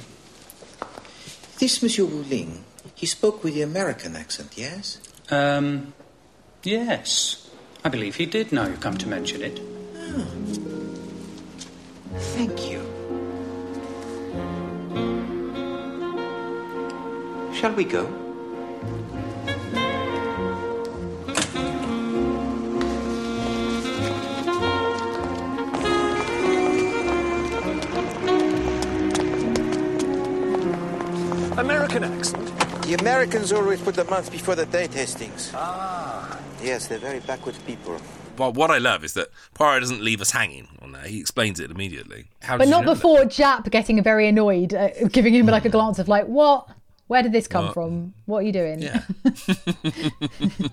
This 1.60 1.82
Monsieur 1.82 2.06
Wu 2.06 2.24
Ling, 2.24 2.64
he 2.96 3.06
spoke 3.06 3.44
with 3.44 3.54
the 3.54 3.62
American 3.62 4.16
accent, 4.16 4.54
yes? 4.56 5.00
Um, 5.30 5.94
yes. 6.64 7.50
I 7.84 7.90
believe 7.90 8.16
he 8.16 8.26
did 8.26 8.52
now 8.52 8.68
you've 8.68 8.82
come 8.82 8.98
to 8.98 9.08
mention 9.08 9.42
it. 9.42 9.60
Thank 12.36 12.70
you. 12.70 12.93
Shall 17.54 17.74
we 17.74 17.86
go? 17.86 18.06
American 31.58 32.04
accent? 32.04 32.84
The 32.84 32.98
Americans 33.00 33.52
always 33.54 33.80
put 33.82 33.96
the 33.96 34.04
month 34.06 34.32
before 34.32 34.56
the 34.56 34.66
date, 34.66 34.94
Hastings. 34.94 35.52
Ah. 35.54 36.40
Yes, 36.62 36.88
they're 36.88 36.98
very 36.98 37.20
backward 37.20 37.56
people. 37.66 37.98
Well, 38.38 38.52
what 38.52 38.72
I 38.72 38.80
love 38.80 39.04
is 39.04 39.14
that 39.14 39.30
Poirot 39.54 39.82
doesn't 39.82 40.02
leave 40.02 40.20
us 40.22 40.32
hanging 40.32 40.68
on 40.82 40.92
that. 40.94 41.06
He 41.06 41.20
explains 41.20 41.60
it 41.60 41.70
immediately. 41.70 42.26
How 42.42 42.58
but 42.58 42.68
not 42.68 42.84
know 42.86 42.94
before 42.94 43.20
Japp 43.20 43.70
getting 43.70 44.02
very 44.02 44.28
annoyed, 44.28 44.74
uh, 44.74 44.90
giving 45.12 45.34
him 45.34 45.46
like 45.46 45.66
a 45.66 45.70
glance 45.70 46.00
of 46.00 46.08
like, 46.08 46.26
"What? 46.26 46.68
Where 47.14 47.24
did 47.24 47.32
this 47.32 47.48
come 47.48 47.66
What? 47.66 47.74
from? 47.76 48.14
What 48.26 48.40
are 48.40 48.48
you 48.50 48.56
doing?" 48.62 48.82
Yeah. 48.82 49.04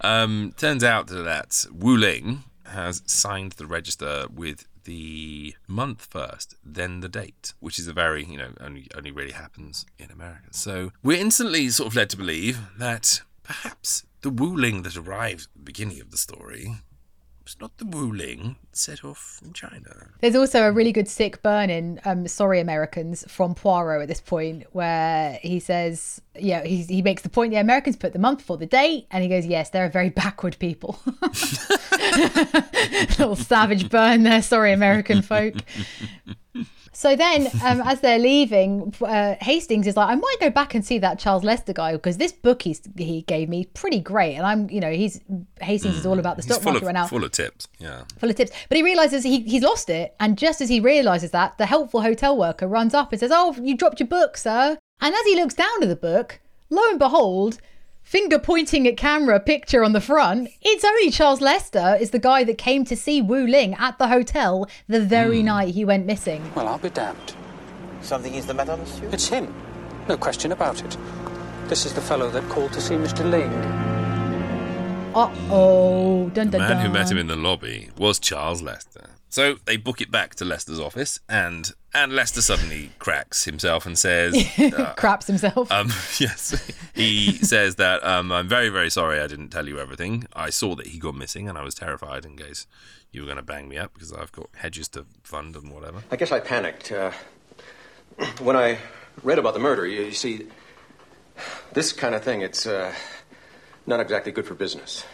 Um, 0.00 0.52
turns 0.56 0.84
out 0.84 1.06
that 1.08 1.66
Wu 1.72 1.96
Ling 1.96 2.44
has 2.66 3.02
signed 3.06 3.52
the 3.52 3.66
register 3.66 4.26
with 4.32 4.66
the 4.84 5.54
month 5.66 6.06
first, 6.10 6.56
then 6.64 7.00
the 7.00 7.08
date, 7.08 7.54
which 7.60 7.78
is 7.78 7.88
a 7.88 7.92
very, 7.92 8.24
you 8.24 8.36
know, 8.36 8.50
only 8.60 8.88
only 8.96 9.10
really 9.10 9.32
happens 9.32 9.86
in 9.98 10.10
America. 10.10 10.48
So 10.50 10.92
we're 11.02 11.20
instantly 11.20 11.68
sort 11.70 11.88
of 11.88 11.96
led 11.96 12.10
to 12.10 12.16
believe 12.16 12.58
that 12.78 13.22
perhaps 13.42 14.04
the 14.22 14.30
Wu 14.30 14.54
Ling 14.56 14.82
that 14.82 14.96
arrived 14.96 15.42
at 15.44 15.52
the 15.54 15.62
beginning 15.72 16.00
of 16.00 16.10
the 16.10 16.18
story 16.18 16.76
was 17.44 17.60
not 17.60 17.76
the 17.78 17.84
Wu 17.84 18.12
Ling 18.12 18.56
set 18.72 19.04
off 19.04 19.38
from 19.38 19.52
China. 19.52 20.08
There's 20.20 20.34
also 20.34 20.62
a 20.62 20.72
really 20.72 20.92
good 20.92 21.08
sick 21.08 21.42
burn 21.42 21.70
in 21.70 22.00
um, 22.04 22.26
Sorry 22.26 22.60
Americans 22.60 23.24
from 23.28 23.54
Poirot 23.54 24.02
at 24.02 24.08
this 24.08 24.20
point 24.20 24.64
where 24.72 25.38
he 25.42 25.60
says, 25.60 26.20
yeah, 26.38 26.64
he, 26.64 26.82
he 26.82 27.02
makes 27.02 27.22
the 27.22 27.28
point 27.28 27.52
the 27.52 27.58
Americans 27.58 27.96
put 27.96 28.12
the 28.12 28.18
month 28.18 28.38
before 28.38 28.56
the 28.56 28.66
date, 28.66 29.06
and 29.10 29.22
he 29.22 29.28
goes, 29.28 29.46
yes, 29.46 29.70
they're 29.70 29.84
a 29.86 29.90
very 29.90 30.10
backward 30.10 30.58
people. 30.58 30.98
Little 33.18 33.36
savage 33.36 33.90
burn 33.90 34.22
there, 34.22 34.42
sorry 34.42 34.72
American 34.72 35.22
folk. 35.22 35.54
So 36.94 37.16
then, 37.16 37.48
um, 37.64 37.80
as 37.82 38.00
they're 38.00 38.18
leaving, 38.18 38.94
uh, 39.00 39.34
Hastings 39.40 39.86
is 39.86 39.96
like, 39.96 40.08
I 40.08 40.14
might 40.14 40.36
go 40.40 40.48
back 40.48 40.74
and 40.74 40.84
see 40.84 40.98
that 41.00 41.18
Charles 41.18 41.44
Lester 41.44 41.72
guy 41.72 41.92
because 41.92 42.16
this 42.16 42.32
book 42.32 42.62
he's, 42.62 42.80
he 42.96 43.22
gave 43.22 43.48
me 43.48 43.66
pretty 43.74 44.00
great, 44.00 44.36
and 44.36 44.46
I'm, 44.46 44.70
you 44.70 44.80
know, 44.80 44.92
he's 44.92 45.20
Hastings 45.60 45.96
is 45.96 46.06
all 46.06 46.18
about 46.18 46.36
the 46.36 46.42
stock 46.42 46.60
full 46.62 46.72
market 46.72 46.84
of, 46.84 46.86
right 46.86 46.94
now, 46.94 47.06
full 47.06 47.24
of 47.24 47.32
tips. 47.32 47.68
Yeah. 47.78 48.04
full 48.18 48.30
of 48.30 48.36
tips. 48.36 48.52
But 48.68 48.76
he 48.76 48.82
realizes 48.82 49.24
he, 49.24 49.40
he's 49.40 49.62
lost 49.62 49.90
it, 49.90 50.14
and 50.20 50.38
just 50.38 50.60
as 50.60 50.68
he 50.68 50.80
realizes 50.80 51.32
that, 51.32 51.58
the 51.58 51.66
helpful 51.66 52.00
hotel 52.02 52.36
worker 52.36 52.66
runs 52.66 52.94
up 52.94 53.12
and 53.12 53.20
says, 53.20 53.30
"Oh, 53.32 53.54
you 53.60 53.76
dropped 53.76 54.00
your 54.00 54.08
book, 54.08 54.36
sir." 54.36 54.78
And 55.00 55.14
as 55.14 55.24
he 55.26 55.34
looks 55.36 55.54
down 55.54 55.82
at 55.82 55.88
the 55.88 55.96
book, 55.96 56.40
lo 56.70 56.82
and 56.90 56.98
behold. 56.98 57.58
Finger 58.04 58.38
pointing 58.38 58.86
at 58.86 58.98
camera 58.98 59.40
picture 59.40 59.82
on 59.82 59.94
the 59.94 60.00
front. 60.00 60.50
It's 60.60 60.84
only 60.84 61.10
Charles 61.10 61.40
Lester 61.40 61.96
is 61.98 62.10
the 62.10 62.18
guy 62.18 62.44
that 62.44 62.58
came 62.58 62.84
to 62.84 62.94
see 62.94 63.22
Wu 63.22 63.46
Ling 63.46 63.74
at 63.74 63.96
the 63.98 64.08
hotel 64.08 64.68
the 64.86 65.00
very 65.00 65.42
night 65.42 65.74
he 65.74 65.86
went 65.86 66.04
missing. 66.04 66.52
Well, 66.54 66.68
I'll 66.68 66.78
be 66.78 66.90
damned. 66.90 67.34
Something 68.02 68.34
is 68.34 68.44
the 68.44 68.52
matter, 68.52 68.76
monsieur? 68.76 69.08
It's 69.10 69.28
him. 69.28 69.52
No 70.06 70.18
question 70.18 70.52
about 70.52 70.84
it. 70.84 70.98
This 71.68 71.86
is 71.86 71.94
the 71.94 72.02
fellow 72.02 72.28
that 72.28 72.46
called 72.50 72.74
to 72.74 72.80
see 72.82 72.94
Mr. 72.94 73.28
Ling. 73.28 73.50
Uh 75.14 75.34
oh. 75.50 76.28
Dun 76.28 76.50
The 76.50 76.58
dun 76.58 76.68
man 76.68 76.86
who 76.86 76.92
met 76.92 77.10
him 77.10 77.16
in 77.16 77.26
the 77.26 77.36
lobby 77.36 77.88
was 77.96 78.18
Charles 78.18 78.60
Lester. 78.60 79.08
So 79.30 79.56
they 79.64 79.78
book 79.78 80.02
it 80.02 80.10
back 80.10 80.34
to 80.36 80.44
Lester's 80.44 80.78
office, 80.78 81.20
and 81.28 81.72
and 81.94 82.12
Lester 82.12 82.42
suddenly 82.42 82.90
cracks 82.98 83.44
himself 83.44 83.86
and 83.86 83.98
says, 83.98 84.34
uh, 84.58 84.94
Craps 84.96 85.26
himself. 85.26 85.70
um, 85.70 85.88
yes, 86.18 86.72
he 86.94 87.32
says 87.32 87.76
that 87.76 88.04
um, 88.04 88.32
I'm 88.32 88.48
very 88.48 88.68
very 88.68 88.90
sorry 88.90 89.20
I 89.20 89.26
didn't 89.26 89.48
tell 89.50 89.68
you 89.68 89.78
everything. 89.78 90.26
I 90.34 90.50
saw 90.50 90.74
that 90.76 90.88
he 90.88 90.98
got 90.98 91.14
missing, 91.14 91.48
and 91.48 91.56
I 91.56 91.62
was 91.62 91.74
terrified 91.74 92.24
in 92.24 92.36
case 92.36 92.66
you 93.12 93.20
were 93.20 93.26
going 93.26 93.36
to 93.36 93.42
bang 93.42 93.68
me 93.68 93.78
up 93.78 93.94
because 93.94 94.12
I've 94.12 94.32
got 94.32 94.48
hedges 94.56 94.88
to 94.88 95.06
fund 95.22 95.54
and 95.54 95.70
whatever. 95.72 96.02
I 96.10 96.16
guess 96.16 96.32
I 96.32 96.40
panicked. 96.40 96.90
Uh, 96.90 97.12
when 98.40 98.56
I 98.56 98.78
read 99.22 99.38
about 99.38 99.54
the 99.54 99.60
murder, 99.60 99.86
you, 99.86 100.02
you 100.02 100.10
see, 100.12 100.46
this 101.72 101.92
kind 101.92 102.14
of 102.14 102.24
thing, 102.24 102.40
it's 102.40 102.66
uh, 102.66 102.92
not 103.86 104.00
exactly 104.00 104.32
good 104.32 104.46
for 104.46 104.54
business. 104.54 105.04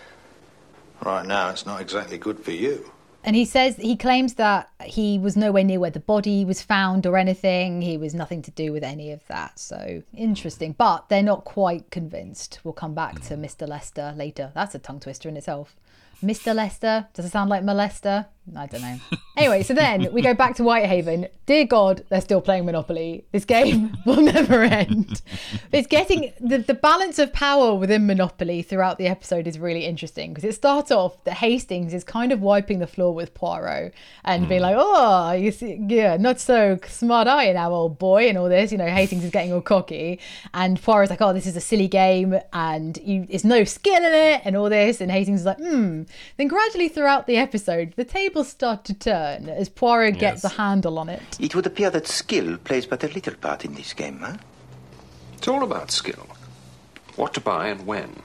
Right 1.03 1.27
now, 1.27 1.51
it's 1.51 1.67
not 1.67 1.81
exactly 1.81 2.19
good 2.19 2.41
for 2.41 2.53
you. 2.53 2.91
And 3.23 3.37
he 3.37 3.45
says 3.45 3.77
he 3.77 3.97
claims 3.97 4.35
that 4.35 4.71
he 4.83 5.19
was 5.19 5.37
nowhere 5.37 5.65
near 5.65 5.79
where 5.79 5.91
the 5.91 6.01
body 6.01 6.45
was 6.45 6.63
found 6.63 7.07
or 7.07 7.17
anything. 7.17 7.83
He 7.83 7.97
was 7.97 8.15
nothing 8.15 8.43
to 8.43 8.51
do 8.51 8.73
with 8.73 8.83
any 8.83 9.13
of 9.13 9.27
that. 9.27 9.59
So 9.59 10.03
interesting. 10.17 10.73
But 10.73 11.09
they're 11.09 11.23
not 11.23 11.45
quite 11.45 11.91
convinced. 11.91 12.61
We'll 12.65 12.73
come 12.73 12.95
back 12.95 13.21
to 13.23 13.35
mm. 13.35 13.45
Mr. 13.45 13.69
Lester 13.69 14.15
later. 14.17 14.53
That's 14.55 14.75
a 14.75 14.79
tongue 14.79 15.01
twister 15.01 15.29
in 15.29 15.37
itself. 15.37 15.77
Mr. 16.23 16.55
Lester? 16.55 17.09
Does 17.15 17.25
it 17.25 17.31
sound 17.31 17.51
like 17.51 17.63
molester? 17.63 18.27
I 18.57 18.67
don't 18.67 18.83
know. 18.83 18.99
Anyway, 19.37 19.63
so 19.63 19.73
then 19.73 20.13
we 20.13 20.23
go 20.23 20.35
back 20.35 20.57
to 20.57 20.65
Whitehaven. 20.65 21.29
Dear 21.47 21.65
God, 21.65 22.05
they're 22.09 22.21
still 22.21 22.41
playing 22.41 22.67
Monopoly. 22.67 23.25
This 23.33 23.45
game 23.45 23.97
will 24.07 24.21
never 24.21 24.63
end. 24.63 25.23
It's 25.73 25.87
getting 25.87 26.33
the, 26.41 26.59
the 26.59 26.75
balance 26.75 27.19
of 27.19 27.33
power 27.33 27.75
within 27.75 28.07
Monopoly 28.07 28.63
throughout 28.63 28.99
the 28.99 29.07
episode 29.07 29.47
is 29.47 29.59
really 29.59 29.85
interesting 29.85 30.33
because 30.35 30.45
it 30.45 30.55
starts 30.55 30.91
off 30.91 31.23
that 31.25 31.35
Hastings 31.35 31.95
is 31.95 32.05
kind 32.05 32.33
of 32.33 32.41
wiping 32.43 32.81
the 32.81 32.87
floor 32.87 33.15
with 33.15 33.33
Poirot 33.35 33.95
and 34.25 34.49
being 34.49 34.63
like, 34.63 34.77
oh, 34.79 35.33
you 35.33 35.53
see, 35.53 35.79
yeah, 35.89 36.17
not 36.17 36.41
so 36.41 36.79
smart 36.87 37.29
are 37.29 37.45
you 37.45 37.55
now, 37.55 37.71
old 37.71 37.99
boy, 37.99 38.29
and 38.29 38.37
all 38.37 38.49
this. 38.49 38.73
You 38.73 38.79
know, 38.79 38.89
Hastings 38.89 39.25
is 39.25 39.31
getting 39.31 39.53
all 39.53 39.63
cocky. 39.63 40.21
And 40.53 40.81
Poirot's 40.81 41.11
like, 41.11 41.23
oh, 41.23 41.33
this 41.33 41.47
is 41.47 41.57
a 41.57 41.61
silly 41.61 41.89
game 41.89 42.39
and 42.53 42.99
you, 42.99 43.27
there's 43.27 43.45
no 43.45 43.65
skill 43.65 44.05
in 44.05 44.13
it 44.13 44.43
and 44.45 44.57
all 44.57 44.69
this. 44.69 45.01
And 45.01 45.11
Hastings 45.11 45.41
is 45.41 45.47
like, 45.47 45.59
hmm. 45.59 46.03
Then 46.37 46.49
gradually 46.49 46.89
throughout 46.89 47.27
the 47.27 47.37
episode, 47.37 47.95
the 47.97 48.05
tables 48.41 48.49
start 48.53 48.85
to 48.87 48.95
turn 48.95 49.49
as 49.49 49.69
Poirot 49.69 50.19
gets 50.19 50.43
Yes. 50.43 50.53
a 50.53 50.57
handle 50.57 50.99
on 50.99 51.09
it. 51.09 51.23
It 51.39 51.55
would 51.55 51.67
appear 51.67 51.91
that 51.91 52.07
skill 52.07 52.57
plays 52.59 52.87
but 52.87 53.05
a 53.05 53.09
little 53.09 53.35
part 53.35 53.65
in 53.65 53.75
this 53.75 53.93
game, 53.93 54.21
huh? 54.21 54.37
It's 55.37 55.49
all 55.49 55.63
about 55.63 55.91
skill. 55.91 56.27
What 57.17 57.35
to 57.35 57.41
buy 57.41 57.69
and 57.69 57.87
when. 57.87 58.23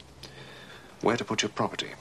Where 1.01 1.18
to 1.18 1.26
put 1.26 1.41
your 1.41 1.49
property. 1.49 1.91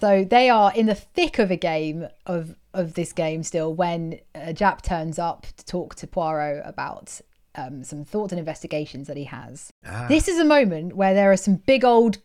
So 0.00 0.24
they 0.24 0.48
are 0.48 0.72
in 0.74 0.86
the 0.86 0.94
thick 0.94 1.38
of 1.38 1.50
a 1.50 1.56
game 1.56 2.08
of 2.26 2.56
of 2.72 2.94
this 2.94 3.12
game 3.12 3.42
still 3.42 3.74
when 3.74 4.20
uh, 4.34 4.38
Jap 4.52 4.80
turns 4.80 5.18
up 5.18 5.44
to 5.56 5.64
talk 5.66 5.96
to 5.96 6.06
Poirot 6.06 6.62
about 6.64 7.20
um, 7.54 7.84
some 7.84 8.04
thoughts 8.04 8.32
and 8.32 8.38
investigations 8.38 9.06
that 9.08 9.16
he 9.16 9.24
has. 9.24 9.72
Ah. 9.86 10.06
This 10.08 10.28
is 10.28 10.38
a 10.38 10.44
moment 10.44 10.96
where 10.96 11.14
there 11.14 11.30
are 11.32 11.36
some 11.36 11.56
big 11.56 11.84
old 11.84 12.18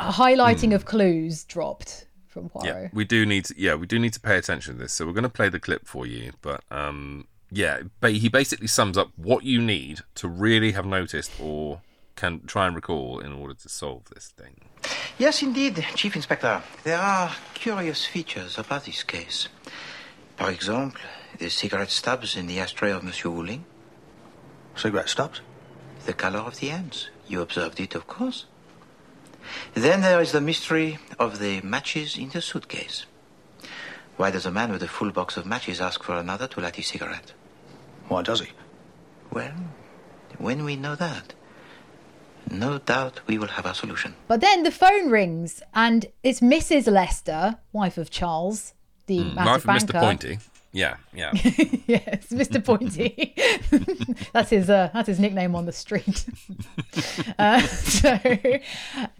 highlighting 0.00 0.74
of 0.74 0.84
clues 0.84 1.44
dropped 1.44 2.06
from 2.28 2.48
Poirot. 2.48 2.66
Yeah, 2.66 2.88
we 2.92 3.04
do 3.04 3.26
need 3.26 3.46
to, 3.46 3.54
yeah, 3.56 3.74
we 3.74 3.86
do 3.86 3.98
need 3.98 4.12
to 4.12 4.20
pay 4.20 4.36
attention 4.36 4.74
to 4.74 4.80
this. 4.82 4.92
So 4.92 5.06
we're 5.06 5.12
going 5.12 5.22
to 5.24 5.28
play 5.28 5.48
the 5.48 5.60
clip 5.60 5.86
for 5.86 6.06
you, 6.06 6.32
but 6.42 6.62
um 6.70 7.26
yeah, 7.50 7.80
ba- 8.00 8.10
he 8.10 8.28
basically 8.28 8.68
sums 8.68 8.96
up 8.96 9.10
what 9.16 9.42
you 9.44 9.60
need 9.60 10.00
to 10.14 10.28
really 10.28 10.72
have 10.72 10.86
noticed 10.86 11.32
or 11.40 11.80
can 12.14 12.40
try 12.46 12.66
and 12.66 12.76
recall 12.76 13.18
in 13.18 13.32
order 13.32 13.54
to 13.54 13.68
solve 13.68 14.04
this 14.14 14.28
thing. 14.28 14.60
Yes, 15.18 15.42
indeed, 15.42 15.84
Chief 15.96 16.14
Inspector. 16.14 16.62
There 16.84 16.98
are 16.98 17.32
curious 17.54 18.06
features 18.06 18.56
about 18.58 18.84
this 18.84 19.02
case. 19.02 19.48
For 20.36 20.50
example, 20.50 21.00
the 21.38 21.50
cigarette 21.50 21.90
stubs 21.90 22.36
in 22.36 22.46
the 22.46 22.60
ashtray 22.60 22.92
of 22.92 23.02
Monsieur 23.02 23.30
Wu 23.30 23.42
Ling. 23.42 23.64
Cigarette 24.76 25.08
stubs? 25.08 25.40
The 26.06 26.12
color 26.12 26.40
of 26.40 26.58
the 26.60 26.70
ends. 26.70 27.10
You 27.28 27.42
observed 27.42 27.78
it, 27.80 27.94
of 27.94 28.06
course. 28.06 28.46
Then 29.74 30.00
there 30.02 30.20
is 30.20 30.32
the 30.32 30.40
mystery 30.40 30.98
of 31.18 31.38
the 31.38 31.60
matches 31.62 32.16
in 32.16 32.28
the 32.30 32.40
suitcase. 32.40 33.06
Why 34.16 34.30
does 34.30 34.46
a 34.46 34.50
man 34.50 34.70
with 34.72 34.82
a 34.82 34.88
full 34.88 35.10
box 35.12 35.36
of 35.36 35.46
matches 35.46 35.80
ask 35.80 36.02
for 36.02 36.14
another 36.16 36.46
to 36.48 36.60
light 36.60 36.76
his 36.76 36.88
cigarette? 36.88 37.32
Why 38.08 38.22
does 38.22 38.40
he? 38.40 38.48
Well, 39.32 39.52
when 40.38 40.64
we 40.64 40.76
know 40.76 40.94
that, 40.96 41.34
no 42.50 42.78
doubt 42.78 43.20
we 43.26 43.38
will 43.38 43.48
have 43.48 43.66
our 43.66 43.74
solution. 43.74 44.14
But 44.28 44.40
then 44.40 44.62
the 44.62 44.70
phone 44.70 45.10
rings 45.10 45.62
and 45.74 46.06
it's 46.22 46.40
Mrs. 46.40 46.90
Lester, 46.90 47.58
wife 47.72 47.96
of 47.96 48.10
Charles, 48.10 48.74
the 49.06 49.18
Mm, 49.20 49.34
massive 49.34 49.66
Life 49.66 49.82
of 49.82 49.88
Mr. 49.88 50.00
Pointy. 50.00 50.38
Yeah, 50.72 50.96
yeah. 51.12 51.30
yes, 51.34 52.28
Mr. 52.30 52.64
Pointy. 52.64 53.34
that's 54.32 54.50
his. 54.50 54.70
Uh, 54.70 54.90
that's 54.92 55.08
his 55.08 55.18
nickname 55.18 55.56
on 55.56 55.66
the 55.66 55.72
street. 55.72 56.24
uh, 57.38 57.60
so, 57.62 58.16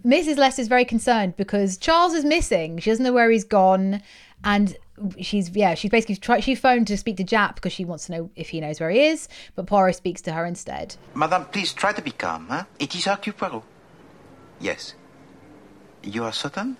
Mrs. 0.05 0.37
Lester's 0.37 0.69
very 0.69 0.85
concerned 0.85 1.35
because 1.35 1.77
Charles 1.77 2.13
is 2.13 2.23
missing. 2.23 2.79
She 2.79 2.89
doesn't 2.89 3.03
know 3.03 3.11
where 3.11 3.29
he's 3.29 3.43
gone, 3.43 4.01
and 4.45 4.77
she's 5.19 5.49
yeah. 5.49 5.73
She's 5.73 5.91
basically 5.91 6.15
tried. 6.15 6.39
She 6.39 6.55
phoned 6.55 6.87
to 6.87 6.95
speak 6.95 7.17
to 7.17 7.25
Japp 7.25 7.55
because 7.55 7.73
she 7.73 7.83
wants 7.83 8.05
to 8.05 8.13
know 8.13 8.29
if 8.37 8.49
he 8.49 8.61
knows 8.61 8.79
where 8.79 8.89
he 8.89 9.07
is. 9.07 9.27
But 9.55 9.67
Poirot 9.67 9.97
speaks 9.97 10.21
to 10.21 10.31
her 10.31 10.45
instead. 10.45 10.95
Madame, 11.15 11.45
please 11.45 11.73
try 11.73 11.91
to 11.91 12.01
be 12.01 12.11
calm, 12.11 12.47
huh? 12.47 12.63
It 12.79 12.95
is 12.95 13.05
Hercule 13.05 13.35
Poirot. 13.35 13.63
Yes. 14.61 14.93
You 16.01 16.23
are 16.23 16.31
certain? 16.31 16.77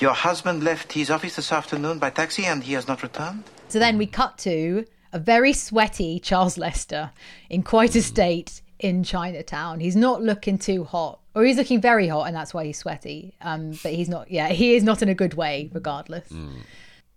Your 0.00 0.12
husband 0.12 0.62
left 0.62 0.92
his 0.92 1.10
office 1.10 1.36
this 1.36 1.52
afternoon 1.52 1.98
by 1.98 2.10
taxi 2.10 2.44
and 2.44 2.62
he 2.62 2.72
has 2.74 2.88
not 2.88 3.02
returned? 3.02 3.44
So 3.68 3.78
then 3.78 3.98
we 3.98 4.06
cut 4.06 4.38
to 4.38 4.84
a 5.12 5.18
very 5.18 5.52
sweaty 5.52 6.18
Charles 6.18 6.58
Lester 6.58 7.10
in 7.48 7.62
quite 7.62 7.94
a 7.96 8.02
state 8.02 8.60
in 8.78 9.04
Chinatown. 9.04 9.80
He's 9.80 9.96
not 9.96 10.22
looking 10.22 10.58
too 10.58 10.84
hot, 10.84 11.20
or 11.34 11.44
he's 11.44 11.56
looking 11.56 11.80
very 11.80 12.08
hot, 12.08 12.26
and 12.26 12.36
that's 12.36 12.52
why 12.52 12.66
he's 12.66 12.78
sweaty. 12.78 13.34
Um, 13.40 13.78
but 13.82 13.92
he's 13.92 14.08
not. 14.08 14.30
Yeah, 14.30 14.48
he 14.48 14.74
is 14.74 14.82
not 14.82 15.00
in 15.02 15.08
a 15.08 15.14
good 15.14 15.34
way, 15.34 15.70
regardless. 15.72 16.28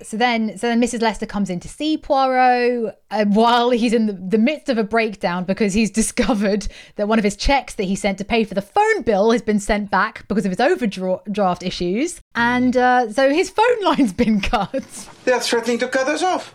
So 0.04 0.16
then, 0.16 0.60
so 0.60 0.68
then 0.68 0.80
Mrs. 0.80 1.02
Lester 1.02 1.26
comes 1.26 1.50
in 1.50 1.60
to 1.60 1.68
see 1.68 1.98
Poirot 1.98 2.96
uh, 3.10 3.26
while 3.26 3.72
he's 3.72 3.94
in 3.94 4.06
the, 4.06 4.14
the 4.14 4.38
midst 4.38 4.70
of 4.70 4.78
a 4.78 4.84
breakdown 4.84 5.44
because 5.44 5.74
he's 5.74 5.90
discovered 6.02 6.68
that 6.98 7.08
one 7.08 7.18
of 7.18 7.24
his 7.24 7.36
checks 7.36 7.74
that 7.76 7.86
he 7.86 7.96
sent 7.96 8.20
to 8.20 8.26
pay 8.26 8.44
for 8.44 8.54
the 8.54 8.62
phone 8.62 9.02
bill 9.02 9.32
has 9.32 9.42
been 9.42 9.60
sent 9.60 9.90
back 9.90 10.28
because 10.28 10.46
of 10.46 10.52
his 10.52 10.60
overdraft 10.60 11.64
issues, 11.64 12.22
and 12.36 12.78
uh, 12.78 13.12
so 13.12 13.32
his 13.32 13.50
phone 13.50 13.66
line's 13.84 14.14
been 14.14 14.40
cut. 14.40 15.10
They 15.26 15.32
are 15.32 15.40
threatening 15.40 15.80
to 15.80 15.88
cut 15.88 16.08
us 16.08 16.22
off. 16.22 16.54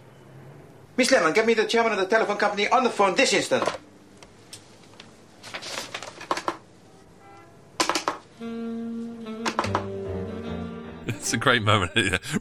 Miss 0.96 1.10
Lemon, 1.10 1.32
get 1.32 1.44
me 1.44 1.54
the 1.54 1.64
chairman 1.64 1.92
of 1.92 1.98
the 1.98 2.06
telephone 2.06 2.36
company 2.36 2.68
on 2.68 2.84
the 2.84 2.90
phone 2.90 3.16
this 3.16 3.32
instant. 3.32 3.68
It's 11.32 11.38
a 11.38 11.40
great 11.40 11.62
moment. 11.62 11.92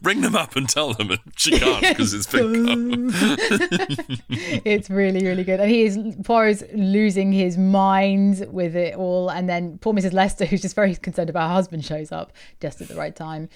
Ring 0.04 0.20
them 0.20 0.36
up 0.36 0.58
and 0.58 0.68
tell 0.68 0.94
them, 0.94 1.12
and 1.12 1.22
she 1.38 1.58
can't 1.58 1.80
because 1.80 2.14
it's 2.14 2.30
been 2.30 3.10
it's 4.66 4.89
really, 4.89 5.26
really 5.26 5.46
good. 5.46 5.62
And 5.62 5.72
he 5.72 5.84
is 5.84 5.98
Poirot's 6.26 6.62
losing 6.74 7.32
his 7.32 7.58
mind 7.58 8.46
with 8.52 8.76
it 8.76 8.96
all. 8.96 9.30
And 9.30 9.48
then 9.48 9.78
poor 9.78 9.94
Mrs. 9.94 10.12
Lester, 10.12 10.44
who's 10.44 10.62
just 10.62 10.76
very 10.76 10.94
concerned 10.98 11.30
about 11.30 11.48
her 11.48 11.54
husband, 11.54 11.86
shows 11.86 12.12
up 12.12 12.34
just 12.60 12.82
at 12.82 12.89
the 12.89 12.96
right 12.96 13.16
time. 13.16 13.48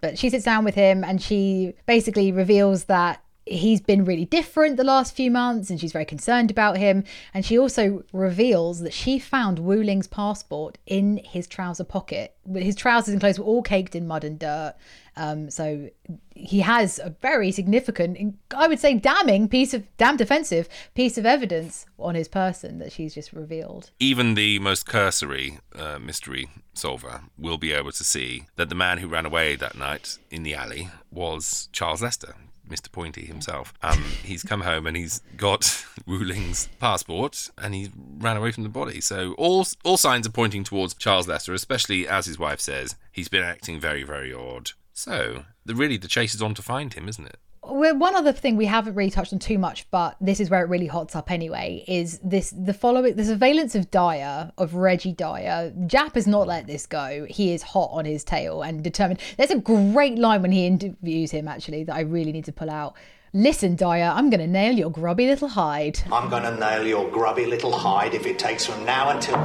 But 0.00 0.16
she 0.16 0.30
sits 0.30 0.44
down 0.44 0.64
with 0.64 0.76
him 0.76 1.02
and 1.02 1.20
she 1.20 1.74
basically 1.86 2.30
reveals 2.30 2.84
that 2.84 3.20
he's 3.46 3.80
been 3.80 4.04
really 4.04 4.24
different 4.24 4.76
the 4.76 4.84
last 4.84 5.14
few 5.14 5.30
months 5.30 5.70
and 5.70 5.80
she's 5.80 5.92
very 5.92 6.04
concerned 6.04 6.50
about 6.50 6.76
him. 6.76 7.04
And 7.32 7.44
she 7.44 7.58
also 7.58 8.04
reveals 8.12 8.80
that 8.80 8.92
she 8.92 9.18
found 9.18 9.58
Wu 9.58 9.82
Ling's 9.82 10.06
passport 10.06 10.78
in 10.86 11.20
his 11.24 11.46
trouser 11.46 11.84
pocket. 11.84 12.34
His 12.54 12.76
trousers 12.76 13.12
and 13.12 13.20
clothes 13.20 13.38
were 13.38 13.44
all 13.44 13.62
caked 13.62 13.94
in 13.94 14.06
mud 14.06 14.24
and 14.24 14.38
dirt. 14.38 14.74
Um, 15.16 15.48
so 15.50 15.90
he 16.34 16.60
has 16.60 16.98
a 16.98 17.10
very 17.22 17.52
significant, 17.52 18.36
I 18.54 18.66
would 18.66 18.80
say, 18.80 18.94
damning 18.94 19.48
piece 19.48 19.72
of, 19.72 19.84
damn 19.96 20.16
defensive 20.16 20.68
piece 20.94 21.16
of 21.16 21.24
evidence 21.24 21.86
on 21.98 22.16
his 22.16 22.26
person 22.26 22.78
that 22.78 22.92
she's 22.92 23.14
just 23.14 23.32
revealed. 23.32 23.90
Even 24.00 24.34
the 24.34 24.58
most 24.58 24.86
cursory 24.86 25.58
uh, 25.76 25.98
mystery 26.00 26.48
solver 26.72 27.22
will 27.38 27.58
be 27.58 27.72
able 27.72 27.92
to 27.92 28.04
see 28.04 28.46
that 28.56 28.68
the 28.68 28.74
man 28.74 28.98
who 28.98 29.06
ran 29.06 29.26
away 29.26 29.54
that 29.54 29.78
night 29.78 30.18
in 30.30 30.42
the 30.42 30.54
alley 30.54 30.88
was 31.12 31.68
Charles 31.72 32.02
Lester, 32.02 32.34
Mr. 32.68 32.90
Pointy 32.90 33.26
himself. 33.26 33.74
Um, 33.82 34.02
he's 34.22 34.42
come 34.42 34.62
home 34.62 34.86
and 34.86 34.96
he's 34.96 35.20
got 35.36 35.84
Wu 36.06 36.18
Ling's 36.18 36.68
passport 36.78 37.50
and 37.58 37.74
he 37.74 37.90
ran 38.18 38.36
away 38.36 38.52
from 38.52 38.62
the 38.62 38.68
body. 38.68 39.00
So 39.00 39.34
all 39.34 39.66
all 39.84 39.96
signs 39.96 40.26
are 40.26 40.32
pointing 40.32 40.64
towards 40.64 40.94
Charles 40.94 41.28
Lester, 41.28 41.52
especially 41.54 42.08
as 42.08 42.26
his 42.26 42.38
wife 42.38 42.60
says 42.60 42.96
he's 43.12 43.28
been 43.28 43.44
acting 43.44 43.80
very 43.80 44.02
very 44.02 44.32
odd. 44.32 44.70
So 44.92 45.44
the, 45.64 45.74
really 45.74 45.96
the 45.96 46.08
chase 46.08 46.34
is 46.34 46.42
on 46.42 46.54
to 46.54 46.62
find 46.62 46.94
him, 46.94 47.08
isn't 47.08 47.26
it? 47.26 47.38
Well, 47.66 47.96
one 47.96 48.14
other 48.14 48.32
thing 48.32 48.56
we 48.56 48.66
haven't 48.66 48.94
really 48.94 49.10
touched 49.10 49.32
on 49.32 49.38
too 49.38 49.58
much, 49.58 49.90
but 49.90 50.16
this 50.20 50.38
is 50.38 50.50
where 50.50 50.62
it 50.62 50.68
really 50.68 50.86
hots 50.86 51.16
up 51.16 51.30
anyway, 51.30 51.84
is 51.88 52.18
this 52.22 52.50
the 52.50 52.74
following 52.74 53.16
the 53.16 53.24
surveillance 53.24 53.74
of 53.74 53.90
Dyer, 53.90 54.52
of 54.58 54.74
Reggie 54.74 55.12
Dyer. 55.12 55.72
Japp 55.86 56.14
has 56.14 56.26
not 56.26 56.46
let 56.46 56.66
this 56.66 56.86
go. 56.86 57.26
He 57.28 57.52
is 57.52 57.62
hot 57.62 57.90
on 57.92 58.04
his 58.04 58.22
tail 58.22 58.62
and 58.62 58.84
determined. 58.84 59.20
There's 59.38 59.50
a 59.50 59.58
great 59.58 60.18
line 60.18 60.42
when 60.42 60.52
he 60.52 60.66
interviews 60.66 61.30
him 61.30 61.48
actually 61.48 61.84
that 61.84 61.96
I 61.96 62.00
really 62.00 62.32
need 62.32 62.44
to 62.44 62.52
pull 62.52 62.70
out. 62.70 62.94
Listen, 63.32 63.74
Dyer, 63.76 64.12
I'm 64.14 64.30
going 64.30 64.40
to 64.40 64.46
nail 64.46 64.74
your 64.74 64.90
grubby 64.90 65.26
little 65.26 65.48
hide. 65.48 66.00
I'm 66.12 66.30
going 66.30 66.44
to 66.44 66.56
nail 66.56 66.86
your 66.86 67.10
grubby 67.10 67.46
little 67.46 67.72
hide 67.72 68.14
if 68.14 68.26
it 68.26 68.38
takes 68.38 68.66
from 68.66 68.84
now 68.84 69.10
until. 69.10 69.36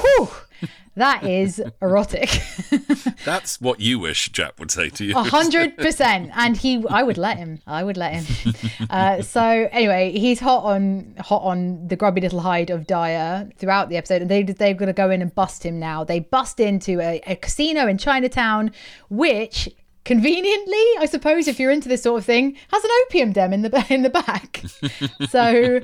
Whew. 0.00 0.28
That 0.94 1.24
is 1.24 1.62
erotic. 1.80 2.28
That's 3.24 3.60
what 3.60 3.80
you 3.80 3.98
wish 3.98 4.30
Japp 4.30 4.58
would 4.58 4.70
say 4.70 4.90
to 4.90 5.04
you. 5.04 5.16
A 5.16 5.22
hundred 5.22 5.76
percent. 5.78 6.30
And 6.34 6.54
he, 6.56 6.84
I 6.88 7.02
would 7.02 7.16
let 7.16 7.38
him. 7.38 7.60
I 7.66 7.82
would 7.82 7.96
let 7.96 8.14
him. 8.14 8.54
Uh, 8.90 9.22
so 9.22 9.40
anyway, 9.70 10.12
he's 10.12 10.38
hot 10.40 10.64
on 10.64 11.14
hot 11.18 11.42
on 11.42 11.86
the 11.88 11.96
grubby 11.96 12.20
little 12.20 12.40
hide 12.40 12.68
of 12.68 12.86
Dyer 12.86 13.48
throughout 13.56 13.88
the 13.88 13.96
episode, 13.96 14.20
and 14.20 14.30
they 14.30 14.42
they're 14.42 14.74
going 14.74 14.88
to 14.88 14.92
go 14.92 15.08
in 15.08 15.22
and 15.22 15.34
bust 15.34 15.64
him 15.64 15.78
now. 15.78 16.04
They 16.04 16.20
bust 16.20 16.60
into 16.60 17.00
a, 17.00 17.20
a 17.26 17.36
casino 17.36 17.86
in 17.86 17.96
Chinatown, 17.96 18.72
which 19.08 19.68
conveniently, 20.04 20.84
I 20.98 21.06
suppose, 21.06 21.48
if 21.48 21.60
you're 21.60 21.70
into 21.70 21.88
this 21.88 22.02
sort 22.02 22.18
of 22.18 22.24
thing, 22.24 22.56
has 22.68 22.84
an 22.84 22.90
opium 23.04 23.32
den 23.32 23.52
in 23.52 23.62
the 23.62 23.86
in 23.90 24.02
the 24.02 24.10
back. 24.10 24.62
so 25.28 25.80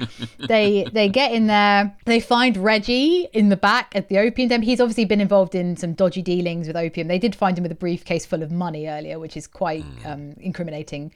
they 0.46 0.86
they 0.92 1.08
get 1.08 1.32
in 1.32 1.46
there. 1.46 1.96
They 2.04 2.20
find 2.20 2.56
Reggie 2.56 3.28
in 3.32 3.48
the 3.48 3.56
back 3.56 3.92
at 3.94 4.08
the 4.08 4.18
opium 4.18 4.48
den. 4.48 4.62
He's 4.62 4.80
obviously 4.80 5.04
been 5.04 5.20
involved 5.20 5.54
in 5.54 5.76
some 5.76 5.92
dodgy 5.92 6.22
dealings 6.22 6.66
with 6.66 6.76
opium. 6.76 7.08
They 7.08 7.18
did 7.18 7.34
find 7.34 7.56
him 7.56 7.62
with 7.62 7.72
a 7.72 7.76
briefcase 7.76 8.26
full 8.26 8.42
of 8.42 8.50
money 8.50 8.88
earlier, 8.88 9.18
which 9.18 9.36
is 9.36 9.46
quite 9.46 9.84
um, 10.04 10.34
incriminating. 10.40 11.12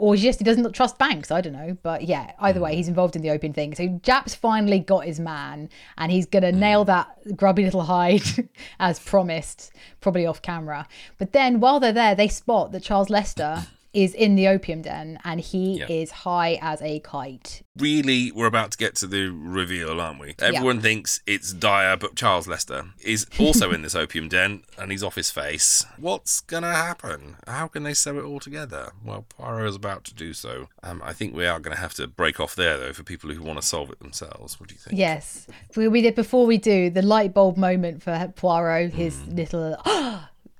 Or 0.00 0.16
just 0.16 0.38
he 0.38 0.44
doesn't 0.46 0.72
trust 0.72 0.96
banks. 0.96 1.30
I 1.30 1.42
don't 1.42 1.52
know, 1.52 1.76
but 1.82 2.04
yeah. 2.04 2.32
Either 2.38 2.58
way, 2.58 2.70
hmm. 2.72 2.76
he's 2.78 2.88
involved 2.88 3.16
in 3.16 3.22
the 3.22 3.28
opium 3.28 3.52
thing. 3.52 3.74
So 3.74 3.86
Japp's 4.02 4.34
finally 4.34 4.78
got 4.78 5.04
his 5.04 5.20
man, 5.20 5.68
and 5.98 6.10
he's 6.10 6.24
gonna 6.24 6.52
hmm. 6.52 6.58
nail 6.58 6.84
that 6.86 7.36
grubby 7.36 7.64
little 7.64 7.82
hide 7.82 8.22
as 8.80 8.98
promised, 8.98 9.72
probably 10.00 10.24
off 10.24 10.40
camera. 10.40 10.88
But 11.18 11.32
then 11.32 11.60
while 11.60 11.80
they're 11.80 11.92
there, 11.92 12.14
they 12.14 12.28
spot 12.28 12.72
that 12.72 12.82
Charles 12.82 13.10
Lester 13.10 13.66
is 13.92 14.14
in 14.14 14.36
the 14.36 14.46
opium 14.46 14.82
den, 14.82 15.18
and 15.24 15.40
he 15.40 15.82
is 15.88 16.10
high 16.10 16.58
as 16.62 16.80
a 16.82 17.00
kite. 17.00 17.62
Really, 17.76 18.30
we're 18.30 18.46
about 18.46 18.70
to 18.72 18.78
get 18.78 18.94
to 18.96 19.06
the 19.06 19.28
reveal, 19.28 20.00
aren't 20.00 20.20
we? 20.20 20.34
Everyone 20.38 20.80
thinks 20.80 21.20
it's 21.26 21.52
Dyer, 21.52 21.96
but 21.96 22.14
Charles 22.14 22.46
Lester 22.46 22.86
is 23.02 23.26
also 23.38 23.72
in 23.72 23.82
this 23.82 23.94
opium 23.94 24.28
den 24.28 24.62
and 24.78 24.90
he's 24.92 25.02
off 25.02 25.14
his 25.14 25.30
face. 25.30 25.86
What's 25.96 26.40
going 26.40 26.62
to 26.62 26.68
happen? 26.72 27.36
How 27.46 27.68
can 27.68 27.82
they 27.82 27.94
sew 27.94 28.18
it 28.18 28.24
all 28.24 28.38
together? 28.38 28.92
Well, 29.04 29.24
Poirot 29.28 29.68
is 29.70 29.76
about 29.76 30.04
to 30.04 30.14
do 30.14 30.34
so. 30.34 30.68
Um, 30.82 31.00
I 31.04 31.12
think 31.12 31.34
we 31.34 31.46
are 31.46 31.58
going 31.58 31.74
to 31.74 31.80
have 31.80 31.94
to 31.94 32.06
break 32.06 32.38
off 32.38 32.54
there, 32.54 32.76
though, 32.76 32.92
for 32.92 33.02
people 33.02 33.30
who 33.30 33.42
want 33.42 33.60
to 33.60 33.66
solve 33.66 33.90
it 33.90 33.98
themselves. 34.00 34.60
What 34.60 34.68
do 34.68 34.74
you 34.74 34.80
think? 34.80 34.98
Yes, 34.98 35.46
we, 35.74 36.02
did 36.02 36.14
before 36.14 36.44
we 36.46 36.58
do 36.58 36.90
the 36.90 37.02
light 37.02 37.32
bulb 37.32 37.56
moment 37.56 38.02
for 38.02 38.32
Poirot. 38.36 38.92
His 38.92 39.16
Hmm. 39.20 39.34
little 39.36 39.76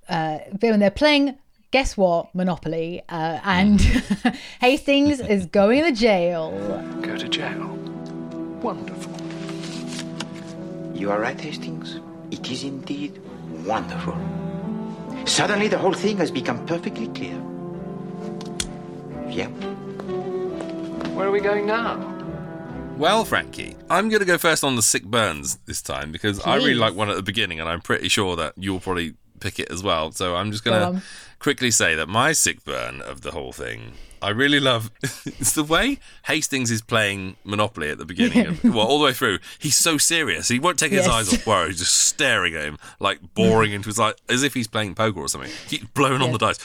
uh, 0.08 0.38
when 0.60 0.80
they're 0.80 0.90
playing. 0.90 1.36
Guess 1.70 1.96
what? 1.96 2.34
Monopoly, 2.34 3.00
uh, 3.08 3.38
and 3.44 3.80
Hmm. 3.80 4.28
Hastings 4.60 5.20
is 5.20 5.46
going 5.46 5.84
to 5.84 5.92
jail. 5.92 6.50
Go 7.00 7.16
to 7.16 7.28
jail. 7.28 7.68
Wonderful. 8.60 9.12
You 10.96 11.10
are 11.12 11.20
right, 11.20 11.40
Hastings. 11.40 12.00
It 12.32 12.50
is 12.50 12.64
indeed 12.64 13.20
wonderful. 13.64 14.16
Suddenly, 15.26 15.68
the 15.68 15.78
whole 15.78 15.92
thing 15.92 16.16
has 16.16 16.30
become 16.32 16.66
perfectly 16.66 17.06
clear. 17.08 17.40
Yeah. 19.28 19.46
Where 21.14 21.28
are 21.28 21.30
we 21.30 21.40
going 21.40 21.66
now? 21.66 21.96
Well, 22.96 23.24
Frankie, 23.24 23.76
I'm 23.88 24.08
going 24.08 24.20
to 24.20 24.26
go 24.26 24.38
first 24.38 24.64
on 24.64 24.74
the 24.76 24.82
sick 24.82 25.04
burns 25.04 25.58
this 25.66 25.80
time 25.80 26.10
because 26.10 26.40
I 26.44 26.56
really 26.56 26.74
like 26.74 26.94
one 26.94 27.08
at 27.10 27.16
the 27.16 27.22
beginning, 27.22 27.60
and 27.60 27.68
I'm 27.68 27.80
pretty 27.80 28.08
sure 28.08 28.34
that 28.36 28.54
you'll 28.56 28.80
probably 28.80 29.14
pick 29.38 29.58
it 29.58 29.70
as 29.70 29.82
well. 29.82 30.10
So 30.12 30.34
I'm 30.36 30.50
just 30.50 30.64
going 30.64 30.96
to 30.96 31.02
quickly 31.40 31.72
say 31.72 31.96
that 31.96 32.08
my 32.08 32.30
sick 32.32 32.64
burn 32.64 33.00
of 33.00 33.22
the 33.22 33.32
whole 33.32 33.52
thing. 33.52 33.94
I 34.22 34.28
really 34.28 34.60
love 34.60 34.90
it's 35.02 35.52
the 35.54 35.64
way 35.64 35.98
Hastings 36.26 36.70
is 36.70 36.82
playing 36.82 37.36
Monopoly 37.42 37.88
at 37.88 37.96
the 37.98 38.04
beginning, 38.04 38.46
of, 38.46 38.62
well, 38.64 38.86
all 38.86 38.98
the 38.98 39.06
way 39.06 39.12
through. 39.14 39.38
He's 39.58 39.76
so 39.76 39.96
serious; 39.96 40.48
he 40.48 40.58
won't 40.58 40.78
take 40.78 40.92
his 40.92 41.06
Yes. 41.06 41.10
eyes 41.10 41.32
off 41.32 41.42
Poirot. 41.44 41.68
He's 41.70 41.78
just 41.78 41.94
staring 41.94 42.54
at 42.54 42.64
him, 42.64 42.76
like 43.00 43.18
boring 43.34 43.72
into 43.72 43.88
his 43.88 43.98
like 43.98 44.16
as 44.28 44.42
if 44.42 44.52
he's 44.52 44.68
playing 44.68 44.94
poker 44.94 45.20
or 45.20 45.28
something. 45.28 45.50
He's 45.68 45.82
blowing 45.84 46.20
on 46.20 46.32
the 46.32 46.38
dice. 46.38 46.58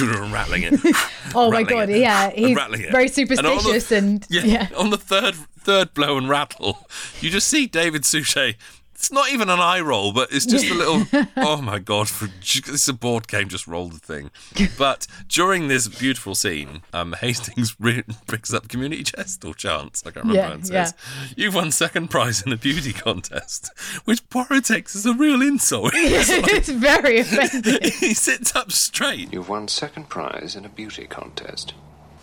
Rattling 0.00 0.62
it. 0.64 0.80
Oh 1.34 1.50
my 1.50 1.62
god, 1.64 1.90
it, 1.90 1.98
yeah, 2.00 2.30
he's 2.30 2.56
rattling 2.56 2.82
it. 2.82 2.90
very 2.92 3.06
And 3.08 3.18
on 3.20 3.26
the- 3.56 3.60
superstitious 3.60 3.92
and, 3.92 4.26
yeah, 4.30 4.44
yeah. 4.44 4.68
on 4.76 4.90
the 4.90 4.96
third 4.96 5.34
third 5.58 5.92
blow 5.94 6.16
and 6.16 6.28
rattle, 6.28 6.86
you 7.20 7.28
just 7.30 7.48
see 7.48 7.66
David 7.66 8.04
Suchet. 8.04 8.56
It's 8.96 9.12
not 9.12 9.30
even 9.30 9.50
an 9.50 9.60
eye 9.60 9.80
roll, 9.80 10.10
but 10.10 10.32
it's 10.32 10.46
just 10.46 10.64
a 10.70 10.74
little. 10.74 11.06
oh 11.36 11.60
my 11.60 11.78
god! 11.78 12.08
For, 12.08 12.28
it's 12.40 12.88
a 12.88 12.94
board 12.94 13.28
game. 13.28 13.50
Just 13.50 13.66
roll 13.66 13.88
the 13.88 13.98
thing. 13.98 14.30
But 14.78 15.06
during 15.28 15.68
this 15.68 15.86
beautiful 15.86 16.34
scene, 16.34 16.80
um, 16.94 17.12
Hastings 17.12 17.76
re- 17.80 18.04
picks 18.26 18.54
up 18.54 18.68
community 18.68 19.04
chest 19.04 19.44
or 19.44 19.52
chance. 19.52 20.02
I 20.06 20.12
can't 20.12 20.24
remember. 20.24 20.40
Yeah, 20.40 20.52
and 20.54 20.66
says, 20.66 20.94
"You've 21.36 21.54
won 21.54 21.72
second 21.72 22.08
prize 22.08 22.40
in 22.40 22.52
a 22.52 22.56
beauty 22.56 22.94
contest," 22.94 23.70
which 24.06 24.26
Poirot 24.30 24.64
takes 24.64 24.96
as 24.96 25.04
a 25.04 25.12
real 25.12 25.42
insult. 25.42 25.92
it's 25.94 26.70
very 26.70 27.18
offensive. 27.18 27.82
he 27.82 28.14
sits 28.14 28.56
up 28.56 28.72
straight. 28.72 29.30
You've 29.30 29.50
won 29.50 29.68
second 29.68 30.08
prize 30.08 30.56
in 30.56 30.64
a 30.64 30.70
beauty 30.70 31.06
contest. 31.06 31.74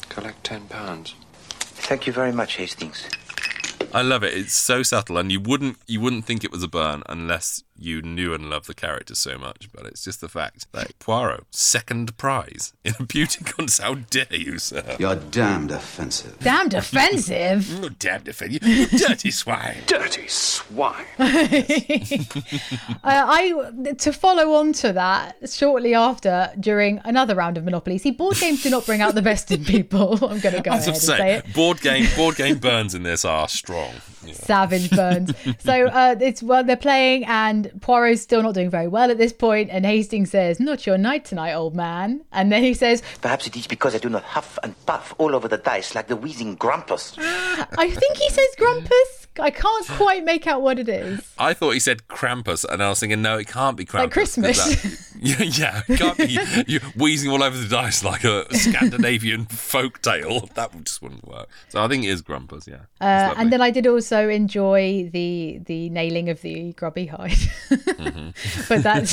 Collect 0.09 0.43
ten 0.43 0.63
pounds. 0.69 1.13
Thank 1.59 2.07
you 2.07 2.13
very 2.13 2.31
much, 2.31 2.55
Hastings. 2.55 3.07
I 3.93 4.01
love 4.01 4.23
it. 4.23 4.33
It's 4.33 4.53
so 4.53 4.83
subtle, 4.83 5.17
and 5.17 5.31
you 5.31 5.39
wouldn't 5.39 5.77
you 5.87 6.01
wouldn't 6.01 6.25
think 6.25 6.43
it 6.43 6.51
was 6.51 6.63
a 6.63 6.67
burn 6.67 7.03
unless 7.07 7.63
you 7.83 8.01
knew 8.01 8.33
and 8.33 8.49
loved 8.49 8.67
the 8.67 8.73
character 8.73 9.15
so 9.15 9.37
much. 9.37 9.69
But 9.73 9.85
it's 9.85 10.03
just 10.03 10.21
the 10.21 10.29
fact 10.29 10.71
that 10.71 10.97
Poirot 10.99 11.45
second 11.51 12.17
prize 12.17 12.73
in 12.83 12.93
a 12.99 13.03
beauty 13.03 13.43
contest. 13.45 13.81
How 13.81 13.95
dare 13.95 14.27
you, 14.31 14.57
sir? 14.59 14.95
You're 14.99 15.15
damned 15.15 15.71
offensive. 15.71 16.39
Damned 16.39 16.73
offensive. 16.73 17.69
Oh, 17.83 17.89
damned 17.89 18.27
offensive, 18.27 18.63
you 18.63 18.85
dirty 18.87 19.29
swine! 19.31 19.77
Dirty 19.87 20.27
swine! 20.27 21.05
Uh, 23.03 23.03
I 23.03 23.93
to 23.99 24.13
follow 24.13 24.53
on 24.53 24.73
to 24.73 24.93
that 24.93 25.49
shortly 25.49 25.93
after 25.93 26.51
during 26.59 26.99
another 27.03 27.35
round 27.35 27.57
of 27.57 27.63
Monopoly. 27.65 27.97
See, 27.97 28.11
board 28.11 28.37
games 28.37 28.63
do 28.63 28.69
not 28.69 28.85
bring 28.85 29.01
out 29.01 29.15
the 29.15 29.21
best 29.21 29.51
in 29.51 29.65
people. 29.65 30.13
I'm 30.13 30.39
going 30.39 30.55
to 30.55 30.61
go 30.61 30.71
I 30.71 30.75
ahead 30.77 30.85
have 30.85 30.87
and 30.87 30.95
to 30.95 31.01
say 31.01 31.17
say, 31.17 31.33
it. 31.37 31.53
board 31.53 31.81
game 31.81 32.07
board 32.15 32.35
game 32.35 32.57
burns 32.59 32.95
in 32.95 33.03
this 33.03 33.25
are 33.25 33.47
strong. 33.47 33.93
Yeah. 34.25 34.33
Savage 34.33 34.89
burns. 34.95 35.31
so 35.59 35.87
uh, 35.87 36.15
it's 36.19 36.41
well 36.43 36.63
they're 36.63 36.75
playing, 36.75 37.25
and 37.25 37.71
Poirot's 37.81 38.21
still 38.21 38.43
not 38.43 38.53
doing 38.53 38.69
very 38.69 38.87
well 38.87 39.11
at 39.11 39.17
this 39.17 39.33
point. 39.33 39.69
And 39.71 39.85
Hastings 39.85 40.31
says, 40.31 40.59
"Not 40.59 40.85
your 40.85 40.97
night 40.97 41.25
tonight, 41.25 41.53
old 41.53 41.75
man." 41.75 42.21
And 42.31 42.51
then 42.51 42.63
he 42.63 42.73
says, 42.73 43.01
Perhaps 43.21 43.47
it 43.47 43.55
is 43.55 43.67
because 43.67 43.95
I 43.95 43.97
do 43.97 44.09
not 44.09 44.23
huff 44.23 44.57
and 44.63 44.73
puff 44.85 45.13
all 45.17 45.35
over 45.35 45.47
the 45.47 45.57
dice 45.57 45.95
like 45.95 46.07
the 46.07 46.15
wheezing 46.15 46.55
Grumpus. 46.55 47.15
"I 47.19 47.89
think 47.89 48.17
he 48.17 48.29
says 48.29 48.47
Grumpus." 48.57 49.22
I 49.39 49.49
can't 49.49 49.87
quite 49.87 50.23
make 50.23 50.45
out 50.47 50.61
what 50.61 50.77
it 50.79 50.87
is. 50.89 51.19
I 51.37 51.53
thought 51.53 51.71
he 51.71 51.79
said 51.79 52.07
Krampus, 52.07 52.63
and 52.69 52.83
I 52.83 52.89
was 52.89 52.99
thinking, 52.99 53.21
no, 53.21 53.37
it 53.37 53.47
can't 53.47 53.75
be 53.75 53.85
Krampus. 53.85 53.99
Like 53.99 54.11
Christmas. 54.11 54.57
that- 54.57 54.99
yeah, 55.23 55.43
yeah, 55.43 55.81
it 55.87 55.97
can't 55.99 56.17
be 56.17 56.37
you 56.67 56.79
wheezing 56.97 57.31
all 57.31 57.41
over 57.41 57.57
the 57.57 57.67
dice 57.69 58.03
like 58.03 58.25
a 58.25 58.45
Scandinavian 58.53 59.45
folk 59.49 60.01
tale. 60.01 60.49
That 60.55 60.71
just 60.83 61.01
wouldn't 61.01 61.25
work. 61.27 61.47
So 61.69 61.81
I 61.83 61.87
think 61.87 62.03
it 62.03 62.09
is 62.09 62.21
Grumpus, 62.21 62.67
yeah. 62.67 62.81
Uh, 62.99 63.33
and 63.37 63.51
then 63.51 63.61
I 63.61 63.71
did 63.71 63.87
also 63.87 64.27
enjoy 64.27 65.09
the 65.13 65.61
the 65.65 65.89
nailing 65.91 66.29
of 66.29 66.41
the 66.41 66.73
grubby 66.73 67.05
hide, 67.05 67.31
Mm-hmm. 67.69 68.63
but 68.69 68.83
that's 68.83 69.11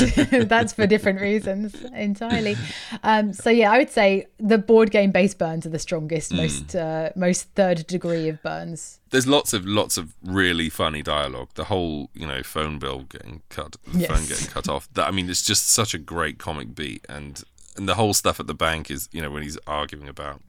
that's 0.48 0.72
for 0.72 0.86
different 0.86 1.20
reasons 1.20 1.74
entirely. 1.94 2.56
Um, 3.02 3.32
so 3.32 3.50
yeah, 3.50 3.70
I 3.72 3.78
would 3.78 3.90
say 3.90 4.26
the 4.38 4.58
board 4.58 4.90
game 4.90 5.12
based 5.12 5.38
burns 5.38 5.64
are 5.66 5.70
the 5.70 5.78
strongest, 5.78 6.32
Mm. 6.32 6.36
most 6.36 6.74
uh, 6.76 7.10
most 7.16 7.48
third 7.54 7.86
degree 7.86 8.28
of 8.28 8.42
burns. 8.42 8.99
There's 9.10 9.26
lots 9.26 9.52
of 9.52 9.66
lots 9.66 9.96
of 9.96 10.14
really 10.22 10.68
funny 10.70 11.02
dialogue. 11.02 11.50
The 11.54 11.64
whole, 11.64 12.10
you 12.14 12.26
know, 12.26 12.42
phone 12.42 12.78
bill 12.78 13.00
getting 13.02 13.42
cut, 13.48 13.76
the 13.86 13.98
Yes. 14.00 14.10
phone 14.10 14.26
getting 14.26 14.46
cut 14.48 14.68
off. 14.68 14.88
That 14.94 15.08
I 15.08 15.10
mean, 15.10 15.28
it's 15.28 15.42
just 15.42 15.68
such 15.68 15.94
a 15.94 15.98
great 15.98 16.38
comic 16.38 16.74
beat, 16.74 17.04
and 17.08 17.42
and 17.76 17.88
the 17.88 17.94
whole 17.94 18.14
stuff 18.14 18.40
at 18.40 18.46
the 18.46 18.54
bank 18.54 18.90
is, 18.90 19.08
you 19.12 19.20
know, 19.22 19.30
when 19.30 19.42
he's 19.42 19.58
arguing 19.66 20.08
about 20.08 20.40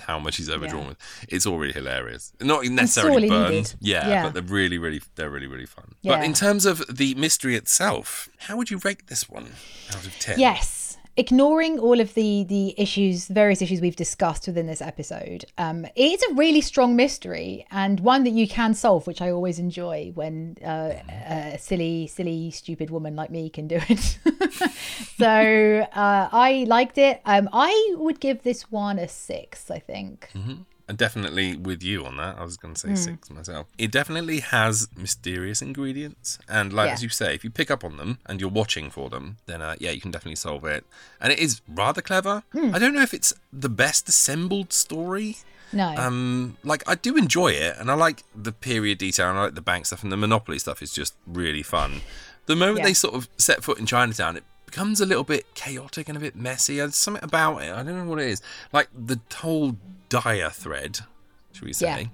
how 0.00 0.18
much 0.18 0.36
he's 0.38 0.48
overdrawn 0.48 0.82
Yeah. 0.82 0.88
with. 0.88 0.96
It's 1.28 1.44
all 1.44 1.58
really 1.58 1.74
hilarious. 1.74 2.32
Not 2.40 2.64
necessarily 2.64 3.28
needed. 3.28 3.74
yeah, 3.80 4.08
Yeah. 4.08 4.22
but 4.24 4.32
they're 4.32 4.42
really, 4.42 4.78
really, 4.78 5.02
they're 5.16 5.28
really, 5.28 5.46
really 5.46 5.66
fun. 5.66 5.94
Yeah. 6.00 6.16
But 6.16 6.24
in 6.24 6.32
terms 6.32 6.64
of 6.64 6.82
the 6.88 7.14
mystery 7.16 7.54
itself, 7.54 8.30
how 8.38 8.56
would 8.56 8.70
you 8.70 8.78
rate 8.82 9.08
this 9.08 9.28
one 9.28 9.48
out 9.94 10.06
of 10.06 10.18
ten? 10.18 10.38
Yes. 10.38 10.79
Ignoring 11.16 11.78
all 11.78 12.00
of 12.00 12.14
the 12.14 12.44
the 12.44 12.74
issues, 12.78 13.26
various 13.28 13.60
issues 13.60 13.80
we've 13.80 13.96
discussed 13.96 14.46
within 14.46 14.66
this 14.66 14.80
episode, 14.80 15.44
um, 15.58 15.86
it's 15.96 16.22
a 16.22 16.34
really 16.34 16.60
strong 16.60 16.96
mystery 16.96 17.66
and 17.70 18.00
one 18.00 18.24
that 18.24 18.30
you 18.30 18.46
can 18.48 18.74
solve, 18.74 19.06
which 19.06 19.20
I 19.20 19.30
always 19.30 19.58
enjoy 19.58 20.12
when 20.14 20.56
uh, 20.64 20.94
a 21.28 21.58
silly, 21.58 22.06
silly, 22.06 22.50
stupid 22.50 22.90
woman 22.90 23.16
like 23.16 23.30
me 23.30 23.50
can 23.50 23.66
do 23.68 23.80
it. 23.88 24.18
so 25.18 25.86
uh, 25.92 26.28
I 26.32 26.64
liked 26.68 26.96
it. 26.96 27.20
Um, 27.24 27.48
I 27.52 27.94
would 27.98 28.20
give 28.20 28.42
this 28.42 28.70
one 28.70 28.98
a 28.98 29.08
six. 29.08 29.70
I 29.70 29.78
think. 29.78 30.28
hmm 30.32 30.62
Definitely 30.96 31.56
with 31.56 31.82
you 31.82 32.04
on 32.04 32.16
that, 32.16 32.38
I 32.38 32.42
was 32.44 32.56
going 32.56 32.74
to 32.74 32.80
say 32.80 32.88
Mm. 32.88 32.98
six 32.98 33.30
myself. 33.30 33.66
It 33.78 33.90
definitely 33.92 34.40
has 34.40 34.88
mysterious 34.96 35.62
ingredients, 35.62 36.38
and 36.48 36.72
like 36.72 36.88
Yeah. 36.88 36.94
as 36.94 37.02
you 37.02 37.08
say, 37.08 37.34
if 37.34 37.44
you 37.44 37.50
pick 37.50 37.70
up 37.70 37.84
on 37.84 37.96
them 37.96 38.18
and 38.26 38.40
you're 38.40 38.50
watching 38.50 38.90
for 38.90 39.08
them, 39.10 39.36
then 39.46 39.62
uh, 39.62 39.76
yeah, 39.78 39.90
you 39.90 40.00
can 40.00 40.10
definitely 40.10 40.36
solve 40.36 40.64
it. 40.64 40.84
And 41.20 41.32
it 41.32 41.38
is 41.38 41.60
rather 41.68 42.02
clever. 42.02 42.42
Hmm. 42.52 42.74
I 42.74 42.78
don't 42.78 42.94
know 42.94 43.02
if 43.02 43.14
it's 43.14 43.32
the 43.52 43.68
best 43.68 44.08
assembled 44.08 44.72
story. 44.72 45.38
No. 45.72 45.94
Um, 45.96 46.56
like 46.64 46.82
I 46.88 46.96
do 46.96 47.16
enjoy 47.16 47.52
it, 47.52 47.76
and 47.78 47.90
I 47.90 47.94
like 47.94 48.24
the 48.34 48.50
period 48.52 48.98
detail, 48.98 49.30
and 49.30 49.38
I 49.38 49.42
like 49.44 49.54
the 49.54 49.60
bank 49.62 49.86
stuff, 49.86 50.02
and 50.02 50.10
the 50.10 50.16
Monopoly 50.16 50.58
stuff 50.58 50.82
is 50.82 50.92
just 50.92 51.14
really 51.26 51.62
fun. 51.62 52.00
The 52.46 52.56
moment 52.56 52.78
Yeah. 52.78 52.84
they 52.86 52.94
sort 52.94 53.14
of 53.14 53.28
set 53.36 53.62
foot 53.62 53.78
in 53.78 53.86
Chinatown, 53.86 54.36
it 54.38 54.44
becomes 54.70 55.00
a 55.00 55.06
little 55.06 55.24
bit 55.24 55.52
chaotic 55.54 56.08
and 56.08 56.16
a 56.16 56.20
bit 56.20 56.36
messy. 56.36 56.76
There's 56.76 56.96
something 56.96 57.24
about 57.24 57.58
it. 57.62 57.72
I 57.72 57.82
don't 57.82 57.96
know 57.96 58.04
what 58.04 58.20
it 58.20 58.28
is. 58.28 58.40
Like 58.72 58.88
the 58.94 59.18
whole 59.34 59.76
Dyer 60.08 60.50
thread, 60.50 61.00
should 61.52 61.64
we 61.64 61.72
say? 61.72 61.86
Yeah. 62.02 62.06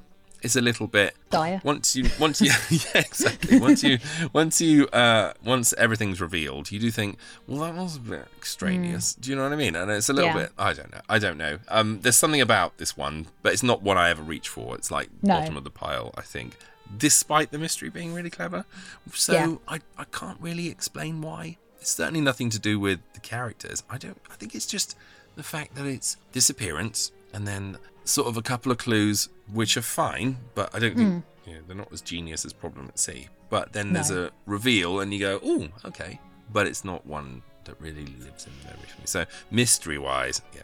It's 0.43 0.55
a 0.55 0.61
little 0.61 0.87
bit 0.87 1.15
Dire. 1.31 1.61
Once 1.65 1.97
you, 1.97 2.09
once 2.21 2.41
you, 2.41 2.51
yeah, 2.71 3.01
exactly. 3.01 3.59
Once 3.59 3.83
you, 3.83 3.99
once 4.33 4.61
you, 4.61 4.87
uh, 4.89 5.33
once 5.45 5.73
everything's 5.77 6.21
revealed, 6.21 6.71
you 6.71 6.79
do 6.79 6.91
think, 6.91 7.19
well, 7.47 7.61
that 7.61 7.75
was 7.75 7.97
a 7.97 8.01
bit 8.01 8.27
extraneous. 8.37 9.15
Do 9.15 9.31
you 9.31 9.37
know 9.37 9.43
what 9.43 9.53
I 9.53 9.57
mean? 9.57 9.75
And 9.75 9.91
it's 9.91 10.09
a 10.09 10.13
little 10.13 10.31
Yeah. 10.31 10.37
bit. 10.43 10.53
I 10.59 10.73
don't 10.73 10.93
know. 10.93 11.01
I 11.09 11.19
don't 11.19 11.39
know. 11.39 11.59
Um, 11.69 12.01
there's 12.03 12.17
something 12.17 12.41
about 12.41 12.79
this 12.79 12.97
one, 12.97 13.27
but 13.43 13.53
it's 13.55 13.63
not 13.63 13.83
what 13.83 13.97
I 13.97 14.11
ever 14.11 14.23
reach 14.23 14.49
for. 14.49 14.75
It's 14.77 14.91
like 14.91 15.09
No. 15.23 15.35
bottom 15.41 15.57
of 15.57 15.65
the 15.65 15.71
pile, 15.71 16.15
I 16.17 16.23
think. 16.23 16.57
Despite 16.97 17.51
the 17.51 17.59
mystery 17.59 17.89
being 17.89 18.15
really 18.15 18.31
clever, 18.31 18.65
so 19.13 19.33
Yeah. 19.33 19.55
I, 19.67 19.81
I 19.99 20.05
can't 20.05 20.41
really 20.41 20.69
explain 20.69 21.21
why. 21.23 21.57
It's 21.87 21.95
certainly 21.95 22.21
nothing 22.21 22.51
to 22.51 22.59
do 22.59 22.81
with 22.81 22.99
the 23.15 23.21
characters. 23.21 23.85
I 23.89 23.97
don't. 23.97 24.21
I 24.29 24.35
think 24.35 24.57
it's 24.57 24.67
just 24.67 24.97
the 25.37 25.45
fact 25.45 25.77
that 25.77 25.87
it's 25.87 26.17
disappearance 26.33 27.13
and 27.33 27.47
then 27.47 27.79
sort 28.05 28.27
of 28.27 28.37
a 28.37 28.43
couple 28.43 28.73
of 28.73 28.79
clues 28.79 29.29
which 29.53 29.77
are 29.77 29.83
fine, 29.83 30.39
but 30.57 30.75
I 30.75 30.81
don't 30.81 30.97
think 30.97 31.09
Mm. 31.09 31.23
you 31.47 31.53
know, 31.55 31.61
they're 31.69 31.77
not 31.77 31.93
as 31.93 32.01
genius 32.01 32.45
as 32.45 32.53
Problem 32.53 32.89
at 32.89 32.99
Sea. 32.99 33.29
But 33.51 33.73
then 33.73 33.93
there's 33.93 34.11
No. 34.11 34.25
a 34.25 34.31
reveal, 34.47 34.99
and 34.99 35.15
you 35.15 35.21
go, 35.21 35.39
"Oh, 35.45 35.69
okay," 35.85 36.19
but 36.53 36.67
it's 36.67 36.85
not 36.85 37.07
one 37.07 37.43
that 37.67 37.81
really 37.81 38.07
lives 38.19 38.47
in 38.47 38.53
memory 38.65 38.89
for 38.93 39.01
me. 39.03 39.07
So 39.07 39.25
mystery-wise, 39.53 40.43
yeah, 40.57 40.63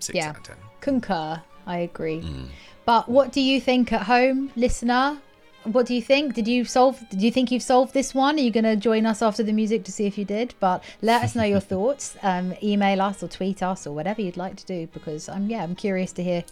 six 0.00 0.16
Yeah. 0.16 0.30
out 0.30 0.38
of 0.38 0.42
ten. 0.42 0.56
Concur. 0.80 1.42
I 1.64 1.78
agree. 1.78 2.22
Mm. 2.22 2.48
But 2.84 3.08
what 3.08 3.30
do 3.32 3.40
you 3.40 3.60
think 3.60 3.92
at 3.92 4.02
home, 4.02 4.50
listener? 4.56 5.18
What 5.72 5.86
do 5.86 5.94
you 5.94 6.02
think? 6.02 6.34
Did 6.34 6.46
you 6.48 6.64
solve? 6.64 7.02
Did 7.10 7.22
you 7.22 7.30
think 7.30 7.50
you've 7.50 7.62
solved 7.62 7.92
this 7.94 8.14
one? 8.14 8.36
Are 8.36 8.40
you 8.40 8.50
going 8.50 8.64
to 8.64 8.76
join 8.76 9.06
us 9.06 9.20
after 9.22 9.42
the 9.42 9.52
music 9.52 9.84
to 9.84 9.92
see 9.92 10.06
if 10.06 10.16
you 10.18 10.24
did? 10.24 10.54
But 10.60 10.82
let 11.02 11.22
us 11.22 11.34
know 11.34 11.44
your 11.44 11.60
thoughts. 11.72 12.16
Um, 12.22 12.54
email 12.62 13.00
us 13.02 13.22
or 13.22 13.28
tweet 13.28 13.62
us 13.62 13.86
or 13.86 13.92
whatever 13.94 14.22
you'd 14.22 14.36
like 14.36 14.56
to 14.56 14.66
do 14.66 14.86
because 14.92 15.28
I'm 15.28 15.48
yeah 15.50 15.62
I'm 15.62 15.74
curious 15.74 16.12
to 16.12 16.22
hear 16.22 16.44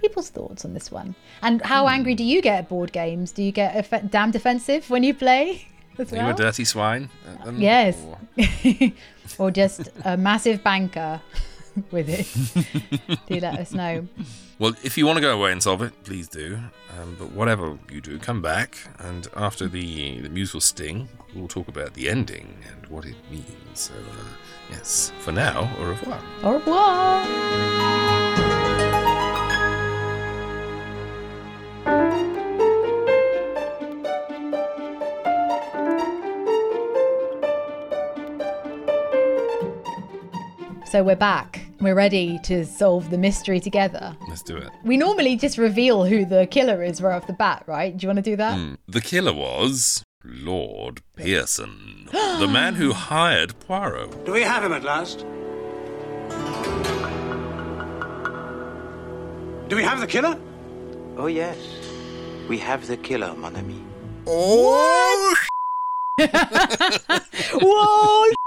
people's 0.00 0.30
thoughts 0.30 0.64
on 0.64 0.74
this 0.74 0.90
one. 0.90 1.14
And 1.42 1.62
how 1.62 1.86
Hmm. 1.86 1.94
angry 1.94 2.14
do 2.14 2.24
you 2.24 2.42
get 2.42 2.58
at 2.58 2.68
board 2.68 2.92
games? 2.92 3.30
Do 3.32 3.42
you 3.42 3.52
get 3.52 3.92
off- 3.92 4.10
damn 4.10 4.30
defensive 4.30 4.90
when 4.90 5.02
you 5.02 5.14
play? 5.14 5.66
As 5.98 6.12
Are 6.12 6.16
you 6.16 6.26
a 6.30 6.34
dirty 6.34 6.64
swine? 6.64 7.10
at 7.28 7.44
them, 7.44 7.60
Yes. 7.60 7.96
or- 8.02 8.92
or 9.38 9.50
just 9.50 9.90
a 10.04 10.16
massive 10.16 10.64
banker 10.64 11.20
with 11.90 12.08
it. 12.08 13.18
do 13.26 13.40
let 13.40 13.58
us 13.58 13.72
know. 13.72 14.06
Well, 14.58 14.74
if 14.82 14.96
you 14.96 15.06
want 15.06 15.16
to 15.16 15.20
go 15.20 15.36
away 15.36 15.52
and 15.52 15.62
solve 15.62 15.82
it, 15.82 15.92
please 16.04 16.28
do. 16.28 16.58
Um, 17.00 17.16
but 17.18 17.32
whatever 17.32 17.78
you 17.90 18.00
do, 18.00 18.18
come 18.18 18.42
back, 18.42 18.76
and 18.98 19.26
after 19.34 19.66
the 19.66 20.20
the 20.20 20.28
musical 20.28 20.60
sting, 20.60 21.08
we'll 21.34 21.48
talk 21.48 21.68
about 21.68 21.94
the 21.94 22.08
ending 22.08 22.58
and 22.70 22.86
what 22.88 23.04
it 23.04 23.16
means. 23.30 23.46
So, 23.74 23.94
uh, 23.94 24.24
yes, 24.70 25.12
for 25.20 25.32
now, 25.32 25.70
au 25.78 25.84
revoir. 25.84 26.20
Au 26.44 26.52
revoir. 26.52 28.22
So 40.92 41.02
we're 41.02 41.16
back. 41.16 41.61
We're 41.82 41.96
ready 41.96 42.38
to 42.44 42.64
solve 42.64 43.10
the 43.10 43.18
mystery 43.18 43.58
together. 43.58 44.16
Let's 44.28 44.42
do 44.42 44.56
it. 44.56 44.70
We 44.84 44.96
normally 44.96 45.34
just 45.34 45.58
reveal 45.58 46.04
who 46.04 46.24
the 46.24 46.46
killer 46.46 46.80
is 46.80 47.02
right 47.02 47.16
off 47.16 47.26
the 47.26 47.32
bat, 47.32 47.64
right? 47.66 47.96
Do 47.96 48.04
you 48.04 48.08
want 48.08 48.18
to 48.18 48.22
do 48.22 48.36
that? 48.36 48.56
Hmm. 48.56 48.74
The 48.86 49.00
killer 49.00 49.32
was 49.32 50.04
Lord 50.22 51.02
Pearson, 51.16 52.08
the 52.12 52.46
man 52.46 52.76
who 52.76 52.92
hired 53.10 53.58
Poirot. 53.58 54.24
Do 54.24 54.30
we 54.30 54.42
have 54.42 54.62
him 54.62 54.72
at 54.72 54.84
last? 54.84 55.26
Do 59.68 59.74
we 59.74 59.82
have 59.82 59.98
the 59.98 60.06
killer? 60.06 60.38
Oh, 61.16 61.26
yes. 61.26 61.58
We 62.48 62.58
have 62.58 62.86
the 62.86 62.96
killer, 62.96 63.34
mon 63.34 63.56
ami. 63.56 63.82
Oh! 64.28 65.34
Whoa! 67.54 68.41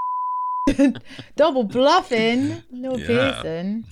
Double 1.35 1.63
bluffing, 1.63 2.63
Lord 2.71 2.99
Yeah. 3.01 3.07
Pearson. 3.07 3.85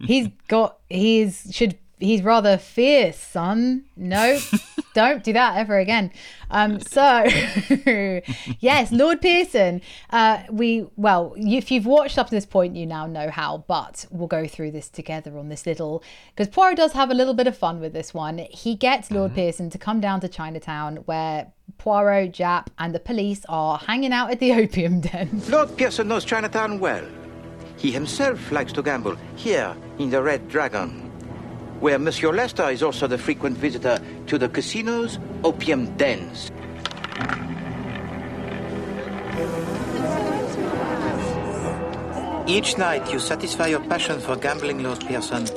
He's 0.00 0.28
got. 0.48 0.78
He's 0.88 1.48
should. 1.52 1.78
He's 2.04 2.22
rather 2.22 2.58
fierce, 2.58 3.16
son. 3.16 3.84
No, 3.96 4.38
don't 4.94 5.24
do 5.24 5.32
that 5.32 5.56
ever 5.56 5.78
again. 5.78 6.12
Um. 6.50 6.80
So, 6.80 7.24
yes, 8.60 8.92
Lord 8.92 9.20
Pearson. 9.20 9.80
Uh. 10.10 10.42
We 10.50 10.86
well, 10.96 11.34
if 11.36 11.70
you've 11.70 11.86
watched 11.86 12.18
up 12.18 12.28
to 12.28 12.34
this 12.34 12.46
point, 12.46 12.76
you 12.76 12.86
now 12.86 13.06
know 13.06 13.30
how. 13.30 13.64
But 13.66 14.06
we'll 14.10 14.28
go 14.28 14.46
through 14.46 14.72
this 14.72 14.88
together 14.88 15.36
on 15.38 15.48
this 15.48 15.66
little 15.66 16.02
because 16.34 16.48
Poirot 16.48 16.76
does 16.76 16.92
have 16.92 17.10
a 17.10 17.14
little 17.14 17.34
bit 17.34 17.46
of 17.46 17.56
fun 17.56 17.80
with 17.80 17.92
this 17.92 18.12
one. 18.12 18.38
He 18.50 18.74
gets 18.74 19.10
Lord 19.10 19.34
Pearson 19.34 19.70
to 19.70 19.78
come 19.78 20.00
down 20.00 20.20
to 20.20 20.28
Chinatown 20.28 20.96
where 21.06 21.52
Poirot, 21.78 22.32
Japp, 22.32 22.66
and 22.78 22.94
the 22.94 23.00
police 23.00 23.44
are 23.48 23.78
hanging 23.78 24.12
out 24.12 24.30
at 24.30 24.40
the 24.40 24.52
opium 24.60 25.00
den. 25.00 25.42
Lord 25.48 25.76
Pearson 25.76 26.08
knows 26.08 26.24
Chinatown 26.24 26.78
well. 26.78 27.04
He 27.76 27.90
himself 27.90 28.52
likes 28.52 28.72
to 28.74 28.82
gamble 28.82 29.16
here 29.36 29.76
in 29.98 30.10
the 30.10 30.22
Red 30.22 30.48
Dragon, 30.48 31.03
where 31.80 31.98
Monsieur 31.98 32.32
Lester 32.32 32.70
is 32.70 32.82
also 32.82 33.06
the 33.06 33.18
frequent 33.18 33.56
visitor 33.58 33.98
to 34.26 34.38
the 34.38 34.48
casinos, 34.48 35.18
opium 35.42 35.94
dens. 35.96 36.50
Each 42.46 42.76
night 42.76 43.10
you 43.10 43.18
satisfy 43.18 43.68
your 43.68 43.80
passion 43.80 44.20
for 44.20 44.36
gambling, 44.36 44.82
Lord 44.82 45.00
Pearson, 45.00 45.48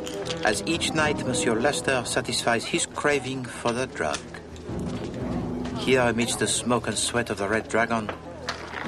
as 0.45 0.63
each 0.65 0.93
night 0.93 1.25
Monsieur 1.27 1.59
Lester 1.59 2.03
satisfies 2.05 2.63
his 2.63 2.85
craving 2.85 3.43
for 3.43 3.73
the 3.73 3.87
drug. 3.87 4.17
Here 5.79 6.01
amidst 6.01 6.39
the 6.39 6.47
smoke 6.47 6.87
and 6.87 6.97
sweat 6.97 7.29
of 7.29 7.37
the 7.37 7.47
Red 7.47 7.67
Dragon, 7.67 8.09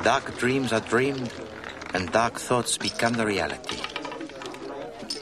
dark 0.03 0.37
dreams 0.37 0.71
are 0.71 0.79
dreamed 0.79 1.31
and 1.93 2.11
dark 2.11 2.39
thoughts 2.39 2.77
become 2.77 3.13
the 3.13 3.25
reality. 3.25 3.98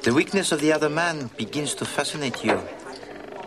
The 0.04 0.14
weakness 0.14 0.52
of 0.52 0.62
the 0.62 0.72
other 0.72 0.89
man 0.89 1.30
begins 1.38 1.74
to 1.76 1.86
fascinate 1.86 2.43
you, 2.43 2.62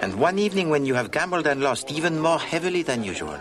And 0.00 0.14
one 0.14 0.38
evening 0.38 0.70
when 0.70 0.86
you 0.86 0.94
have 0.94 1.10
gambled 1.10 1.46
and 1.46 1.60
lost 1.60 1.92
even 1.92 2.18
more 2.18 2.38
heavily 2.38 2.82
than 2.82 3.04
usual, 3.04 3.36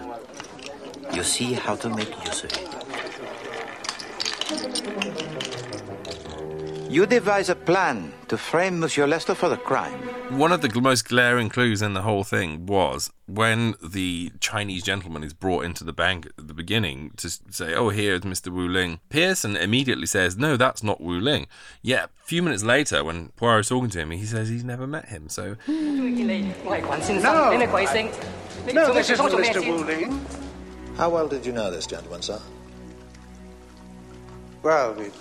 you 1.14 1.24
see 1.24 1.53
how 1.53 1.76
to 1.78 1.89
make 1.89 2.12
use 2.26 2.43
of 2.43 2.51
it. 2.51 2.68
You 6.89 7.05
devise 7.05 7.49
a 7.49 7.55
plan 7.55 8.11
to 8.29 8.37
frame 8.37 8.79
Monsieur 8.79 9.05
Lester 9.05 9.35
for 9.35 9.47
the 9.47 9.57
crime. 9.57 9.99
One 10.39 10.51
of 10.51 10.61
the 10.61 10.81
most 10.81 11.07
glaring 11.07 11.47
clues 11.47 11.83
in 11.83 11.93
the 11.93 12.01
whole 12.01 12.23
thing 12.23 12.65
was 12.65 13.11
when 13.27 13.75
the 13.79 14.31
Chinese 14.39 14.81
gentleman 14.81 15.23
is 15.23 15.31
brought 15.31 15.65
into 15.65 15.83
the 15.83 15.93
bank 15.93 16.25
at 16.39 16.47
the 16.47 16.53
beginning 16.55 17.11
to 17.17 17.29
say, 17.29 17.75
Oh, 17.75 17.89
here's 17.89 18.21
Mr. 18.21 18.47
Wu 18.47 18.67
Ling. 18.67 19.01
Pearson 19.09 19.55
immediately 19.55 20.07
says, 20.07 20.35
No, 20.35 20.57
that's 20.57 20.81
not 20.81 20.99
Wu 20.99 21.19
Ling. 21.19 21.45
Yet 21.83 22.05
a 22.05 22.25
few 22.25 22.41
minutes 22.41 22.63
later, 22.63 23.03
when 23.03 23.29
Poirot 23.35 23.59
is 23.59 23.69
talking 23.69 23.91
to 23.91 23.99
him, 23.99 24.09
he 24.09 24.25
says 24.25 24.49
he's 24.49 24.63
never 24.63 24.87
met 24.87 25.09
him. 25.09 25.29
So. 25.29 25.57
No, 25.67 25.73
no 28.73 28.93
this 28.95 29.11
is 29.11 29.19
Mr. 29.19 29.63
Wu 29.63 29.83
Ling. 29.85 30.25
How 30.97 31.11
well 31.11 31.27
did 31.27 31.45
you 31.45 31.51
know 31.51 31.69
this 31.69 31.85
gentleman, 31.85 32.23
sir? 32.23 32.41
Well, 34.63 34.95
we 34.95 35.11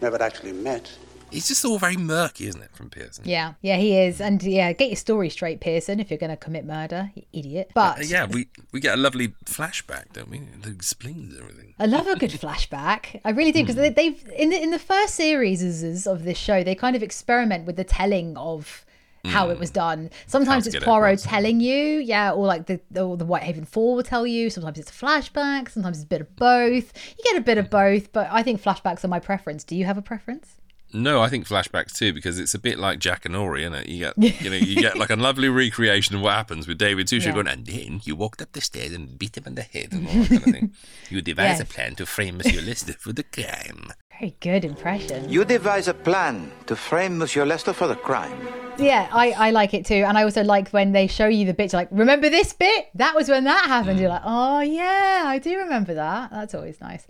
never 0.00 0.22
actually 0.22 0.52
met. 0.52 0.90
it's 1.30 1.48
just 1.48 1.64
all 1.64 1.78
very 1.78 1.96
murky, 1.96 2.46
isn't 2.46 2.62
it, 2.62 2.70
from 2.74 2.88
Pearson? 2.88 3.24
Yeah, 3.26 3.54
yeah, 3.60 3.76
he 3.76 3.98
is. 3.98 4.18
And 4.20 4.42
yeah, 4.42 4.72
get 4.72 4.88
your 4.88 4.96
story 4.96 5.28
straight, 5.28 5.60
Pearson, 5.60 6.00
if 6.00 6.10
you're 6.10 6.18
going 6.18 6.30
to 6.30 6.36
commit 6.36 6.64
murder, 6.64 7.10
you 7.14 7.22
idiot. 7.32 7.70
But 7.74 7.98
Uh, 7.98 8.02
yeah, 8.04 8.24
we 8.26 8.48
we 8.72 8.80
get 8.80 8.94
a 8.94 9.00
lovely 9.00 9.28
flashback, 9.44 10.12
don't 10.14 10.30
we? 10.30 10.40
That 10.62 10.72
explains 10.72 11.38
everything. 11.38 11.74
I 11.78 11.86
love 11.86 12.06
a 12.06 12.16
good 12.16 12.30
flashback. 12.44 13.20
I 13.24 13.30
really 13.30 13.52
do 13.52 13.60
because 13.62 13.76
they, 13.76 13.90
they've 13.90 14.24
in 14.34 14.48
the 14.50 14.62
in 14.62 14.70
the 14.70 14.78
first 14.78 15.14
series 15.14 16.06
of 16.06 16.24
this 16.24 16.38
show, 16.38 16.64
they 16.64 16.74
kind 16.74 16.96
of 16.96 17.02
experiment 17.02 17.66
with 17.66 17.76
the 17.76 17.84
telling 17.84 18.36
of 18.36 18.84
how 19.24 19.50
it 19.50 19.56
mm. 19.56 19.60
was 19.60 19.70
done. 19.70 20.10
Sometimes 20.26 20.66
it's 20.66 20.74
get 20.74 20.82
it 20.82 20.86
Poirot 20.86 21.20
telling 21.20 21.60
you, 21.60 21.98
yeah, 21.98 22.32
or 22.32 22.46
like 22.46 22.66
the 22.66 22.80
the, 22.90 23.16
the 23.16 23.24
Whitehaven 23.24 23.64
Four 23.64 23.96
will 23.96 24.02
tell 24.02 24.26
you. 24.26 24.50
Sometimes 24.50 24.78
it's 24.78 24.90
a 24.90 24.94
flashback. 24.94 25.70
Sometimes 25.70 25.98
it's 25.98 26.04
a 26.04 26.08
bit 26.08 26.20
of 26.20 26.36
both. 26.36 26.92
You 27.16 27.24
get 27.24 27.36
a 27.36 27.44
bit 27.44 27.58
of 27.58 27.66
mm. 27.66 27.70
both, 27.70 28.12
but 28.12 28.28
I 28.30 28.42
think 28.42 28.62
flashbacks 28.62 29.04
are 29.04 29.08
my 29.08 29.20
preference. 29.20 29.64
Do 29.64 29.76
you 29.76 29.84
have 29.84 29.98
a 29.98 30.02
preference? 30.02 30.56
No, 30.92 31.20
I 31.20 31.28
think 31.28 31.46
flashbacks 31.46 31.94
too 31.94 32.14
because 32.14 32.38
it's 32.38 32.54
a 32.54 32.58
bit 32.58 32.78
like 32.78 32.98
Jackanory, 32.98 33.60
isn't 33.60 33.74
it? 33.74 33.88
You 33.88 33.98
get, 33.98 34.18
you 34.42 34.50
know, 34.50 34.56
you 34.56 34.80
get 34.80 34.96
like 34.96 35.10
a 35.10 35.16
lovely 35.16 35.48
recreation 35.48 36.16
of 36.16 36.22
what 36.22 36.32
happens 36.32 36.66
with 36.66 36.78
David 36.78 37.08
Suchet 37.08 37.26
Yeah. 37.26 37.34
going, 37.34 37.48
and 37.48 37.66
then 37.66 38.00
you 38.04 38.16
walked 38.16 38.40
up 38.40 38.52
the 38.52 38.60
stairs 38.60 38.92
and 38.92 39.18
beat 39.18 39.36
him 39.36 39.44
on 39.46 39.54
the 39.54 39.62
head 39.62 39.92
and 39.92 40.08
all 40.08 40.14
that 40.14 40.28
kind 40.28 40.46
of 40.46 40.52
thing. 40.54 40.72
You 41.10 41.20
devise 41.20 41.58
Yes. 41.58 41.60
a 41.60 41.64
plan 41.66 41.94
to 41.96 42.06
frame 42.06 42.38
Monsieur 42.38 42.62
Lister 42.62 42.94
for 42.94 43.12
the 43.12 43.22
crime. 43.22 43.92
Very 44.20 44.34
good 44.40 44.64
impression. 44.64 45.28
You 45.28 45.44
devise 45.44 45.86
a 45.86 45.94
plan 45.94 46.50
to 46.66 46.74
frame 46.74 47.18
Monsieur 47.18 47.44
Lester 47.44 47.72
for 47.72 47.86
the 47.86 47.94
crime. 47.94 48.48
Yeah, 48.76 49.08
I, 49.12 49.32
I 49.32 49.50
like 49.50 49.74
it 49.74 49.86
too. 49.86 50.04
And 50.06 50.16
I 50.16 50.22
also 50.22 50.42
like 50.42 50.70
when 50.70 50.92
they 50.92 51.06
show 51.08 51.26
you 51.26 51.46
the 51.46 51.54
bit, 51.54 51.72
like, 51.72 51.88
remember 51.90 52.28
this 52.28 52.52
bit? 52.52 52.86
That 52.94 53.14
was 53.14 53.28
when 53.28 53.44
that 53.44 53.66
happened. 53.66 53.98
You're 53.98 54.08
like, 54.08 54.22
oh, 54.24 54.60
yeah, 54.60 55.24
I 55.26 55.38
do 55.38 55.56
remember 55.58 55.94
that. 55.94 56.30
That's 56.30 56.54
always 56.54 56.80
nice. 56.80 57.06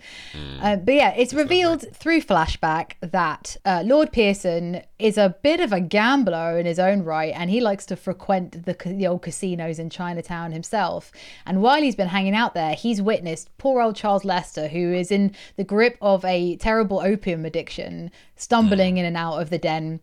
Uh, 0.62 0.76
but 0.76 0.94
yeah, 0.94 1.14
it's 1.14 1.34
revealed 1.34 1.84
through 1.94 2.22
flashback 2.22 2.92
that 3.00 3.56
uh, 3.64 3.82
Lord 3.84 4.12
Pearson 4.12 4.82
is 4.98 5.16
a 5.16 5.36
bit 5.42 5.60
of 5.60 5.72
a 5.72 5.80
gambler 5.80 6.58
in 6.58 6.66
his 6.66 6.78
own 6.78 7.04
right 7.04 7.32
and 7.34 7.50
he 7.50 7.60
likes 7.60 7.86
to 7.86 7.96
frequent 7.96 8.64
the, 8.64 8.76
the 8.84 9.06
old 9.06 9.22
casinos 9.22 9.78
in 9.78 9.90
Chinatown 9.90 10.50
himself. 10.52 11.12
And 11.46 11.62
while 11.62 11.80
he's 11.80 11.94
been 11.94 12.08
hanging 12.08 12.34
out 12.34 12.54
there, 12.54 12.74
he's 12.74 13.00
witnessed 13.00 13.56
poor 13.58 13.80
old 13.80 13.94
Charles 13.94 14.24
Lester, 14.24 14.68
who 14.68 14.92
is 14.92 15.10
in 15.10 15.34
the 15.56 15.64
grip 15.64 15.96
of 16.00 16.24
a 16.24 16.56
terrible 16.56 17.00
opium 17.00 17.44
addiction, 17.44 18.10
stumbling 18.36 18.96
mm. 18.96 18.98
in 18.98 19.04
and 19.04 19.16
out 19.16 19.40
of 19.40 19.50
the 19.50 19.58
den. 19.58 20.00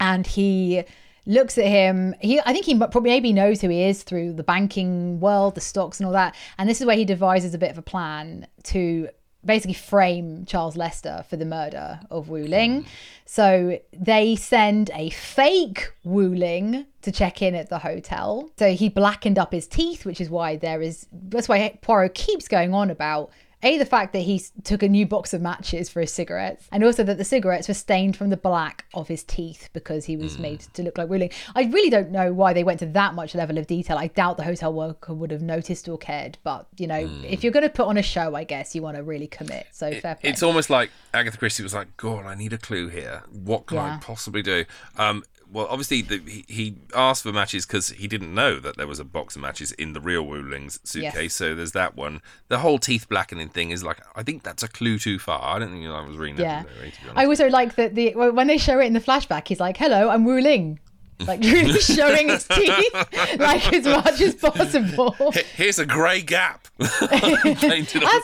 And 0.00 0.26
he 0.26 0.84
looks 1.24 1.56
at 1.56 1.66
him 1.66 2.16
he 2.20 2.40
i 2.40 2.52
think 2.52 2.64
he 2.64 2.76
probably 2.76 3.08
maybe 3.08 3.32
knows 3.32 3.60
who 3.60 3.68
he 3.68 3.84
is 3.84 4.02
through 4.02 4.32
the 4.32 4.42
banking 4.42 5.20
world 5.20 5.54
the 5.54 5.60
stocks 5.60 6.00
and 6.00 6.06
all 6.06 6.12
that. 6.12 6.34
And 6.58 6.68
this 6.68 6.80
is 6.80 6.86
where 6.86 6.96
he 6.96 7.04
devises 7.04 7.54
a 7.54 7.58
bit 7.58 7.70
of 7.70 7.78
a 7.78 7.82
plan 7.82 8.46
to 8.64 9.08
basically 9.44 9.74
frame 9.74 10.44
charles 10.46 10.76
lester 10.76 11.24
for 11.28 11.36
the 11.36 11.44
murder 11.44 12.00
of 12.10 12.28
wu 12.28 12.44
hmm. 12.44 12.50
ling. 12.50 12.86
So 13.24 13.80
they 13.92 14.36
send 14.36 14.90
a 14.94 15.10
fake 15.10 15.92
wu 16.04 16.34
ling 16.34 16.86
to 17.02 17.10
check 17.10 17.40
in 17.40 17.54
at 17.54 17.70
the 17.70 17.78
hotel. 17.78 18.50
So 18.58 18.72
he 18.72 18.88
blackened 18.88 19.38
up 19.38 19.52
his 19.52 19.66
teeth 19.66 20.04
which 20.04 20.20
is 20.20 20.28
why 20.30 20.56
there 20.56 20.82
is 20.82 21.06
that's 21.12 21.48
why 21.48 21.78
poirot 21.82 22.14
keeps 22.14 22.48
going 22.48 22.74
on 22.74 22.90
about 22.90 23.30
a, 23.62 23.78
the 23.78 23.84
fact 23.86 24.12
that 24.12 24.20
he 24.20 24.42
took 24.64 24.82
a 24.82 24.88
new 24.88 25.06
box 25.06 25.32
of 25.32 25.40
matches 25.40 25.88
for 25.88 26.00
his 26.00 26.12
cigarettes, 26.12 26.66
and 26.72 26.82
also 26.84 27.02
that 27.04 27.18
the 27.18 27.24
cigarettes 27.24 27.68
were 27.68 27.74
stained 27.74 28.16
from 28.16 28.30
the 28.30 28.36
black 28.36 28.84
of 28.94 29.08
his 29.08 29.22
teeth 29.22 29.68
because 29.72 30.04
he 30.04 30.16
was 30.16 30.38
made 30.38 30.60
to 30.74 30.82
look 30.82 30.98
like 30.98 31.08
Wu 31.08 31.18
Ling. 31.18 31.30
I 31.54 31.64
really 31.64 31.90
don't 31.90 32.10
know 32.10 32.32
why 32.32 32.52
they 32.52 32.64
went 32.64 32.80
to 32.80 32.86
that 32.86 33.14
much 33.14 33.34
level 33.34 33.58
of 33.58 33.66
detail. 33.66 33.96
I 33.98 34.08
doubt 34.08 34.36
the 34.36 34.44
hotel 34.44 34.72
worker 34.72 35.14
would 35.14 35.30
have 35.30 35.42
noticed 35.42 35.88
or 35.88 35.98
cared, 35.98 36.38
but 36.42 36.66
you 36.76 36.86
know, 36.86 37.08
if 37.24 37.42
you're 37.44 37.52
going 37.52 37.62
to 37.62 37.70
put 37.70 37.86
on 37.86 37.96
a 37.96 38.02
show, 38.02 38.34
I 38.34 38.44
guess 38.44 38.74
you 38.74 38.82
want 38.82 38.96
to 38.96 39.02
really 39.02 39.26
commit. 39.28 39.66
So 39.72 39.90
fair 39.92 40.16
play. 40.16 40.30
It's 40.30 40.42
almost 40.42 40.68
like 40.70 40.90
Agatha 41.14 41.38
Christie 41.38 41.62
was 41.62 41.74
like, 41.74 41.96
God, 41.96 42.26
I 42.26 42.34
need 42.34 42.52
a 42.52 42.58
clue 42.58 42.88
here. 42.88 43.22
What 43.30 43.66
can 43.66 43.76
Yeah. 43.76 43.96
I 43.96 43.98
possibly 44.02 44.42
do? 44.42 44.64
Um, 44.96 45.22
well, 45.52 45.66
obviously, 45.68 46.00
the, 46.00 46.18
he, 46.26 46.44
he 46.48 46.74
asked 46.94 47.22
for 47.22 47.32
matches 47.32 47.66
because 47.66 47.90
he 47.90 48.08
didn't 48.08 48.34
know 48.34 48.58
that 48.58 48.76
there 48.78 48.86
was 48.86 48.98
a 48.98 49.04
box 49.04 49.36
of 49.36 49.42
matches 49.42 49.72
in 49.72 49.92
the 49.92 50.00
real 50.00 50.22
Wu 50.22 50.42
Ling's 50.42 50.80
suitcase. 50.82 51.14
Yes. 51.14 51.34
So 51.34 51.54
there's 51.54 51.72
that 51.72 51.94
one. 51.94 52.22
The 52.48 52.58
whole 52.58 52.78
teeth 52.78 53.08
blackening 53.08 53.50
thing 53.50 53.70
is 53.70 53.84
like, 53.84 53.98
I 54.16 54.22
think 54.22 54.42
that's 54.42 54.62
a 54.62 54.68
clue 54.68 54.98
too 54.98 55.18
far. 55.18 55.56
I 55.56 55.58
don't 55.58 55.70
think 55.70 55.86
I 55.86 56.06
was 56.06 56.16
reading 56.16 56.40
yeah. 56.40 56.62
that. 56.62 56.66
from 56.66 56.74
memory, 56.74 56.90
to 56.90 57.04
be. 57.04 57.10
I 57.16 57.26
also 57.26 57.48
like 57.48 57.74
that 57.76 57.94
the 57.94 58.14
when 58.14 58.46
they 58.46 58.58
show 58.58 58.78
it 58.80 58.86
in 58.86 58.94
the 58.94 59.00
flashback, 59.00 59.48
he's 59.48 59.60
like, 59.60 59.76
"Hello, 59.76 60.08
I'm 60.08 60.24
Wu 60.24 60.40
Ling." 60.40 60.80
Like 61.26 61.40
really 61.40 61.78
showing 61.78 62.28
his 62.30 62.46
teeth 62.48 62.92
like 63.38 63.72
as 63.72 63.84
much 63.84 64.20
as 64.20 64.34
possible. 64.34 65.14
Here's 65.54 65.78
a 65.78 65.86
grey 65.86 66.20
gap. 66.20 66.66
As 66.80 66.90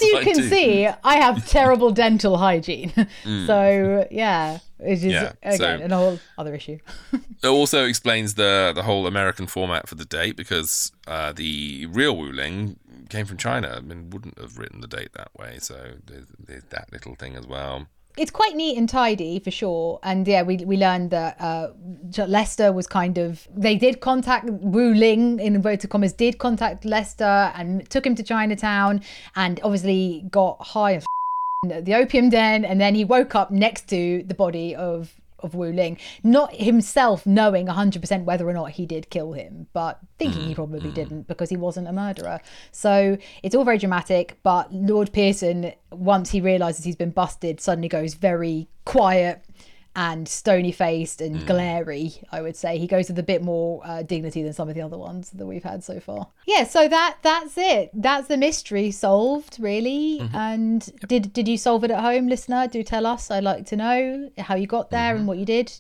you 0.03 0.19
can 0.23 0.35
tooth. 0.37 0.51
see, 0.51 0.89
I 1.05 1.17
have 1.17 1.47
terrible 1.49 1.91
dental 1.93 2.39
hygiene. 2.39 2.93
So 3.47 4.07
yeah, 4.11 4.59
it's 4.81 5.03
just 5.03 5.13
Yeah, 5.13 5.33
again 5.43 5.59
so- 5.79 5.85
an 5.85 5.91
whole 5.93 6.19
other 6.37 6.55
issue. 6.55 6.79
It 7.43 7.47
also 7.47 7.85
explains 7.85 8.35
the 8.35 8.73
the 8.75 8.83
whole 8.83 9.07
American 9.07 9.47
format 9.47 9.89
for 9.89 9.95
the 9.95 10.05
date 10.05 10.37
because 10.37 10.91
uh, 11.07 11.33
the 11.33 11.87
real 11.87 12.17
Wu 12.17 12.33
Ling 12.33 12.79
came 13.11 13.27
from 13.27 13.37
China. 13.37 13.75
I 13.77 13.81
mean, 13.81 14.11
wouldn't 14.11 14.39
have 14.41 14.59
written 14.59 14.81
the 14.81 14.89
date 14.89 15.13
that 15.15 15.31
way. 15.39 15.59
So 15.61 15.93
there's, 16.05 16.27
there's 16.39 16.65
that 16.71 16.93
little 16.93 17.15
thing 17.15 17.37
as 17.37 17.47
well. 17.47 17.87
It's 18.19 18.33
quite 18.33 18.57
neat 18.57 18.77
and 18.77 18.89
tidy 18.89 19.39
for 19.39 19.51
sure. 19.51 20.01
And 20.03 20.27
yeah, 20.27 20.43
we 20.43 20.57
we 20.57 20.77
learned 20.77 21.11
that 21.11 21.41
uh, 21.41 21.69
Lester 22.27 22.73
was 22.73 22.87
kind 22.87 23.17
of 23.17 23.47
they 23.57 23.77
did 23.77 24.01
contact 24.01 24.47
Wu 24.51 24.93
Ling 24.93 25.39
in 25.39 25.55
inverted 25.55 25.91
commas 25.91 26.13
did 26.13 26.39
contact 26.39 26.85
Lester 26.85 27.53
and 27.55 27.89
took 27.89 28.05
him 28.05 28.15
to 28.17 28.23
Chinatown 28.23 29.03
and 29.37 29.61
obviously 29.63 30.25
got 30.31 30.61
high 30.61 30.93
of 30.93 31.07
the 31.85 31.95
opium 31.95 32.29
den 32.29 32.65
and 32.65 32.81
then 32.81 32.95
he 32.95 33.05
woke 33.05 33.35
up 33.35 33.51
next 33.51 33.89
to 33.89 34.25
the 34.27 34.35
body 34.35 34.75
of 34.75 35.18
of 35.41 35.55
Wu 35.55 35.73
Ling, 35.73 35.99
not 36.23 36.55
himself 36.55 37.27
knowing 37.27 37.67
100% 37.67 38.25
whether 38.25 38.49
or 38.49 38.53
not 38.53 38.73
he 38.73 38.87
did 38.87 39.11
kill 39.11 39.33
him, 39.33 39.67
but 39.73 39.99
thinking 40.19 40.43
he 40.43 40.53
mm, 40.53 40.57
probably 40.57 40.91
mm. 40.91 40.95
didn't 40.95 41.29
because 41.29 41.51
he 41.51 41.57
wasn't 41.57 41.89
a 41.89 41.93
murderer. 41.93 42.41
So 42.73 43.19
it's 43.43 43.55
all 43.55 43.65
very 43.65 43.79
dramatic, 43.79 44.39
but 44.43 44.73
Lord 44.73 45.13
Pearson, 45.13 45.73
once 45.91 46.31
he 46.31 46.41
realizes 46.41 46.85
he's 46.85 46.97
been 46.97 47.11
busted, 47.11 47.61
suddenly 47.61 47.89
goes 47.89 48.15
very 48.15 48.69
quiet 48.85 49.45
and 49.99 50.29
stony 50.29 50.71
faced 50.71 51.21
and 51.21 51.45
glary, 51.45 52.23
I 52.31 52.41
would 52.41 52.55
say. 52.55 52.79
He 52.79 52.87
goes 52.87 53.09
with 53.09 53.19
a 53.19 53.23
bit 53.25 53.43
more 53.43 53.83
uh, 53.85 54.03
dignity 54.05 54.45
than 54.45 54.53
some 54.53 54.69
of 54.69 54.77
the 54.77 54.81
other 54.81 54.97
ones 54.97 55.31
that 55.31 55.45
we've 55.45 55.65
had 55.65 55.83
so 55.83 55.99
far. 55.99 56.29
Yeah, 56.47 56.63
so 56.63 56.87
that 56.87 57.17
that's 57.23 57.59
it. 57.59 57.91
That's 57.93 58.29
the 58.29 58.37
mystery 58.37 58.93
solved, 58.93 59.59
really. 59.59 60.21
And 60.33 60.89
did 61.09 61.33
did 61.33 61.49
you 61.49 61.59
solve 61.59 61.83
it 61.83 61.91
at 61.91 62.01
home, 62.01 62.29
listener? 62.29 62.69
Do 62.69 62.85
tell 62.85 63.07
us. 63.07 63.29
I'd 63.29 63.43
like 63.43 63.67
to 63.67 63.77
know 63.77 64.31
how 64.39 64.55
you 64.55 64.69
got 64.69 64.91
there 64.91 65.17
and 65.17 65.27
what 65.27 65.37
you 65.37 65.45
did. 65.45 65.73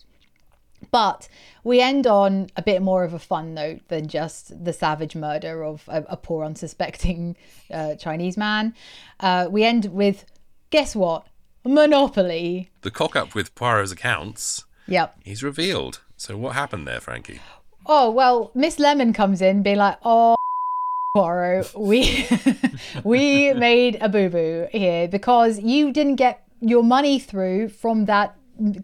But 0.90 1.28
we 1.62 1.80
end 1.80 2.08
on 2.08 2.48
a 2.56 2.62
bit 2.62 2.82
more 2.82 3.04
of 3.04 3.14
a 3.14 3.20
fun 3.20 3.54
note 3.54 3.82
than 3.86 4.08
just 4.08 4.64
the 4.64 4.72
savage 4.72 5.14
murder 5.14 5.62
of 5.62 5.84
a, 5.86 6.04
a 6.08 6.16
poor, 6.16 6.44
unsuspecting 6.44 7.36
uh, 7.72 7.94
Chinese 7.94 8.36
man. 8.36 8.74
Uh, 9.20 9.46
we 9.48 9.62
end 9.62 9.86
with, 9.86 10.24
guess 10.70 10.96
what? 10.96 11.24
Monopoly. 11.68 12.70
The 12.82 12.90
cock 12.90 13.14
up 13.14 13.34
with 13.34 13.54
Poirot's 13.54 13.92
accounts, 13.92 14.64
Yep. 14.86 15.16
he's 15.24 15.42
revealed. 15.42 16.00
So 16.16 16.36
what 16.36 16.54
happened 16.54 16.86
there, 16.86 17.00
Frankie? 17.00 17.40
Oh 17.86 18.10
well, 18.10 18.50
Miss 18.54 18.78
Lemon 18.78 19.12
comes 19.12 19.40
in, 19.42 19.62
being 19.62 19.76
like, 19.76 19.98
"Oh, 20.04 20.34
Poirot, 21.14 21.72
we 21.76 22.26
we 23.04 23.52
made 23.54 23.98
a 24.00 24.08
boo 24.08 24.28
boo 24.28 24.66
here 24.72 25.08
because 25.08 25.60
you 25.60 25.92
didn't 25.92 26.16
get 26.16 26.42
your 26.60 26.82
money 26.82 27.18
through 27.18 27.68
from 27.68 28.06
that 28.06 28.34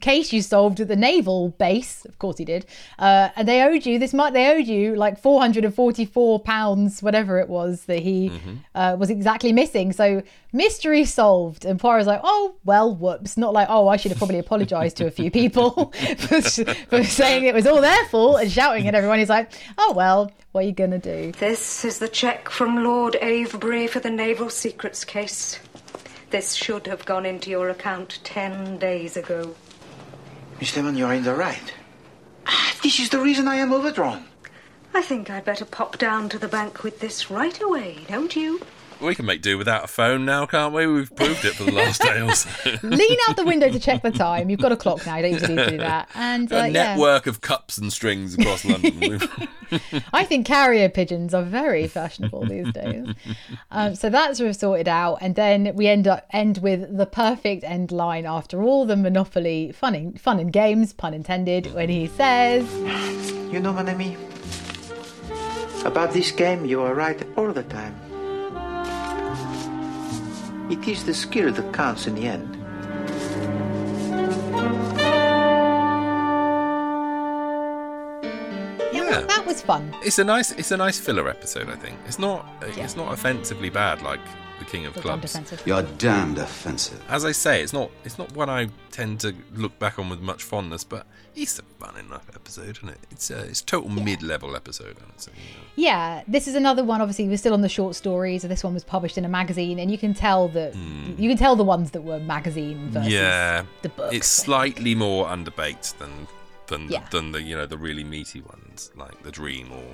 case 0.01 0.33
you 0.33 0.43
solved 0.43 0.81
at 0.81 0.89
the 0.89 0.97
naval 0.97 1.51
base. 1.51 2.05
Of 2.05 2.19
course 2.19 2.39
he 2.39 2.45
did. 2.45 2.67
Uh, 2.99 3.31
and 3.37 3.49
they 3.49 3.63
owed 3.63 3.87
you 3.87 3.99
this 3.99 4.15
much. 4.15 4.33
They 4.33 4.51
owed 4.51 4.67
you 4.67 4.95
like 4.95 5.19
four 5.19 5.41
hundred 5.41 5.65
and 5.65 5.75
forty-four 5.75 6.41
pounds, 6.41 7.03
whatever 7.03 7.39
it 7.39 7.49
was 7.49 7.85
that 7.85 8.01
he 8.01 8.33
uh, 8.75 8.97
was 8.99 9.11
exactly 9.11 9.53
missing. 9.53 9.93
So 9.93 10.23
mystery 10.53 11.05
solved. 11.05 11.65
And 11.65 11.79
Poirot's 11.79 12.07
like, 12.07 12.21
oh 12.23 12.55
well, 12.65 12.95
whoops. 12.95 13.37
Not 13.37 13.53
like, 13.53 13.69
oh, 13.71 13.89
I 13.89 13.97
should 13.97 14.11
have 14.11 14.19
probably 14.19 14.39
apologized 14.39 14.97
to 14.99 15.07
a 15.07 15.11
few 15.11 15.31
people 15.31 15.93
for, 16.19 16.41
for 16.41 17.05
saying 17.05 17.45
it 17.45 17.55
was 17.55 17.67
all 17.67 17.81
their 17.81 18.05
fault 18.07 18.41
and 18.41 18.51
shouting 18.51 18.87
at 18.89 18.95
everyone. 18.95 19.19
He's 19.19 19.29
like, 19.29 19.53
oh 19.79 19.93
well, 19.95 20.31
what 20.53 20.65
are 20.65 20.67
you 20.67 20.73
gonna 20.73 20.99
do? 20.99 21.33
This 21.33 21.85
is 21.85 21.99
the 21.99 22.09
cheque 22.09 22.49
from 22.49 22.85
Lord 22.85 23.17
Avebury 23.17 23.87
for 23.87 24.01
the 24.01 24.11
Naval 24.11 24.51
Secrets 24.51 25.05
case. 25.05 25.59
This 26.31 26.55
should 26.55 26.87
have 26.87 27.05
gone 27.05 27.27
into 27.27 27.51
your 27.51 27.71
account 27.71 28.19
ten 28.25 28.79
days 28.79 29.17
ago. 29.17 29.55
Miss 30.61 30.77
Lemon, 30.77 30.97
you're 30.97 31.13
in 31.13 31.25
the 31.25 31.35
right. 31.35 31.73
Ah, 32.47 32.75
This 32.83 33.01
is 33.01 33.11
the 33.11 33.21
reason 33.21 33.49
I 33.49 33.57
am 33.57 33.73
overdrawn. 33.73 34.25
I 34.95 35.03
think 35.03 35.29
I'd 35.31 35.45
better 35.45 35.65
pop 35.65 35.99
down 35.99 36.29
to 36.29 36.39
the 36.39 36.49
bank 36.49 36.83
with 36.85 37.01
this 37.01 37.31
right 37.31 37.61
away, 37.61 37.99
don't 38.09 38.35
you? 38.37 38.61
We 39.05 39.15
can 39.15 39.27
make 39.27 39.43
do 39.43 39.59
without 39.59 39.85
a 39.85 39.87
phone 39.87 40.25
now, 40.25 40.47
can't 40.47 40.73
we? 40.73 40.87
We've 40.87 41.15
proved 41.15 41.45
it 41.45 41.55
for 41.55 41.65
the 41.65 41.73
last 41.73 42.01
day 42.01 42.21
or 42.23 42.35
so. 42.35 42.49
Lean 42.83 43.19
out 43.29 43.37
the 43.37 43.45
window 43.45 43.71
to 43.71 43.79
check 43.79 44.03
the 44.03 44.11
time. 44.11 44.49
You've 44.49 44.61
got 44.61 44.73
a 44.73 44.77
clock 44.77 45.05
now. 45.05 45.17
You 45.17 45.23
don't 45.23 45.33
usually 45.33 45.55
need 45.57 45.65
to 45.65 45.71
do 45.73 45.77
that. 45.79 46.09
And 46.15 46.51
uh, 46.51 46.57
a 46.57 46.69
yeah. 46.69 46.73
network 46.73 47.27
of 47.27 47.41
cups 47.43 47.77
and 47.77 47.93
strings 47.93 48.35
across 48.35 48.65
London. 48.65 49.21
I 50.13 50.25
think 50.25 50.47
carrier 50.47 50.89
pigeons 50.89 51.35
are 51.35 51.43
very 51.43 51.87
fashionable 51.87 52.47
these 52.47 52.73
days. 52.73 53.09
Um, 53.71 53.95
so 53.95 54.09
that's 54.09 54.39
sort 54.39 54.51
of 54.51 54.57
sorted 54.57 54.89
out, 54.89 55.19
and 55.21 55.35
then 55.35 55.75
we 55.75 55.87
end 55.87 56.07
up 56.09 56.27
end 56.31 56.59
with 56.59 56.97
the 56.97 57.07
perfect 57.07 57.65
end 57.65 57.93
line 57.93 58.25
after 58.25 58.63
all 58.63 58.87
the 58.87 58.97
Monopoly 58.97 59.73
fun 59.73 59.95
and, 59.95 60.21
fun 60.21 60.39
and 60.39 60.53
games, 60.53 60.93
pun 60.93 61.13
intended, 61.13 61.75
when 61.75 61.89
he 61.89 62.07
says, 62.07 62.73
You 63.53 63.61
know, 63.61 63.73
mon 63.73 63.89
ami, 63.89 64.17
about 65.85 66.13
this 66.13 66.31
game, 66.31 66.65
you 66.65 66.81
are 66.81 66.95
right 66.95 67.23
all 67.37 67.53
the 67.53 67.65
time. 67.65 68.04
It 70.71 70.89
is 70.89 71.05
the 71.05 71.13
skill 71.13 71.53
that 71.53 71.73
counts 71.75 72.07
in 72.07 72.15
the 72.15 72.27
end. 72.27 72.55
"Yeah, 79.29 79.37
that 79.37 79.47
was 79.47 79.63
fun." 79.63 79.95
It's 80.03 80.19
a 80.19 80.25
nice, 80.25 80.53
it's 80.53 80.71
a 80.71 80.77
nice 80.77 80.99
filler 80.99 81.29
episode. 81.29 81.69
I 81.69 81.77
think 81.77 81.97
it's 82.07 82.19
not, 82.19 82.47
it's 82.63 82.97
not 82.97 83.13
offensively 83.13 83.71
bad 83.71 84.03
like 84.03 84.21
the 84.59 84.65
King 84.65 84.87
of 84.87 84.95
Damned 84.95 85.05
Clubs. 85.05 85.25
offensive. 85.35 85.63
You're 85.67 85.83
damned 85.83 86.39
offensive. 86.39 87.03
As 87.09 87.25
I 87.25 87.33
say, 87.33 87.63
it's 87.63 87.73
not, 87.73 87.91
it's 88.05 88.19
not 88.19 88.33
one 88.35 88.49
I 88.49 88.69
tend 88.91 89.21
to 89.21 89.35
look 89.55 89.79
back 89.79 89.99
on 89.99 90.09
with 90.09 90.21
much 90.21 90.43
fondness, 90.43 90.85
but 90.85 91.07
it's 91.35 91.59
a 91.59 91.63
fun 91.63 91.97
enough 91.97 92.29
episode, 92.35 92.77
isn't 92.79 92.89
it? 92.89 92.99
It's 93.11 93.31
a, 93.31 93.45
it's 93.45 93.61
total 93.61 93.91
mid-level 93.91 94.55
episode. 94.57 94.97
I 95.01 95.07
would 95.07 95.21
say. 95.21 95.33
Yeah, 95.77 96.23
this 96.29 96.47
is 96.47 96.55
another 96.55 96.85
one. 96.85 97.01
Obviously, 97.01 97.29
we're 97.29 97.37
still 97.37 97.55
on 97.55 97.63
the 97.63 97.69
short 97.69 97.95
stories. 97.95 98.43
So 98.43 98.49
this 98.49 98.63
one 98.63 98.75
was 98.75 98.85
published 98.85 99.19
in 99.19 99.25
a 99.25 99.29
magazine, 99.29 99.79
and 99.79 99.91
you 99.91 99.99
can 99.99 100.15
tell 100.15 100.49
that 100.49 100.75
hmm. 100.75 101.15
you 101.19 101.29
can 101.29 101.39
tell 101.39 101.57
the 101.57 101.65
ones 101.65 101.91
that 101.93 102.03
were 102.03 102.21
magazine 102.21 102.91
versus 102.91 103.13
yeah, 103.13 103.65
the 103.83 103.89
book. 103.89 104.13
it's 104.13 104.29
slightly 104.29 104.95
more 104.95 105.27
underbaked 105.27 105.99
than 105.99 106.29
than 106.67 106.89
Yeah. 106.89 107.07
than 107.11 107.33
the 107.33 107.43
you 107.43 107.55
know 107.57 107.67
the 107.67 107.79
really 107.79 108.05
meaty 108.05 108.41
ones 108.41 108.91
like 108.97 109.23
the 109.23 109.31
Dream 109.31 109.71
or 109.73 109.85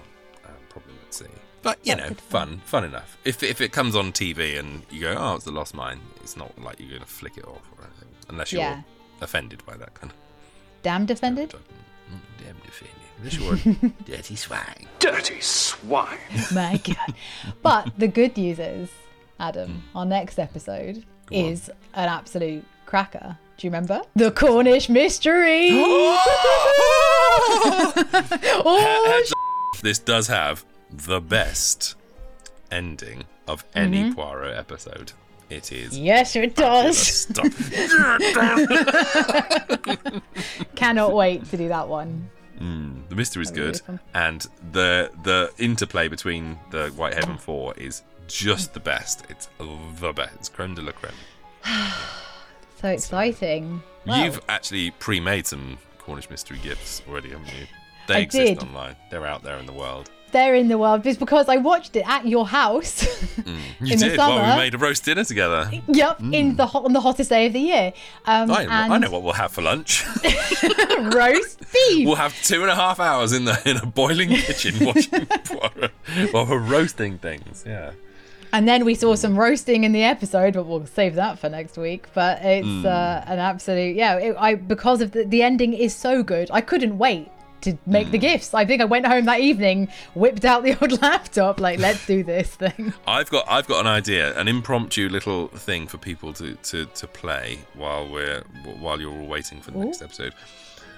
um, 0.49 0.55
Problem 0.69 0.95
at 1.07 1.15
Sea. 1.15 1.27
But 1.63 1.79
you 1.83 1.95
know, 1.95 2.09
fun, 2.29 2.63
fun 2.65 2.85
enough. 2.85 3.19
If 3.25 3.43
if 3.43 3.61
it 3.61 3.71
comes 3.73 3.95
on 3.95 4.13
TV 4.13 4.59
and 4.59 4.83
you 4.91 5.01
go, 5.03 5.15
oh, 5.19 5.35
it's 5.37 5.45
the 5.45 5.51
Lost 5.53 5.75
Mine, 5.75 6.01
it's 6.23 6.37
not 6.37 6.59
like 6.59 6.81
you're 6.81 6.89
going 6.89 7.03
to 7.03 7.07
flick 7.07 7.37
it 7.37 7.45
off 7.45 7.63
or 7.77 7.85
anything, 7.85 8.09
unless 8.31 8.53
you're 8.53 8.63
Yeah. 8.63 8.83
offended 9.21 9.63
by 9.67 9.77
that 9.77 9.93
kind 9.95 10.11
of 10.13 10.17
damned 10.83 11.11
offended. 11.11 11.51
damn 12.39 12.57
offended. 12.67 12.97
Unless 13.19 13.37
you're 13.39 13.91
dirty 14.07 14.35
swine. 14.37 14.87
Dirty 14.99 15.41
swine. 15.41 16.17
My 16.55 16.79
God. 16.83 17.15
But 17.63 17.91
the 17.99 18.09
good 18.09 18.35
news 18.39 18.59
is, 18.59 18.89
Adam, 19.39 19.83
our 19.95 20.07
next 20.07 20.39
episode 20.39 21.05
is 21.31 21.69
an 21.93 22.09
absolute 22.09 22.65
cracker. 22.87 23.37
Do 23.61 23.67
you 23.67 23.71
remember? 23.71 24.01
The 24.17 24.31
Cornish 24.31 24.89
Mystery. 24.89 25.69
oh, 28.65 29.23
This 29.83 29.99
does 29.99 30.29
have 30.29 30.65
the 30.91 31.21
best 31.21 31.95
ending 32.71 33.25
of 33.47 33.63
any 33.75 34.05
Mhm. 34.05 34.15
Poirot 34.15 34.57
episode. 34.57 35.13
It 35.51 35.73
is. 35.73 35.99
yes, 35.99 36.37
it 36.37 36.57
does. 36.57 37.27
Cannot 40.75 41.13
wait 41.13 41.45
to 41.51 41.59
do 41.59 41.69
that 41.69 41.87
one. 41.87 42.31
Mm, 42.59 43.09
the 43.11 43.15
mystery 43.15 43.45
That'll 43.45 43.73
good, 43.73 43.81
and 44.15 44.47
the 44.73 45.11
the 45.23 45.53
interplay 45.59 46.09
between 46.09 46.59
the 46.71 46.89
Whitehaven 46.97 47.37
Four 47.37 47.75
is 47.77 48.05
just 48.27 48.73
the 48.73 48.81
best. 48.81 49.27
It's 49.29 49.51
the 49.59 50.13
best. 50.15 50.35
It's 50.37 50.49
creme 50.49 50.75
de 50.75 50.81
la 50.81 50.93
creme. 50.93 51.13
So 52.81 52.89
exciting. 52.89 53.83
Wow. 54.07 54.25
You've 54.25 54.41
actually 54.49 54.91
pre-made 54.93 55.47
some 55.47 55.79
Cornish 55.99 56.31
mystery 56.31 56.59
gifts 56.63 57.03
already, 57.09 57.31
haven't 57.31 57.49
you? 57.49 57.67
They 58.09 58.15
I 58.15 58.19
exist 58.21 58.55
did. 58.55 58.63
online. 58.63 58.97
They're 59.11 59.27
out 59.27 59.43
there 59.43 59.59
in 59.59 59.67
the 59.67 59.73
world. 59.73 60.11
They're 60.33 60.55
in 60.55 60.69
the 60.69 60.79
world 60.79 61.03
just 61.03 61.19
because 61.19 61.49
I 61.49 61.57
watched 61.57 61.97
it 61.97 62.09
at 62.09 62.27
your 62.27 62.47
house. 62.47 63.05
You 63.83 63.95
In 63.95 63.99
the 63.99 64.09
did. 64.11 64.19
Well, 64.19 64.29
summer. 64.39 64.53
we 64.55 64.61
made 64.61 64.75
a 64.75 64.79
roast 64.79 65.05
dinner 65.07 65.25
together. 65.25 65.71
yep, 65.89 66.21
in 66.21 66.57
the 66.57 66.67
hot 66.67 66.85
on 66.85 66.93
the 66.93 67.01
hottest 67.01 67.31
day 67.31 67.47
of 67.47 67.55
the 67.55 67.61
year. 67.61 67.93
Um, 68.27 68.49
Mm. 68.51 68.55
I, 68.57 68.63
and 68.85 68.93
I 68.93 68.99
know 68.99 69.11
what 69.11 69.23
we'll 69.23 69.33
have 69.33 69.51
for 69.53 69.63
lunch. 69.63 70.05
roast 71.15 71.61
beef. 71.73 72.07
we'll 72.07 72.17
have 72.17 72.35
two 72.43 72.61
and 72.63 72.71
a 72.71 72.75
half 72.75 73.01
hours 73.01 73.33
in 73.33 73.45
the 73.47 73.61
in 73.69 73.79
a 73.79 73.87
boiling 73.87 74.29
kitchen 74.29 74.85
watching 74.85 75.27
while 76.33 76.47
we're 76.47 76.59
roasting 76.59 77.17
things. 77.19 77.65
Yeah. 77.67 77.93
And 78.53 78.67
then 78.69 78.85
we 78.85 78.95
saw 78.95 79.15
some 79.15 79.39
roasting 79.39 79.85
in 79.85 79.93
the 79.93 80.03
episode, 80.03 80.55
but 80.55 80.65
we'll 80.67 80.87
save 80.87 81.15
that 81.15 81.39
for 81.39 81.49
next 81.49 81.77
week. 81.77 82.07
But 82.15 82.43
it's 82.43 82.67
Mm. 82.67 82.85
uh, 82.85 83.25
an 83.27 83.39
absolute 83.39 83.97
yeah. 83.97 84.17
It, 84.17 84.37
I 84.39 84.55
because 84.57 85.01
of 85.01 85.13
the, 85.13 85.25
the 85.25 85.43
ending 85.43 85.73
is 85.73 85.95
so 85.95 86.23
good, 86.23 86.51
I 86.53 86.61
couldn't 86.61 86.99
wait 86.99 87.29
to 87.63 87.77
make 87.87 88.11
the 88.11 88.17
Mm. 88.19 88.23
gifts. 88.23 88.55
I 88.55 88.65
think 88.65 88.81
I 88.81 88.87
went 88.87 89.07
home 89.07 89.27
that 89.27 89.41
evening, 89.41 89.89
whipped 90.15 90.45
out 90.47 90.63
the 90.65 90.77
old 90.81 91.01
laptop, 91.03 91.61
like 91.61 91.79
let's 91.79 92.05
do 92.07 92.25
this 92.25 92.49
thing. 92.57 92.93
I've 93.07 93.31
got 93.31 93.45
I've 93.49 93.67
got 93.69 93.81
an 93.81 93.87
idea, 93.87 94.37
an 94.39 94.49
impromptu 94.49 95.09
little 95.11 95.49
thing 95.49 95.87
for 95.87 95.99
people 95.99 96.33
to 96.35 96.55
to, 96.55 96.87
to 96.87 97.07
play 97.07 97.59
while 97.75 98.09
we're 98.11 98.43
while 98.81 99.01
you're 99.01 99.13
all 99.13 99.27
waiting 99.27 99.61
for 99.61 99.71
the 99.73 99.79
next 99.79 100.01
episode. 100.03 100.35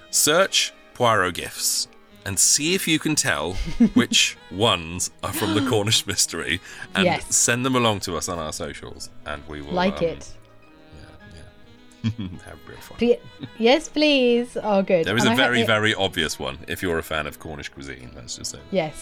Search 0.09 0.73
Poirot 0.93 1.33
gifts 1.35 1.87
and 2.25 2.39
see 2.39 2.73
if 2.73 2.87
you 2.87 2.99
can 2.99 3.15
tell 3.15 3.53
which 3.93 4.37
ones 4.51 5.11
are 5.23 5.33
from 5.33 5.53
the 5.55 5.69
Cornish 5.69 6.05
mystery, 6.11 6.61
and 6.95 7.05
Yes. 7.05 7.35
send 7.35 7.65
them 7.65 7.75
along 7.75 7.99
to 8.01 8.15
us 8.17 8.29
on 8.29 8.39
our 8.39 8.53
socials, 8.53 9.09
and 9.25 9.41
we 9.47 9.61
will 9.61 9.73
like 9.73 9.97
um, 9.99 10.03
it. 10.09 10.29
Yeah, 12.03 12.09
yeah. 12.19 12.27
Have 12.45 12.59
real 12.67 12.77
fun. 12.77 13.17
Yes, 13.57 13.89
please. 13.89 14.57
Oh, 14.61 14.81
good. 14.81 15.05
There 15.05 15.17
is 15.17 15.23
And 15.25 15.31
a 15.31 15.33
I 15.33 15.45
very 15.45 15.61
it- 15.61 15.67
very 15.67 15.93
obvious 15.95 16.37
one 16.39 16.57
if 16.67 16.81
you're 16.81 16.97
a 16.99 17.03
fan 17.03 17.27
of 17.27 17.39
Cornish 17.39 17.69
cuisine. 17.69 18.11
Let's 18.15 18.37
just 18.37 18.51
say. 18.51 18.59
Yes. 18.71 18.95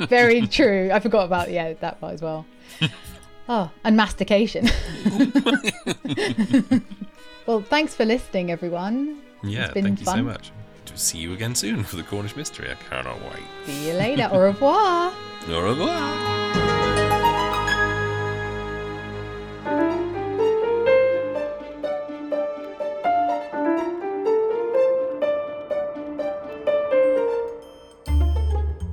Very 0.08 0.46
true. 0.46 0.90
I 0.92 1.00
forgot 1.00 1.24
about 1.26 1.50
yeah 1.50 1.74
that 1.74 2.00
part 2.00 2.14
as 2.14 2.22
well. 2.22 2.46
Oh, 3.48 3.70
and 3.84 3.96
mastication. 3.96 4.68
well, 7.46 7.62
thanks 7.62 7.94
for 7.94 8.04
listening, 8.04 8.50
everyone. 8.50 9.20
Yeah, 9.42 9.64
it's 9.64 9.74
been 9.74 9.84
thank 9.84 9.98
you 10.00 10.04
fun. 10.06 10.18
so 10.18 10.22
much. 10.22 10.52
To 11.00 11.06
see 11.06 11.16
you 11.16 11.32
again 11.32 11.54
soon 11.54 11.82
for 11.82 11.96
the 11.96 12.02
Cornish 12.02 12.36
mystery. 12.36 12.70
I 12.70 12.74
cannot 12.74 13.22
wait. 13.22 13.42
See 13.64 13.88
you 13.88 13.94
later. 13.94 14.28
Au 14.30 14.38
revoir. 14.38 15.10
Au 15.48 15.62
revoir. 15.62 16.12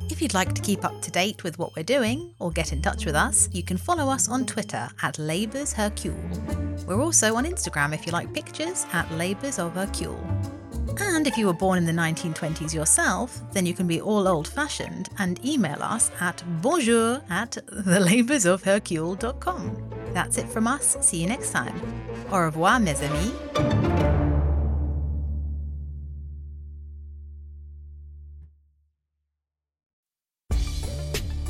If 0.10 0.22
you'd 0.22 0.34
like 0.34 0.53
to 0.53 0.62
keep 0.62 0.86
up 0.86 1.01
to 1.01 1.12
date 1.12 1.43
with 1.43 1.60
what 1.60 1.76
we're 1.76 1.84
doing 1.84 2.34
or 2.39 2.51
get 2.51 2.72
in 2.72 2.82
touch 2.82 3.05
with 3.05 3.16
us, 3.16 3.49
you 3.51 3.64
can 3.64 3.76
follow 3.76 4.10
us 4.10 4.30
on 4.30 4.45
Twitter 4.45 4.88
at 5.01 5.20
Labours 5.20 5.74
Hercule. 5.74 6.16
We're 6.88 7.01
also 7.01 7.36
on 7.36 7.43
Instagram 7.43 7.93
if 7.93 8.05
you 8.05 8.14
like 8.14 8.34
pictures 8.34 8.86
at 8.93 9.12
Labours 9.12 9.60
of 9.60 9.74
Hercule. 9.74 10.26
And 10.99 11.27
if 11.27 11.38
you 11.38 11.45
were 11.47 11.53
born 11.53 11.77
in 11.77 11.85
the 11.85 11.91
1920s 11.91 12.73
yourself, 12.73 13.41
then 13.51 13.65
you 13.65 13.73
can 13.73 13.88
be 13.88 13.99
all 14.01 14.27
old 14.27 14.47
fashioned 14.47 15.09
and 15.19 15.43
email 15.45 15.81
us 15.81 16.11
at 16.19 16.43
bonjour 16.61 17.21
at 17.29 17.57
thelaboursofhercule.com. 17.71 19.93
That's 20.13 20.38
it 20.38 20.49
from 20.49 20.67
us. 20.67 20.97
See 21.01 21.21
you 21.21 21.27
next 21.27 21.51
time. 21.51 21.79
Au 22.31 22.39
revoir, 22.39 22.79
mes 22.79 23.01
amis. 23.01 23.33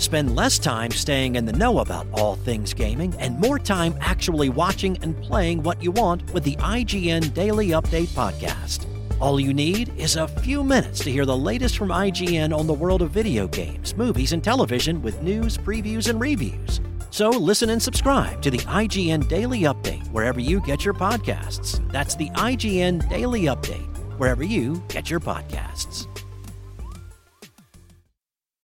Spend 0.07 0.37
less 0.37 0.57
time 0.57 0.91
staying 0.91 1.35
in 1.35 1.45
the 1.45 1.51
know 1.51 1.79
about 1.79 2.07
all 2.13 2.37
things 2.37 2.73
gaming 2.73 3.13
and 3.19 3.37
more 3.39 3.59
time 3.59 3.93
actually 3.99 4.47
watching 4.47 4.97
and 5.01 5.21
playing 5.21 5.63
what 5.63 5.83
you 5.83 5.91
want 5.91 6.33
with 6.33 6.45
the 6.45 6.55
IGN 6.55 7.33
Daily 7.33 7.71
Update 7.71 8.07
podcast. 8.07 8.85
All 9.19 9.39
you 9.39 9.51
need 9.51 9.91
is 9.97 10.15
a 10.15 10.27
few 10.27 10.63
minutes 10.63 10.99
to 11.03 11.11
hear 11.11 11.25
the 11.25 11.35
latest 11.35 11.75
from 11.75 11.89
IGN 11.89 12.55
on 12.55 12.67
the 12.67 12.73
world 12.73 13.01
of 13.01 13.09
video 13.09 13.47
games, 13.47 13.95
movies, 13.95 14.31
and 14.31 14.43
television 14.43 15.01
with 15.01 15.23
news, 15.23 15.57
previews, 15.57 16.07
and 16.07 16.19
reviews. 16.19 16.81
So 17.09 17.29
listen 17.29 17.71
and 17.71 17.81
subscribe 17.81 18.43
to 18.43 18.51
the 18.51 18.59
IGN 18.59 19.27
Daily 19.27 19.61
Update 19.61 20.05
wherever 20.11 20.39
you 20.39 20.61
get 20.61 20.85
your 20.85 20.93
podcasts. 20.93 21.81
That's 21.91 22.13
the 22.15 22.29
IGN 22.31 23.09
Daily 23.09 23.43
Update 23.43 23.87
wherever 24.19 24.43
you 24.43 24.83
get 24.87 25.09
your 25.09 25.19
podcasts. 25.19 26.07